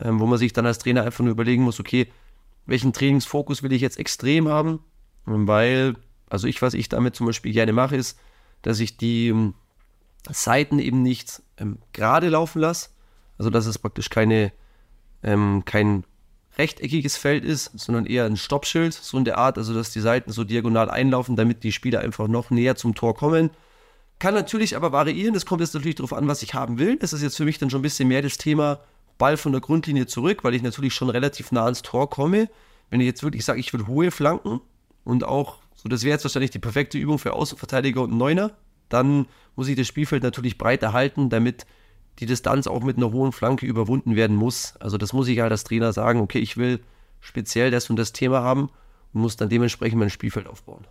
ähm, 0.00 0.20
wo 0.20 0.26
man 0.26 0.38
sich 0.38 0.52
dann 0.52 0.66
als 0.66 0.78
Trainer 0.78 1.04
einfach 1.04 1.24
nur 1.24 1.32
überlegen 1.32 1.62
muss, 1.62 1.80
okay, 1.80 2.08
welchen 2.68 2.92
Trainingsfokus 2.92 3.62
will 3.62 3.72
ich 3.72 3.80
jetzt 3.80 3.98
extrem 3.98 4.46
haben, 4.46 4.80
weil, 5.24 5.94
also 6.28 6.46
ich, 6.46 6.60
was 6.62 6.74
ich 6.74 6.88
damit 6.88 7.16
zum 7.16 7.26
Beispiel 7.26 7.52
gerne 7.52 7.72
mache, 7.72 7.96
ist, 7.96 8.18
dass 8.62 8.78
ich 8.78 8.98
die 8.98 9.28
ähm, 9.28 9.54
Seiten 10.30 10.78
eben 10.78 11.02
nicht 11.02 11.42
ähm, 11.56 11.78
gerade 11.94 12.28
laufen 12.28 12.60
lasse, 12.60 12.90
also 13.38 13.50
dass 13.50 13.66
es 13.66 13.78
praktisch 13.78 14.10
keine, 14.10 14.52
ähm, 15.22 15.62
kein 15.64 16.04
rechteckiges 16.58 17.16
Feld 17.16 17.44
ist, 17.44 17.70
sondern 17.74 18.04
eher 18.04 18.26
ein 18.26 18.36
Stoppschild, 18.36 18.92
so 18.92 19.16
in 19.16 19.24
der 19.24 19.38
Art, 19.38 19.56
also 19.56 19.72
dass 19.72 19.90
die 19.90 20.00
Seiten 20.00 20.30
so 20.30 20.44
diagonal 20.44 20.90
einlaufen, 20.90 21.36
damit 21.36 21.64
die 21.64 21.72
Spieler 21.72 22.00
einfach 22.00 22.28
noch 22.28 22.50
näher 22.50 22.76
zum 22.76 22.94
Tor 22.94 23.14
kommen. 23.14 23.50
Kann 24.18 24.34
natürlich 24.34 24.76
aber 24.76 24.92
variieren, 24.92 25.32
das 25.32 25.46
kommt 25.46 25.62
jetzt 25.62 25.74
natürlich 25.74 25.94
darauf 25.94 26.12
an, 26.12 26.28
was 26.28 26.42
ich 26.42 26.52
haben 26.52 26.78
will. 26.78 26.96
Das 26.96 27.14
ist 27.14 27.22
jetzt 27.22 27.36
für 27.36 27.44
mich 27.46 27.58
dann 27.58 27.70
schon 27.70 27.78
ein 27.78 27.82
bisschen 27.82 28.08
mehr 28.08 28.20
das 28.20 28.36
Thema 28.36 28.80
Ball 29.18 29.36
von 29.36 29.52
der 29.52 29.60
Grundlinie 29.60 30.06
zurück, 30.06 30.44
weil 30.44 30.54
ich 30.54 30.62
natürlich 30.62 30.94
schon 30.94 31.10
relativ 31.10 31.52
nah 31.52 31.64
ans 31.64 31.82
Tor 31.82 32.08
komme. 32.08 32.48
Wenn 32.90 33.00
ich 33.00 33.06
jetzt 33.06 33.22
wirklich 33.22 33.44
sage, 33.44 33.60
ich 33.60 33.72
will 33.72 33.86
hohe 33.86 34.10
Flanken 34.10 34.60
und 35.04 35.24
auch, 35.24 35.58
so 35.74 35.88
das 35.88 36.04
wäre 36.04 36.14
jetzt 36.14 36.24
wahrscheinlich 36.24 36.50
die 36.50 36.58
perfekte 36.58 36.96
Übung 36.96 37.18
für 37.18 37.34
Außenverteidiger 37.34 38.02
und 38.02 38.16
Neuner, 38.16 38.52
dann 38.88 39.26
muss 39.56 39.68
ich 39.68 39.76
das 39.76 39.86
Spielfeld 39.86 40.22
natürlich 40.22 40.56
breiter 40.56 40.92
halten, 40.92 41.28
damit 41.28 41.66
die 42.20 42.26
Distanz 42.26 42.66
auch 42.66 42.82
mit 42.82 42.96
einer 42.96 43.12
hohen 43.12 43.32
Flanke 43.32 43.66
überwunden 43.66 44.16
werden 44.16 44.36
muss. 44.36 44.74
Also 44.80 44.96
das 44.96 45.12
muss 45.12 45.28
ich 45.28 45.40
halt 45.40 45.52
als 45.52 45.64
Trainer 45.64 45.92
sagen, 45.92 46.20
okay, 46.20 46.38
ich 46.38 46.56
will 46.56 46.80
speziell 47.20 47.70
das 47.70 47.90
und 47.90 47.96
das 47.96 48.12
Thema 48.12 48.40
haben 48.42 48.70
und 49.12 49.20
muss 49.20 49.36
dann 49.36 49.48
dementsprechend 49.48 49.98
mein 49.98 50.10
Spielfeld 50.10 50.46
aufbauen. 50.46 50.86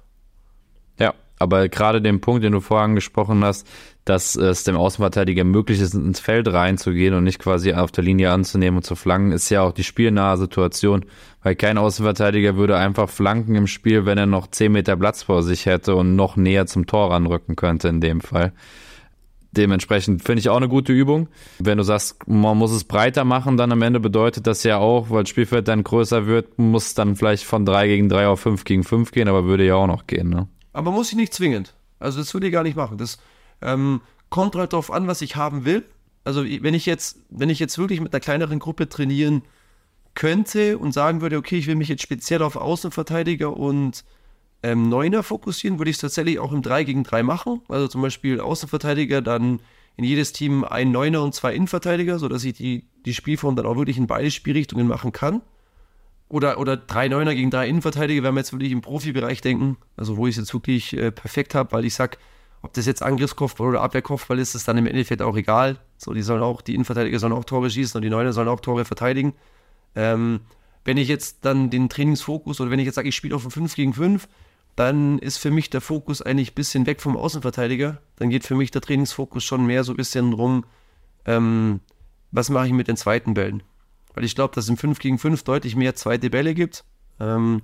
Ja, 1.00 1.14
aber 1.40 1.70
gerade 1.70 2.02
den 2.02 2.22
Punkt, 2.22 2.44
den 2.44 2.54
du 2.54 2.60
vorher 2.60 2.86
angesprochen 2.86 3.44
hast, 3.44 3.68
dass 4.06 4.36
es 4.36 4.64
dem 4.64 4.78
Außenverteidiger 4.78 5.44
möglich 5.44 5.82
ist, 5.82 5.94
ins 5.94 6.20
Feld 6.20 6.48
reinzugehen 6.48 7.14
und 7.14 7.26
nicht 7.26 7.40
quasi 7.40 7.74
auf 7.74 7.92
der 7.92 8.04
Linie 8.04 8.32
anzunehmen 8.32 8.78
und 8.78 8.84
zu 8.84 8.96
flanken, 8.96 9.32
ist 9.32 9.50
ja 9.50 9.62
auch 9.62 9.74
die 9.74 9.84
spielnahe 9.84 10.38
Situation, 10.38 11.06
weil 11.44 11.56
kein 11.56 11.78
Außenverteidiger 11.78 12.56
würde 12.56 12.78
einfach 12.78 13.10
flanken 13.10 13.56
im 13.56 13.68
Spiel, 13.68 14.06
wenn 14.06 14.18
er 14.18 14.26
noch 14.26 14.48
10 14.48 14.72
Meter 14.72 14.96
Platz 14.96 15.24
vor 15.24 15.44
sich 15.44 15.66
hätte 15.66 15.96
und 15.96 16.16
noch 16.16 16.38
näher 16.38 16.66
zum 16.68 16.88
Tor 16.88 17.12
ranrücken 17.12 17.56
könnte 17.56 17.90
in 17.90 18.00
dem 18.00 18.22
Fall. 18.22 18.54
Dementsprechend 19.52 20.24
finde 20.24 20.40
ich 20.40 20.50
auch 20.50 20.58
eine 20.58 20.70
gute 20.70 20.94
Übung. 20.94 21.30
Wenn 21.60 21.78
du 21.78 21.84
sagst, 21.84 22.28
man 22.28 22.58
muss 22.58 22.72
es 22.72 22.84
breiter 22.84 23.24
machen, 23.24 23.58
dann 23.58 23.72
am 23.72 23.82
Ende 23.82 24.00
bedeutet 24.00 24.46
das 24.46 24.64
ja 24.64 24.78
auch, 24.78 25.10
weil 25.10 25.24
das 25.24 25.30
Spielfeld 25.30 25.68
dann 25.68 25.84
größer 25.84 26.28
wird, 26.28 26.60
muss 26.60 26.94
dann 26.94 27.16
vielleicht 27.16 27.44
von 27.44 27.66
3 27.66 27.88
gegen 27.88 28.10
3 28.10 28.28
auf 28.28 28.40
5 28.42 28.64
gegen 28.66 28.84
5 28.84 29.12
gehen, 29.12 29.28
aber 29.28 29.46
würde 29.46 29.66
ja 29.66 29.76
auch 29.76 29.88
noch 29.88 30.06
gehen, 30.06 30.30
ne? 30.30 30.48
Aber 30.78 30.92
muss 30.92 31.10
ich 31.10 31.16
nicht 31.16 31.34
zwingend. 31.34 31.74
Also 31.98 32.20
das 32.20 32.36
würde 32.36 32.46
ich 32.46 32.54
gar 32.54 32.62
nicht 32.62 32.78
machen. 32.78 33.00
Das 33.00 33.18
ähm, 33.64 34.00
kommt 34.30 34.56
halt 34.56 34.74
darauf 34.74 34.92
an, 34.92 35.08
was 35.08 35.24
ich 35.24 35.36
haben 35.36 35.66
will. 35.66 35.84
Also 36.24 36.44
wenn 36.44 36.76
ich 36.76 36.86
jetzt, 36.86 37.18
wenn 37.32 37.50
ich 37.50 37.58
jetzt 37.58 37.80
wirklich 37.80 38.00
mit 38.00 38.14
einer 38.14 38.20
kleineren 38.20 38.60
Gruppe 38.60 38.88
trainieren 38.88 39.42
könnte 40.14 40.78
und 40.78 40.92
sagen 40.92 41.22
würde, 41.22 41.38
okay, 41.38 41.58
ich 41.58 41.66
will 41.66 41.74
mich 41.74 41.88
jetzt 41.88 42.04
speziell 42.04 42.44
auf 42.44 42.58
Außenverteidiger 42.58 43.58
und 43.58 44.06
ähm, 44.62 44.88
Neuner 44.88 45.24
fokussieren, 45.24 45.80
würde 45.80 45.90
ich 45.90 45.96
es 45.96 46.02
tatsächlich 46.02 46.38
auch 46.38 46.52
im 46.52 46.62
3 46.62 46.84
gegen 46.84 47.04
3 47.04 47.24
machen. 47.24 47.62
Also 47.70 47.88
zum 47.88 48.04
Beispiel 48.04 48.40
Außenverteidiger, 48.40 49.24
dann 49.24 49.62
in 49.96 50.04
jedes 50.04 50.32
Team 50.32 50.64
ein 50.64 50.92
Neuner 50.92 51.24
und 51.24 51.34
zwei 51.34 51.56
Innenverteidiger, 51.56 52.20
sodass 52.20 52.44
ich 52.44 52.54
die, 52.54 52.86
die 53.04 53.16
Spielform 53.16 53.56
dann 53.56 53.66
auch 53.66 53.78
wirklich 53.78 53.98
in 53.98 54.06
beide 54.06 54.30
Spielrichtungen 54.30 54.86
machen 54.86 55.12
kann. 55.12 55.42
Oder, 56.30 56.60
oder 56.60 56.76
drei 56.76 57.08
Neuner 57.08 57.36
gegen 57.36 57.52
drei 57.52 57.70
Innenverteidiger, 57.70 58.22
wenn 58.24 58.34
wir 58.34 58.42
jetzt 58.42 58.52
wirklich 58.52 58.72
im 58.72 58.82
Profibereich 58.82 59.40
denken, 59.42 59.78
also 59.96 60.18
wo 60.18 60.28
ich 60.28 60.36
es 60.36 60.42
jetzt 60.42 60.54
wirklich 60.54 60.96
äh, 60.98 61.12
perfekt 61.12 61.56
habe, 61.56 61.72
weil 61.72 61.86
ich 61.86 61.94
sage, 61.94 62.18
ob 62.62 62.74
das 62.74 62.86
jetzt 62.86 63.02
Angriffskopfball 63.02 63.70
oder 63.70 63.82
Abwehrkopfball 63.82 64.38
ist, 64.40 64.56
ist 64.56 64.68
dann 64.68 64.78
im 64.78 64.88
Endeffekt 64.88 65.22
auch 65.22 65.38
egal. 65.38 65.78
So, 65.98 66.14
die 66.14 66.22
sollen 66.22 66.42
auch, 66.44 66.62
die 66.62 66.74
Innenverteidiger 66.74 67.20
sollen 67.20 67.34
auch 67.34 67.46
Tore 67.46 67.70
schießen 67.70 67.98
und 67.98 68.02
die 68.02 68.10
Neuner 68.10 68.34
sollen 68.34 68.50
auch 68.50 68.60
Tore 68.60 68.84
verteidigen. 68.84 69.34
Ähm, 69.96 70.42
wenn 70.84 70.98
ich 70.98 71.08
jetzt 71.08 71.40
dann 71.44 71.70
den 71.70 71.90
Trainingsfokus 71.90 72.60
oder 72.60 72.72
wenn 72.72 72.80
ich 72.80 72.86
jetzt 72.86 72.96
sage, 72.96 73.10
ich 73.10 73.16
spiele 73.16 73.36
auf 73.36 73.46
ein 73.46 73.52
5 73.52 73.76
gegen 73.76 73.94
5, 73.94 74.28
dann 74.76 75.20
ist 75.20 75.38
für 75.38 75.52
mich 75.52 75.70
der 75.70 75.82
Fokus 75.82 76.22
eigentlich 76.22 76.52
ein 76.52 76.56
bisschen 76.56 76.86
weg 76.86 77.02
vom 77.02 77.18
Außenverteidiger. 77.18 78.02
Dann 78.18 78.30
geht 78.30 78.46
für 78.46 78.56
mich 78.56 78.72
der 78.72 78.82
Trainingsfokus 78.82 79.44
schon 79.44 79.66
mehr 79.66 79.84
so 79.84 79.94
ein 79.94 79.98
bisschen 79.98 80.32
drum, 80.32 80.66
ähm, 81.26 81.80
was 82.32 82.50
mache 82.50 82.68
ich 82.68 82.74
mit 82.74 82.88
den 82.88 82.98
zweiten 82.98 83.34
Bällen. 83.34 83.64
Weil 84.18 84.24
ich 84.24 84.34
glaube, 84.34 84.56
dass 84.56 84.64
es 84.64 84.70
im 84.72 84.78
5 84.78 84.98
gegen 84.98 85.20
5 85.20 85.44
deutlich 85.44 85.76
mehr 85.76 85.94
zweite 85.94 86.32
Bälle 86.32 86.56
gibt. 86.56 86.84
Ähm, 87.20 87.62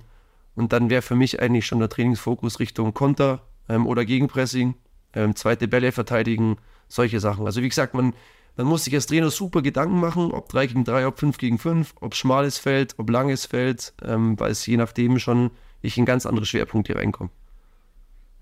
und 0.54 0.72
dann 0.72 0.88
wäre 0.88 1.02
für 1.02 1.16
mich 1.16 1.42
eigentlich 1.42 1.66
schon 1.66 1.80
der 1.80 1.88
Trainingsfokus 1.88 2.60
Richtung 2.60 2.94
Konter 2.94 3.42
ähm, 3.68 3.88
oder 3.88 4.04
Gegenpressing, 4.04 4.76
ähm, 5.14 5.34
zweite 5.34 5.66
Bälle 5.66 5.90
verteidigen, 5.90 6.58
solche 6.86 7.18
Sachen. 7.18 7.44
Also 7.44 7.60
wie 7.60 7.68
gesagt, 7.68 7.94
man, 7.94 8.14
man 8.56 8.68
muss 8.68 8.84
sich 8.84 8.94
als 8.94 9.06
Trainer 9.06 9.30
super 9.30 9.62
Gedanken 9.62 9.98
machen, 9.98 10.30
ob 10.30 10.48
3 10.48 10.68
gegen 10.68 10.84
3, 10.84 11.08
ob 11.08 11.18
5 11.18 11.38
gegen 11.38 11.58
5, 11.58 11.92
ob 12.00 12.14
schmales 12.14 12.58
Feld, 12.58 12.94
ob 12.98 13.10
langes 13.10 13.46
Feld, 13.46 13.92
ähm, 14.04 14.38
weil 14.38 14.52
es 14.52 14.64
je 14.64 14.76
nachdem 14.76 15.18
schon 15.18 15.50
ich 15.82 15.98
in 15.98 16.04
ganz 16.04 16.24
andere 16.24 16.46
Schwerpunkte 16.46 16.94
reinkomme. 16.94 17.30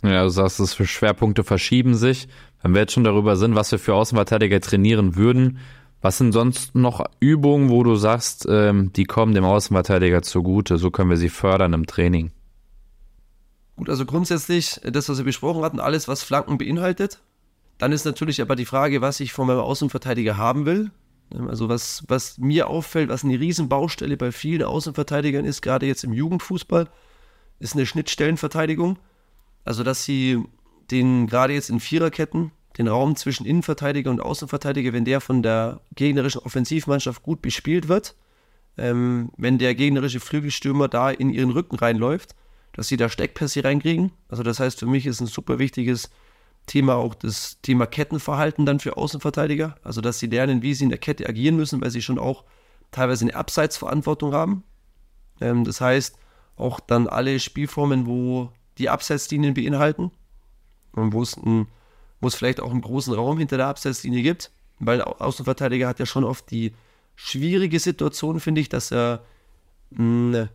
Ja, 0.02 0.24
du 0.24 0.28
sagst, 0.28 0.60
es 0.60 0.76
Schwerpunkte 0.76 1.44
verschieben 1.44 1.94
sich. 1.94 2.28
Wenn 2.60 2.74
wir 2.74 2.82
jetzt 2.82 2.92
schon 2.92 3.04
darüber 3.04 3.36
sind, 3.36 3.54
was 3.54 3.72
wir 3.72 3.78
für 3.78 3.94
Außenverteidiger 3.94 4.60
trainieren 4.60 5.16
würden, 5.16 5.60
was 6.02 6.18
sind 6.18 6.32
sonst 6.32 6.74
noch 6.74 7.04
Übungen, 7.20 7.70
wo 7.70 7.84
du 7.84 7.94
sagst, 7.94 8.46
ähm, 8.48 8.92
die 8.92 9.04
kommen 9.04 9.34
dem 9.34 9.44
Außenverteidiger 9.44 10.22
zugute, 10.22 10.76
so 10.76 10.90
können 10.90 11.10
wir 11.10 11.16
sie 11.16 11.28
fördern 11.28 11.72
im 11.72 11.86
Training? 11.86 12.32
Gut, 13.76 13.88
also 13.88 14.04
grundsätzlich 14.04 14.80
das, 14.84 15.08
was 15.08 15.18
wir 15.18 15.24
besprochen 15.24 15.62
hatten, 15.62 15.80
alles, 15.80 16.08
was 16.08 16.22
Flanken 16.22 16.58
beinhaltet. 16.58 17.20
Dann 17.78 17.92
ist 17.92 18.04
natürlich 18.04 18.42
aber 18.42 18.56
die 18.56 18.66
Frage, 18.66 19.00
was 19.00 19.20
ich 19.20 19.32
von 19.32 19.46
meinem 19.46 19.60
Außenverteidiger 19.60 20.36
haben 20.36 20.66
will. 20.66 20.90
Also 21.48 21.68
was, 21.68 22.04
was 22.08 22.36
mir 22.36 22.68
auffällt, 22.68 23.08
was 23.08 23.24
eine 23.24 23.40
Riesenbaustelle 23.40 24.16
bei 24.16 24.32
vielen 24.32 24.64
Außenverteidigern 24.64 25.44
ist, 25.44 25.62
gerade 25.62 25.86
jetzt 25.86 26.04
im 26.04 26.12
Jugendfußball, 26.12 26.88
ist 27.58 27.74
eine 27.74 27.86
Schnittstellenverteidigung. 27.86 28.98
Also, 29.64 29.84
dass 29.84 30.04
sie 30.04 30.42
den 30.90 31.26
gerade 31.26 31.54
jetzt 31.54 31.70
in 31.70 31.80
Viererketten, 31.80 32.50
den 32.78 32.88
Raum 32.88 33.16
zwischen 33.16 33.46
Innenverteidiger 33.46 34.10
und 34.10 34.20
Außenverteidiger, 34.20 34.92
wenn 34.92 35.04
der 35.04 35.20
von 35.20 35.42
der 35.42 35.80
gegnerischen 35.94 36.40
Offensivmannschaft 36.40 37.22
gut 37.22 37.42
bespielt 37.42 37.88
wird, 37.88 38.16
ähm, 38.78 39.30
wenn 39.36 39.58
der 39.58 39.74
gegnerische 39.74 40.20
Flügelstürmer 40.20 40.88
da 40.88 41.10
in 41.10 41.30
ihren 41.30 41.50
Rücken 41.50 41.76
reinläuft, 41.76 42.34
dass 42.72 42.88
sie 42.88 42.96
da 42.96 43.08
Steckpässe 43.08 43.64
reinkriegen. 43.64 44.12
Also 44.28 44.42
das 44.42 44.60
heißt, 44.60 44.78
für 44.78 44.86
mich 44.86 45.06
ist 45.06 45.20
ein 45.20 45.26
super 45.26 45.58
wichtiges 45.58 46.10
Thema 46.66 46.94
auch 46.94 47.14
das 47.14 47.60
Thema 47.60 47.86
Kettenverhalten 47.86 48.64
dann 48.64 48.80
für 48.80 48.96
Außenverteidiger. 48.96 49.76
Also 49.82 50.00
dass 50.00 50.18
sie 50.18 50.26
lernen, 50.26 50.62
wie 50.62 50.74
sie 50.74 50.84
in 50.84 50.90
der 50.90 50.98
Kette 50.98 51.28
agieren 51.28 51.56
müssen, 51.56 51.80
weil 51.80 51.90
sie 51.90 52.02
schon 52.02 52.18
auch 52.18 52.44
teilweise 52.90 53.24
eine 53.24 53.34
Abseitsverantwortung 53.34 54.32
haben. 54.32 54.62
Ähm, 55.40 55.64
das 55.64 55.80
heißt, 55.80 56.16
auch 56.56 56.80
dann 56.80 57.08
alle 57.08 57.40
Spielformen, 57.40 58.06
wo 58.06 58.50
die 58.78 58.88
Abseitslinien 58.88 59.54
beinhalten 59.54 60.12
und 60.92 61.12
wo 61.12 61.22
es, 61.22 61.36
ein, 61.36 61.66
wo 62.22 62.28
es 62.28 62.36
vielleicht 62.36 62.60
auch 62.60 62.70
einen 62.70 62.80
großen 62.80 63.12
Raum 63.12 63.36
hinter 63.38 63.58
der 63.58 63.66
Abseitslinie 63.66 64.22
gibt, 64.22 64.50
weil 64.78 64.98
der 64.98 65.20
Außenverteidiger 65.20 65.88
hat 65.88 65.98
ja 65.98 66.06
schon 66.06 66.24
oft 66.24 66.50
die 66.50 66.72
schwierige 67.16 67.78
Situation, 67.78 68.40
finde 68.40 68.60
ich, 68.60 68.68
dass 68.68 68.90
er 68.92 69.24
ein, 69.98 70.48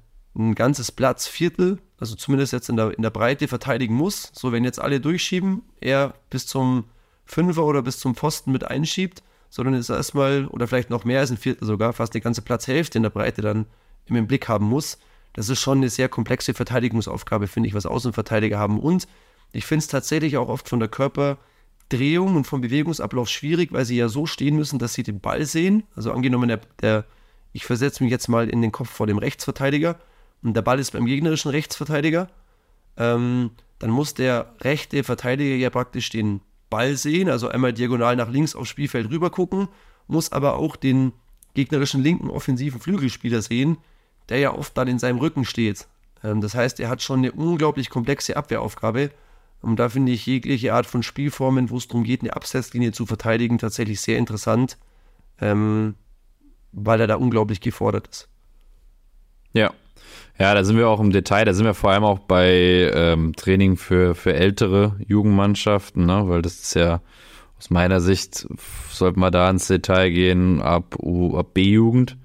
ganzes 0.56 0.92
Platzviertel, 0.92 1.80
also 2.00 2.16
zumindest 2.16 2.54
jetzt 2.54 2.70
in 2.70 2.78
der, 2.78 2.96
in 2.96 3.02
der 3.02 3.10
Breite, 3.10 3.48
verteidigen 3.48 3.96
muss. 3.96 4.32
So, 4.34 4.52
wenn 4.52 4.64
jetzt 4.64 4.80
alle 4.80 5.00
durchschieben, 5.00 5.64
er 5.82 6.14
bis 6.30 6.48
zum 6.48 6.86
Fünfer 7.26 7.66
oder 7.66 7.82
bis 7.82 8.00
zum 8.00 8.16
Pfosten 8.16 8.52
mit 8.52 8.64
einschiebt, 8.64 9.24
sondern 9.50 9.74
ist 9.74 9.90
erstmal, 9.90 10.46
oder 10.48 10.68
vielleicht 10.68 10.90
noch 10.90 11.06
mehr 11.06 11.20
als 11.20 11.32
ein 11.32 11.38
Viertel 11.38 11.66
sogar, 11.66 11.92
fast 11.94 12.14
die 12.14 12.22
ganze 12.22 12.44
Platzhälfte 12.44 12.98
in 12.98 13.04
der 13.04 13.10
Breite 13.10 13.42
dann 13.42 13.66
im 14.06 14.28
Blick 14.28 14.48
haben 14.48 14.66
muss. 14.66 15.00
Das 15.34 15.50
ist 15.50 15.60
schon 15.60 15.80
eine 15.80 15.90
sehr 15.90 16.08
komplexe 16.08 16.54
Verteidigungsaufgabe, 16.54 17.48
finde 17.48 17.68
ich, 17.68 17.76
was 17.76 17.86
Außenverteidiger 17.86 18.58
haben. 18.58 18.80
Und 18.80 19.08
ich 19.52 19.66
finde 19.66 19.84
es 19.84 19.88
tatsächlich 19.88 20.38
auch 20.38 20.50
oft 20.50 20.70
von 20.70 20.80
der 20.80 20.90
Körperdrehung 21.90 22.36
und 22.36 22.46
vom 22.46 22.62
Bewegungsablauf 22.62 23.30
schwierig, 23.30 23.72
weil 23.72 23.86
sie 23.86 23.98
ja 23.98 24.10
so 24.10 24.26
stehen 24.26 24.56
müssen, 24.56 24.80
dass 24.80 24.94
sie 24.94 25.04
den 25.04 25.20
Ball 25.20 25.46
sehen. 25.46 25.84
Also 25.96 26.12
angenommen, 26.12 26.50
der, 26.50 26.60
der 26.82 27.06
ich 27.54 27.66
versetze 27.66 28.04
mich 28.04 28.12
jetzt 28.12 28.28
mal 28.28 28.50
in 28.50 28.62
den 28.62 28.72
Kopf 28.72 28.90
vor 28.90 29.08
dem 29.08 29.18
Rechtsverteidiger 29.18 29.98
und 30.44 30.54
der 30.54 30.62
Ball 30.62 30.80
ist 30.80 30.92
beim 30.92 31.06
gegnerischen 31.06 31.52
Rechtsverteidiger, 31.52 32.28
ähm, 32.98 33.52
dann 33.80 33.90
muss 33.90 34.14
der 34.14 34.54
rechte 34.62 35.04
Verteidiger 35.04 35.56
ja 35.56 35.70
praktisch 35.70 36.10
den 36.10 36.42
Ball 36.70 36.98
sehen, 36.98 37.30
also 37.30 37.48
einmal 37.48 37.74
diagonal 37.74 38.16
nach 38.16 38.30
links 38.30 38.56
aufs 38.56 38.70
Spielfeld 38.70 39.10
rüber 39.10 39.30
gucken, 39.30 39.70
muss 40.08 40.32
aber 40.32 40.58
auch 40.58 40.76
den 40.76 41.14
gegnerischen 41.54 42.04
linken 42.04 42.30
offensiven 42.30 42.82
Flügelspieler 42.82 43.42
sehen, 43.42 43.78
der 44.30 44.40
ja 44.40 44.54
oft 44.54 44.78
dann 44.78 44.88
in 44.88 45.00
seinem 45.00 45.20
Rücken 45.20 45.46
steht. 45.46 45.88
Ähm, 46.24 46.42
das 46.42 46.54
heißt, 46.54 46.80
er 46.80 46.90
hat 46.90 47.02
schon 47.02 47.20
eine 47.20 47.32
unglaublich 47.32 47.90
komplexe 47.90 48.36
Abwehraufgabe. 48.36 49.12
Und 49.62 49.80
da 49.80 49.90
finde 49.90 50.12
ich 50.12 50.26
jegliche 50.26 50.74
Art 50.74 50.86
von 50.86 51.04
Spielformen, 51.04 51.70
wo 51.70 51.78
es 51.78 51.88
darum 51.88 52.04
geht, 52.04 52.22
eine 52.22 52.36
Absetzlinie 52.36 52.92
zu 52.92 53.06
verteidigen, 53.06 53.58
tatsächlich 53.58 54.02
sehr 54.02 54.18
interessant, 54.18 54.78
ähm, 55.42 55.96
weil 56.72 57.02
er 57.02 57.08
da 57.08 57.16
unglaublich 57.16 57.62
gefordert 57.62 58.08
ist. 58.08 58.30
Ja. 59.54 59.72
Ja, 60.40 60.54
da 60.54 60.64
sind 60.64 60.78
wir 60.78 60.88
auch 60.88 61.00
im 61.00 61.12
Detail, 61.12 61.46
da 61.46 61.54
sind 61.54 61.66
wir 61.66 61.74
vor 61.74 61.92
allem 61.92 62.04
auch 62.04 62.20
bei 62.20 62.92
ähm, 62.94 63.36
Training 63.36 63.76
für, 63.76 64.14
für 64.14 64.34
ältere 64.34 64.96
Jugendmannschaften, 65.08 66.06
ne? 66.06 66.30
weil 66.30 66.44
das 66.44 66.60
ist 66.60 66.76
ja 66.76 67.02
aus 67.58 67.72
meiner 67.72 68.00
Sicht, 68.00 68.48
sollte 68.92 69.20
man 69.20 69.32
da 69.32 69.50
ins 69.50 69.68
Detail 69.68 70.12
gehen, 70.12 70.62
ab, 70.62 70.96
ab 71.34 71.54
B-Jugend. 71.56 72.18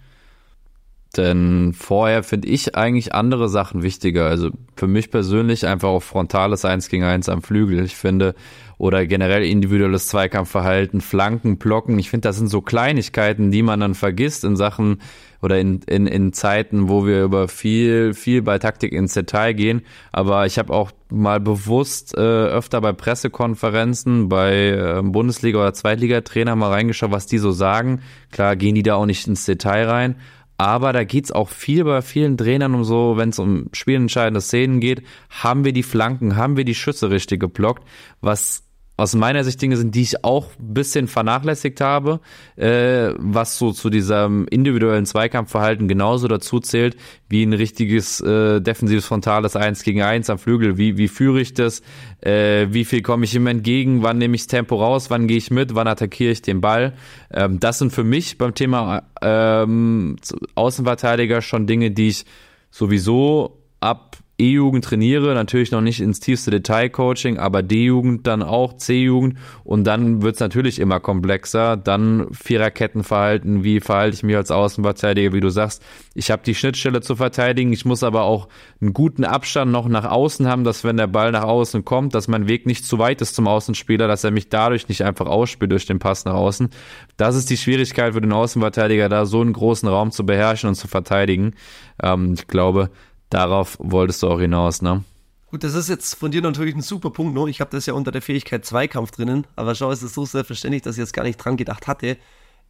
Denn 1.17 1.75
vorher 1.75 2.23
finde 2.23 2.49
ich 2.49 2.75
eigentlich 2.75 3.15
andere 3.15 3.49
Sachen 3.49 3.83
wichtiger. 3.83 4.27
Also 4.27 4.51
für 4.77 4.87
mich 4.87 5.11
persönlich 5.11 5.67
einfach 5.67 5.89
auch 5.89 6.03
frontales 6.03 6.65
1 6.65 6.89
gegen 6.89 7.05
1 7.05 7.29
am 7.29 7.43
Flügel. 7.43 7.85
Ich 7.85 7.97
finde, 7.97 8.35
oder 8.79 9.07
generell 9.07 9.45
individuelles 9.45 10.09
Zweikampfverhalten, 10.09 11.01
Flanken, 11.01 11.59
Blocken. 11.59 11.99
Ich 11.99 12.11
finde, 12.11 12.29
das 12.29 12.39
sind 12.39 12.49
so 12.49 12.63
Kleinigkeiten, 12.63 13.51
die 13.51 13.63
man 13.63 13.81
dann 13.81 13.95
vergisst 13.95 14.43
in 14.43 14.57
Sachen 14.57 15.01
oder 15.43 15.59
in, 15.59 15.83
in, 15.83 16.07
in 16.07 16.33
Zeiten, 16.33 16.89
wo 16.89 17.07
wir 17.07 17.25
über 17.25 17.47
viel, 17.47 18.15
viel 18.15 18.43
bei 18.43 18.59
Taktik 18.59 18.93
ins 18.93 19.13
Detail 19.13 19.53
gehen. 19.53 19.83
Aber 20.13 20.47
ich 20.47 20.59
habe 20.59 20.73
auch 20.73 20.93
mal 21.11 21.41
bewusst 21.41 22.17
äh, 22.17 22.21
öfter 22.21 22.81
bei 22.81 22.93
Pressekonferenzen, 22.93 24.29
bei 24.29 24.71
äh, 24.71 25.03
Bundesliga- 25.03 25.59
oder 25.59 25.75
Zweitligatrainer 25.75 26.57
mal 26.57 26.71
reingeschaut, 26.71 27.11
was 27.11 27.27
die 27.27 27.39
so 27.39 27.53
sagen. 27.53 28.01
Klar 28.31 28.57
gehen 28.57 28.75
die 28.75 28.83
da 28.83 28.95
auch 28.95 29.07
nicht 29.07 29.27
ins 29.27 29.45
Detail 29.45 29.89
rein, 29.89 30.17
aber 30.63 30.93
da 30.93 31.03
geht's 31.03 31.33
auch 31.33 31.49
viel 31.49 31.83
bei 31.83 32.03
vielen 32.03 32.37
Trainern 32.37 32.75
um 32.75 32.85
so, 32.85 33.17
wenn 33.17 33.31
es 33.31 33.39
um 33.39 33.67
spielentscheidende 33.73 34.41
Szenen 34.41 34.79
geht, 34.79 35.03
haben 35.29 35.65
wir 35.65 35.73
die 35.73 35.83
Flanken, 35.83 36.37
haben 36.37 36.57
wir 36.57 36.65
die 36.65 36.77
Schüsse 36.77 37.11
richtig 37.11 37.41
geblockt, 37.41 37.85
was 38.21 38.63
aus 38.97 39.15
meiner 39.15 39.43
Sicht 39.43 39.61
Dinge 39.61 39.77
sind, 39.77 39.95
die 39.95 40.03
ich 40.03 40.23
auch 40.23 40.51
ein 40.59 40.75
bisschen 40.75 41.09
vernachlässigt 41.09 41.81
habe, 41.81 42.21
äh, 42.57 43.11
was 43.17 43.59
so 43.59 43.73
zu 43.73 43.89
diesem 43.89 44.47
individuellen 44.49 45.07
Zweikampfverhalten 45.07 45.89
genauso 45.89 46.29
dazu 46.29 46.61
zählt, 46.61 46.97
wie 47.29 47.43
ein 47.43 47.55
richtiges 47.55 48.21
äh, 48.21 48.61
defensives 48.61 49.07
frontales 49.07 49.57
1 49.57 49.83
gegen 49.83 50.03
1 50.03 50.29
am 50.29 50.39
Flügel. 50.39 50.77
Wie, 50.77 50.99
wie 50.99 51.09
führe 51.09 51.41
ich 51.41 51.55
das? 51.55 51.81
Äh, 52.21 52.67
wie 52.71 52.85
viel 52.85 53.03
komme 53.03 53.25
ich 53.25 53.35
ihm 53.35 53.47
entgegen? 53.47 54.03
Wann 54.03 54.19
nehme 54.19 54.37
ich 54.37 54.47
Tempo 54.47 54.77
raus? 54.77 55.09
Wann 55.09 55.27
gehe 55.27 55.39
ich 55.39 55.51
mit? 55.51 55.75
Wann 55.75 55.89
attackiere 55.89 56.31
ich 56.31 56.43
den 56.43 56.61
Ball? 56.61 56.93
Ähm, 57.33 57.61
das 57.61 57.79
sind 57.79 57.93
für 57.93 58.05
mich 58.05 58.37
beim 58.37 58.55
Thema 58.55 59.05
ähm, 59.23 60.17
Außenverteidiger 60.55 61.41
schon 61.41 61.67
Dinge, 61.67 61.91
die 61.93 62.09
ich 62.09 62.27
sowieso 62.71 63.59
ab 63.81 64.19
E-Jugend 64.43 64.85
trainiere, 64.85 65.35
natürlich 65.35 65.71
noch 65.71 65.81
nicht 65.81 66.01
ins 66.01 66.21
tiefste 66.21 66.51
Detail-Coaching, 66.51 67.39
aber 67.39 67.63
D-Jugend 67.63 68.27
dann 68.27 68.43
auch, 68.43 68.77
C-Jugend 68.77 69.39
und 69.65 69.85
dann 69.85 70.23
wird 70.23 70.35
es 70.35 70.41
natürlich 70.41 70.79
immer 70.79 71.01
komplexer. 71.01 71.77
Dann 71.77 72.27
Viererkettenverhalten, 72.33 73.63
wie 73.63 73.81
verhalte 73.81 74.17
ich 74.17 74.23
mich 74.23 74.37
als 74.37 74.51
Außenverteidiger, 74.51 75.33
wie 75.33 75.41
du 75.41 75.51
sagst. 75.51 75.83
Ich 76.15 76.31
habe 76.31 76.43
die 76.45 76.55
Schnittstelle 76.55 77.01
zu 77.01 77.17
verteidigen, 77.17 77.73
ich 77.73 77.85
muss 77.85 78.03
aber 78.03 78.23
auch 78.23 78.49
einen 78.81 78.93
guten 78.93 79.25
Abstand 79.25 79.71
noch 79.71 79.89
nach 79.89 80.05
außen 80.05 80.47
haben, 80.47 80.65
dass 80.65 80.85
wenn 80.85 80.97
der 80.97 81.07
Ball 81.07 81.33
nach 81.33 81.45
außen 81.45 81.85
kommt, 81.85 82.15
dass 82.15 82.29
mein 82.29 82.49
Weg 82.49 82.67
nicht 82.67 82.85
zu 82.85 82.99
weit 82.99 83.23
ist 83.23 83.35
zum 83.35 83.47
Außenspieler, 83.47 84.09
dass 84.09 84.25
er 84.25 84.33
mich 84.33 84.49
dadurch 84.49 84.89
nicht 84.89 85.05
einfach 85.05 85.27
ausspielt 85.27 85.71
durch 85.71 85.87
den 85.87 86.01
Pass 86.01 86.25
nach 86.25 86.35
außen. 86.35 86.69
Das 87.17 87.37
ist 87.37 87.49
die 87.49 87.57
Schwierigkeit 87.57 88.15
für 88.15 88.21
den 88.21 88.33
Außenverteidiger, 88.33 89.09
da 89.09 89.25
so 89.25 89.41
einen 89.41 89.53
großen 89.53 89.89
Raum 89.89 90.11
zu 90.11 90.27
beherrschen 90.27 90.69
und 90.69 90.75
zu 90.75 90.89
verteidigen. 90.89 91.55
Ähm, 92.03 92.35
ich 92.35 92.47
glaube, 92.49 92.91
Darauf 93.33 93.79
wolltest 93.81 94.23
du 94.23 94.29
auch 94.29 94.41
hinaus, 94.41 94.83
ne? 94.83 95.05
Gut, 95.47 95.65
das 95.65 95.73
ist 95.73 95.89
jetzt 95.89 96.17
von 96.17 96.31
dir 96.31 96.43
natürlich 96.43 96.75
ein 96.75 96.83
super 96.83 97.09
Punkt, 97.09 97.35
ne? 97.35 97.49
Ich 97.49 97.63
habe 97.63 97.71
das 97.71 97.87
ja 97.87 97.95
unter 97.95 98.13
der 98.13 98.21
Fähigkeit 98.21 98.67
Zweikampf 98.67 99.11
drinnen, 99.11 99.47
aber 99.57 99.75
schau, 99.75 99.91
es 99.91 100.03
ist 100.03 100.13
so 100.13 100.27
selbstverständlich, 100.27 100.83
dass 100.83 100.97
ich 100.97 101.01
jetzt 101.01 101.15
gar 101.15 101.23
nicht 101.23 101.39
dran 101.39 101.57
gedacht 101.57 101.87
hatte. 101.87 102.19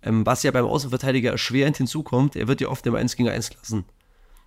Ähm, 0.05 0.25
was 0.25 0.45
ja 0.45 0.53
beim 0.53 0.65
Außenverteidiger 0.65 1.33
erschwerend 1.33 1.79
hinzukommt, 1.79 2.37
er 2.37 2.47
wird 2.47 2.61
ja 2.61 2.69
oft 2.69 2.87
im 2.87 2.95
1 2.95 3.17
gegen 3.17 3.29
1 3.29 3.55
lassen. 3.55 3.85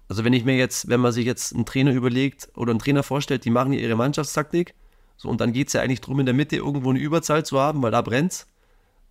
Also 0.08 0.24
wenn 0.24 0.32
ich 0.32 0.46
mir 0.46 0.56
jetzt, 0.56 0.88
wenn 0.88 1.02
man 1.02 1.12
sich 1.12 1.26
jetzt 1.26 1.54
einen 1.54 1.66
Trainer 1.66 1.92
überlegt 1.92 2.48
oder 2.56 2.72
einen 2.72 2.80
Trainer 2.80 3.04
vorstellt, 3.04 3.44
die 3.44 3.50
machen 3.50 3.74
ja 3.74 3.82
ihre 3.82 3.98
Mannschaftstaktik, 3.98 4.74
so 5.18 5.28
und 5.28 5.42
dann 5.42 5.52
geht 5.52 5.68
es 5.68 5.74
ja 5.74 5.82
eigentlich 5.82 6.00
darum, 6.00 6.22
in 6.22 6.26
der 6.26 6.36
Mitte 6.36 6.56
irgendwo 6.56 6.92
eine 6.92 7.00
Überzahl 7.00 7.46
zu 7.46 7.60
haben, 7.60 7.82
weil 7.82 7.92
da 7.92 8.02
brennt's. 8.02 8.48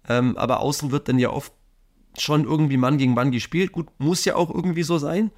Ähm, 0.08 0.38
aber 0.38 0.60
außen 0.60 0.90
wird 0.90 1.08
dann 1.08 1.18
ja 1.18 1.28
oft 1.28 1.52
schon 2.16 2.44
irgendwie 2.44 2.78
Mann 2.78 2.96
gegen 2.96 3.12
Mann 3.12 3.30
gespielt. 3.30 3.72
Gut, 3.72 3.88
muss 3.98 4.24
ja 4.24 4.36
auch 4.36 4.48
irgendwie 4.48 4.84
so 4.84 4.96
sein. 4.96 5.32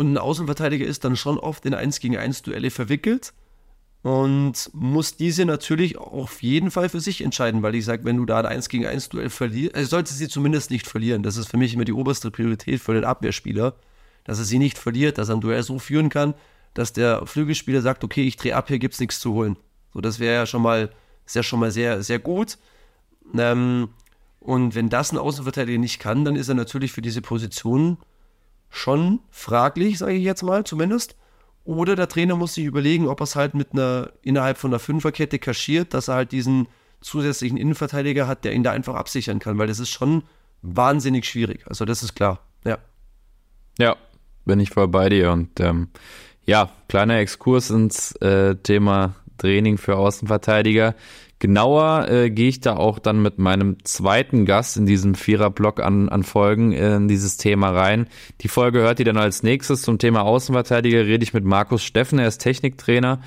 Und 0.00 0.14
ein 0.14 0.16
Außenverteidiger 0.16 0.86
ist 0.86 1.04
dann 1.04 1.14
schon 1.14 1.38
oft 1.38 1.66
in 1.66 1.74
1 1.74 2.00
gegen 2.00 2.16
1 2.16 2.40
Duelle 2.40 2.70
verwickelt 2.70 3.34
und 4.00 4.70
muss 4.72 5.18
diese 5.18 5.44
natürlich 5.44 5.98
auf 5.98 6.42
jeden 6.42 6.70
Fall 6.70 6.88
für 6.88 7.00
sich 7.00 7.22
entscheiden, 7.22 7.62
weil 7.62 7.74
ich 7.74 7.84
sage, 7.84 8.06
wenn 8.06 8.16
du 8.16 8.24
da 8.24 8.38
ein 8.38 8.46
1 8.46 8.70
gegen 8.70 8.86
1 8.86 9.10
Duell 9.10 9.28
verlierst, 9.28 9.74
also 9.74 9.90
sollte 9.90 10.14
sie 10.14 10.26
zumindest 10.26 10.70
nicht 10.70 10.86
verlieren. 10.86 11.22
Das 11.22 11.36
ist 11.36 11.50
für 11.50 11.58
mich 11.58 11.74
immer 11.74 11.84
die 11.84 11.92
oberste 11.92 12.30
Priorität 12.30 12.80
für 12.80 12.94
den 12.94 13.04
Abwehrspieler, 13.04 13.74
dass 14.24 14.38
er 14.38 14.46
sie 14.46 14.58
nicht 14.58 14.78
verliert, 14.78 15.18
dass 15.18 15.28
er 15.28 15.34
ein 15.34 15.42
Duell 15.42 15.62
so 15.62 15.78
führen 15.78 16.08
kann, 16.08 16.32
dass 16.72 16.94
der 16.94 17.26
Flügelspieler 17.26 17.82
sagt, 17.82 18.02
okay, 18.02 18.26
ich 18.26 18.38
drehe 18.38 18.56
ab, 18.56 18.68
hier 18.68 18.78
gibt 18.78 18.94
es 18.94 19.00
nichts 19.00 19.20
zu 19.20 19.34
holen. 19.34 19.58
So, 19.92 20.00
das 20.00 20.18
wäre 20.18 20.34
ja 20.34 20.46
schon 20.46 20.62
mal, 20.62 20.88
ist 21.26 21.44
schon 21.44 21.60
mal 21.60 21.72
sehr, 21.72 22.02
sehr 22.02 22.20
gut. 22.20 22.56
Ähm, 23.36 23.90
und 24.38 24.74
wenn 24.74 24.88
das 24.88 25.12
ein 25.12 25.18
Außenverteidiger 25.18 25.78
nicht 25.78 25.98
kann, 25.98 26.24
dann 26.24 26.36
ist 26.36 26.48
er 26.48 26.54
natürlich 26.54 26.92
für 26.92 27.02
diese 27.02 27.20
Position 27.20 27.98
schon 28.70 29.20
fraglich, 29.30 29.98
sage 29.98 30.14
ich 30.14 30.24
jetzt 30.24 30.42
mal 30.42 30.64
zumindest. 30.64 31.16
Oder 31.64 31.94
der 31.94 32.08
Trainer 32.08 32.36
muss 32.36 32.54
sich 32.54 32.64
überlegen, 32.64 33.06
ob 33.06 33.20
er 33.20 33.24
es 33.24 33.36
halt 33.36 33.54
mit 33.54 33.72
einer 33.72 34.12
innerhalb 34.22 34.56
von 34.56 34.70
einer 34.70 34.78
Fünferkette 34.78 35.38
kaschiert, 35.38 35.92
dass 35.92 36.08
er 36.08 36.14
halt 36.14 36.32
diesen 36.32 36.68
zusätzlichen 37.00 37.58
Innenverteidiger 37.58 38.26
hat, 38.26 38.44
der 38.44 38.52
ihn 38.52 38.62
da 38.62 38.72
einfach 38.72 38.94
absichern 38.94 39.38
kann, 39.38 39.58
weil 39.58 39.66
das 39.66 39.78
ist 39.78 39.90
schon 39.90 40.22
wahnsinnig 40.62 41.26
schwierig. 41.26 41.66
Also 41.66 41.84
das 41.84 42.02
ist 42.02 42.14
klar. 42.14 42.40
Ja. 42.64 42.78
Ja, 43.78 43.96
bin 44.44 44.60
ich 44.60 44.70
voll 44.70 44.88
bei 44.88 45.08
dir. 45.08 45.32
Und 45.32 45.60
ähm, 45.60 45.88
ja, 46.44 46.70
kleiner 46.88 47.18
Exkurs 47.18 47.70
ins 47.70 48.12
äh, 48.16 48.56
Thema 48.56 49.14
Training 49.38 49.78
für 49.78 49.96
Außenverteidiger. 49.96 50.94
Genauer 51.40 52.06
äh, 52.08 52.30
gehe 52.30 52.50
ich 52.50 52.60
da 52.60 52.76
auch 52.76 52.98
dann 52.98 53.22
mit 53.22 53.38
meinem 53.38 53.82
zweiten 53.84 54.44
Gast 54.44 54.76
in 54.76 54.84
diesem 54.84 55.14
Vierer-Block 55.14 55.80
an, 55.80 56.10
an 56.10 56.22
Folgen 56.22 56.72
in 56.72 57.08
dieses 57.08 57.38
Thema 57.38 57.70
rein. 57.70 58.08
Die 58.42 58.48
Folge 58.48 58.80
hört 58.80 58.98
ihr 58.98 59.06
dann 59.06 59.16
als 59.16 59.42
nächstes 59.42 59.80
zum 59.80 59.98
Thema 59.98 60.20
Außenverteidiger. 60.20 61.06
Rede 61.06 61.24
ich 61.24 61.32
mit 61.32 61.44
Markus 61.44 61.82
Steffen, 61.82 62.18
er 62.18 62.28
ist 62.28 62.38
Techniktrainer 62.38 63.22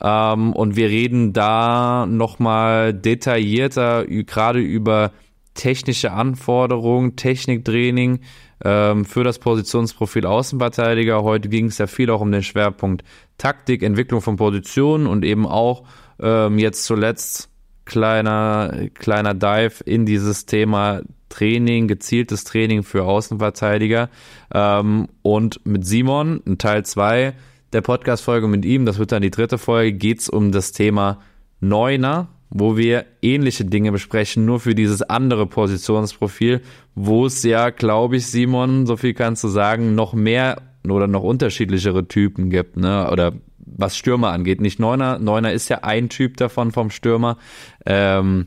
Ähm, 0.00 0.52
und 0.52 0.76
wir 0.76 0.88
reden 0.88 1.32
da 1.32 2.06
nochmal 2.06 2.94
detaillierter 2.94 4.04
gerade 4.06 4.60
über 4.60 5.10
technische 5.54 6.12
Anforderungen, 6.12 7.16
Techniktraining 7.16 8.20
ähm, 8.64 9.04
für 9.04 9.24
das 9.24 9.38
Positionsprofil 9.40 10.24
Außenverteidiger. 10.26 11.22
Heute 11.22 11.48
ging 11.48 11.66
es 11.66 11.78
ja 11.78 11.88
viel 11.88 12.10
auch 12.10 12.20
um 12.20 12.30
den 12.30 12.42
Schwerpunkt 12.42 13.02
Taktik, 13.38 13.82
Entwicklung 13.82 14.20
von 14.20 14.36
Positionen 14.36 15.06
und 15.06 15.24
eben 15.24 15.46
auch 15.46 15.84
ähm, 16.20 16.58
jetzt 16.58 16.84
zuletzt 16.84 17.50
kleiner, 17.86 18.88
kleiner 18.94 19.32
Dive 19.32 19.82
in 19.84 20.04
dieses 20.04 20.44
Thema 20.44 21.00
Training, 21.28 21.88
gezieltes 21.88 22.44
Training 22.44 22.82
für 22.82 23.04
Außenverteidiger. 23.04 24.10
Ähm, 24.52 25.08
und 25.22 25.64
mit 25.64 25.86
Simon, 25.86 26.42
in 26.44 26.58
Teil 26.58 26.84
2 26.84 27.32
der 27.72 27.80
Podcast-Folge 27.80 28.46
mit 28.46 28.64
ihm, 28.64 28.86
das 28.86 28.98
wird 28.98 29.12
dann 29.12 29.22
die 29.22 29.30
dritte 29.30 29.58
Folge, 29.58 29.92
geht's 29.92 30.28
um 30.28 30.52
das 30.52 30.72
Thema 30.72 31.20
Neuner, 31.60 32.28
wo 32.48 32.76
wir 32.76 33.06
ähnliche 33.22 33.64
Dinge 33.64 33.92
besprechen, 33.92 34.44
nur 34.44 34.60
für 34.60 34.74
dieses 34.74 35.02
andere 35.02 35.46
Positionsprofil, 35.46 36.60
wo 36.94 37.26
es 37.26 37.42
ja, 37.42 37.70
glaube 37.70 38.16
ich, 38.16 38.26
Simon, 38.26 38.86
so 38.86 38.96
viel 38.96 39.14
kannst 39.14 39.42
du 39.42 39.48
sagen, 39.48 39.94
noch 39.94 40.14
mehr 40.14 40.62
oder 40.88 41.08
noch 41.08 41.22
unterschiedlichere 41.22 42.06
Typen 42.06 42.50
gibt, 42.50 42.76
ne? 42.76 43.10
Oder 43.10 43.32
was 43.66 43.96
Stürmer 43.96 44.30
angeht. 44.30 44.60
Nicht 44.60 44.78
Neuner, 44.78 45.18
Neuner 45.18 45.52
ist 45.52 45.68
ja 45.68 45.82
ein 45.82 46.08
Typ 46.08 46.36
davon 46.36 46.72
vom 46.72 46.90
Stürmer, 46.90 47.36
ähm, 47.84 48.46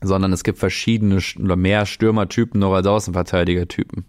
sondern 0.00 0.32
es 0.32 0.44
gibt 0.44 0.58
verschiedene 0.58 1.20
oder 1.38 1.56
mehr 1.56 1.86
Stürmertypen 1.86 2.60
noch 2.60 2.72
als 2.72 2.86
Außenverteidigertypen. 2.86 4.04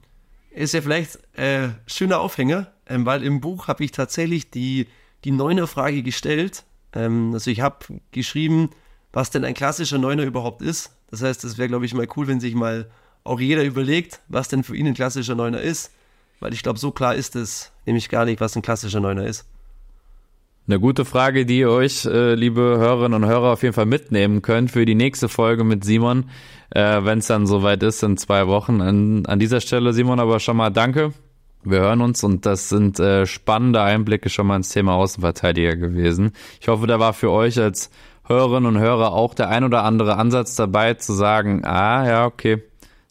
Ist 0.51 0.73
ja 0.73 0.81
vielleicht 0.81 1.19
äh, 1.37 1.69
schöner 1.85 2.19
Aufhänger, 2.19 2.71
ähm, 2.87 3.05
weil 3.05 3.23
im 3.23 3.41
Buch 3.41 3.67
habe 3.67 3.83
ich 3.83 3.91
tatsächlich 3.91 4.49
die, 4.49 4.87
die 5.23 5.31
Neuner-Frage 5.31 6.03
gestellt. 6.03 6.63
Ähm, 6.93 7.31
also 7.33 7.51
ich 7.51 7.61
habe 7.61 7.85
geschrieben, 8.11 8.69
was 9.11 9.29
denn 9.29 9.45
ein 9.45 9.53
klassischer 9.53 9.97
Neuner 9.97 10.23
überhaupt 10.23 10.61
ist. 10.61 10.91
Das 11.11 11.21
heißt, 11.21 11.43
es 11.43 11.57
wäre, 11.57 11.69
glaube 11.69 11.85
ich, 11.85 11.93
mal 11.93 12.07
cool, 12.15 12.27
wenn 12.27 12.39
sich 12.39 12.55
mal 12.55 12.89
auch 13.23 13.39
jeder 13.39 13.63
überlegt, 13.63 14.21
was 14.27 14.47
denn 14.47 14.63
für 14.63 14.75
ihn 14.75 14.87
ein 14.87 14.93
klassischer 14.93 15.35
Neuner 15.35 15.61
ist. 15.61 15.91
Weil 16.39 16.53
ich 16.53 16.63
glaube, 16.63 16.79
so 16.79 16.91
klar 16.91 17.15
ist 17.15 17.35
es 17.35 17.71
nämlich 17.85 18.09
gar 18.09 18.25
nicht, 18.25 18.39
was 18.39 18.55
ein 18.55 18.61
klassischer 18.61 18.99
Neuner 18.99 19.25
ist. 19.25 19.45
Eine 20.69 20.79
gute 20.79 21.03
Frage, 21.03 21.47
die 21.47 21.61
ihr 21.61 21.71
euch, 21.71 22.05
äh, 22.05 22.35
liebe 22.35 22.61
Hörerinnen 22.61 23.23
und 23.23 23.27
Hörer, 23.27 23.53
auf 23.53 23.63
jeden 23.63 23.73
Fall 23.73 23.87
mitnehmen 23.87 24.43
könnt 24.43 24.69
für 24.69 24.85
die 24.85 24.93
nächste 24.93 25.27
Folge 25.27 25.63
mit 25.63 25.83
Simon, 25.83 26.29
äh, 26.69 27.03
wenn 27.03 27.17
es 27.17 27.25
dann 27.25 27.47
soweit 27.47 27.81
ist 27.81 28.03
in 28.03 28.17
zwei 28.17 28.45
Wochen. 28.45 28.79
An, 28.79 29.25
an 29.25 29.39
dieser 29.39 29.61
Stelle, 29.61 29.93
Simon, 29.93 30.19
aber 30.19 30.39
schon 30.39 30.57
mal 30.57 30.69
danke. 30.69 31.11
Wir 31.63 31.79
hören 31.79 32.01
uns 32.01 32.23
und 32.23 32.45
das 32.45 32.69
sind 32.69 32.99
äh, 32.99 33.25
spannende 33.25 33.81
Einblicke 33.81 34.29
schon 34.29 34.45
mal 34.45 34.57
ins 34.57 34.69
Thema 34.69 34.93
Außenverteidiger 34.93 35.75
gewesen. 35.75 36.33
Ich 36.61 36.67
hoffe, 36.67 36.85
da 36.85 36.99
war 36.99 37.13
für 37.13 37.31
euch 37.31 37.59
als 37.59 37.89
Hörerinnen 38.27 38.75
und 38.75 38.79
Hörer 38.79 39.11
auch 39.13 39.33
der 39.33 39.49
ein 39.49 39.63
oder 39.63 39.83
andere 39.83 40.17
Ansatz 40.17 40.55
dabei 40.55 40.93
zu 40.93 41.13
sagen, 41.13 41.65
ah 41.65 42.07
ja, 42.07 42.25
okay, 42.27 42.61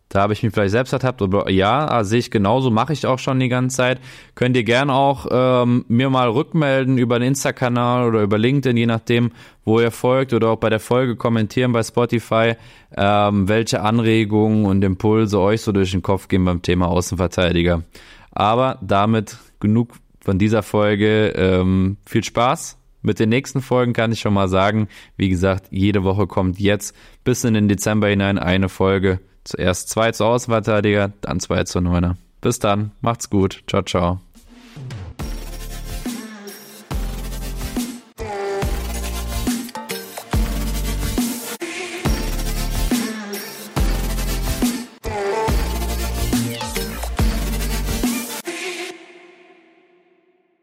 da 0.08 0.22
habe 0.22 0.32
ich 0.32 0.42
mich 0.42 0.52
vielleicht 0.52 0.72
selbst 0.72 0.92
ertappt 0.92 1.20
oder 1.20 1.50
ja, 1.50 1.86
ah, 1.86 2.04
sehe 2.04 2.18
ich 2.18 2.30
genauso, 2.30 2.70
mache 2.70 2.92
ich 2.92 3.06
auch 3.06 3.18
schon 3.18 3.40
die 3.40 3.48
ganze 3.48 3.76
Zeit. 3.76 4.00
Könnt 4.34 4.56
ihr 4.56 4.64
gerne 4.64 4.94
auch 4.94 5.26
ähm, 5.30 5.84
mir 5.88 6.08
mal 6.08 6.28
rückmelden 6.28 6.96
über 6.96 7.18
den 7.18 7.28
Insta-Kanal 7.28 8.08
oder 8.08 8.22
über 8.22 8.38
LinkedIn, 8.38 8.76
je 8.76 8.86
nachdem, 8.86 9.32
wo 9.64 9.80
ihr 9.80 9.90
folgt 9.90 10.32
oder 10.32 10.48
auch 10.48 10.56
bei 10.56 10.70
der 10.70 10.80
Folge 10.80 11.16
kommentieren 11.16 11.72
bei 11.72 11.82
Spotify, 11.82 12.54
ähm, 12.96 13.48
welche 13.48 13.82
Anregungen 13.82 14.64
und 14.64 14.82
Impulse 14.82 15.38
euch 15.38 15.60
so 15.60 15.72
durch 15.72 15.90
den 15.90 16.02
Kopf 16.02 16.28
gehen 16.28 16.44
beim 16.44 16.62
Thema 16.62 16.88
Außenverteidiger. 16.88 17.82
Aber 18.30 18.78
damit 18.80 19.36
genug 19.60 19.92
von 20.20 20.38
dieser 20.38 20.62
Folge. 20.62 21.32
Ähm, 21.36 21.96
viel 22.06 22.24
Spaß. 22.24 22.76
Mit 23.00 23.20
den 23.20 23.28
nächsten 23.28 23.62
Folgen 23.62 23.92
kann 23.92 24.12
ich 24.12 24.20
schon 24.20 24.34
mal 24.34 24.48
sagen, 24.48 24.88
wie 25.16 25.28
gesagt, 25.28 25.68
jede 25.70 26.02
Woche 26.04 26.26
kommt 26.26 26.58
jetzt 26.58 26.94
bis 27.24 27.44
in 27.44 27.54
den 27.54 27.68
Dezember 27.68 28.08
hinein 28.08 28.38
eine 28.38 28.68
Folge. 28.68 29.20
Zuerst 29.48 29.88
zwei 29.88 30.12
zur 30.12 30.26
Außenverteidiger, 30.26 31.10
dann 31.22 31.40
zwei 31.40 31.64
zur 31.64 31.80
Neuner. 31.80 32.18
Bis 32.42 32.58
dann, 32.58 32.90
macht's 33.00 33.30
gut. 33.30 33.62
Ciao, 33.66 33.80
ciao. 33.82 34.20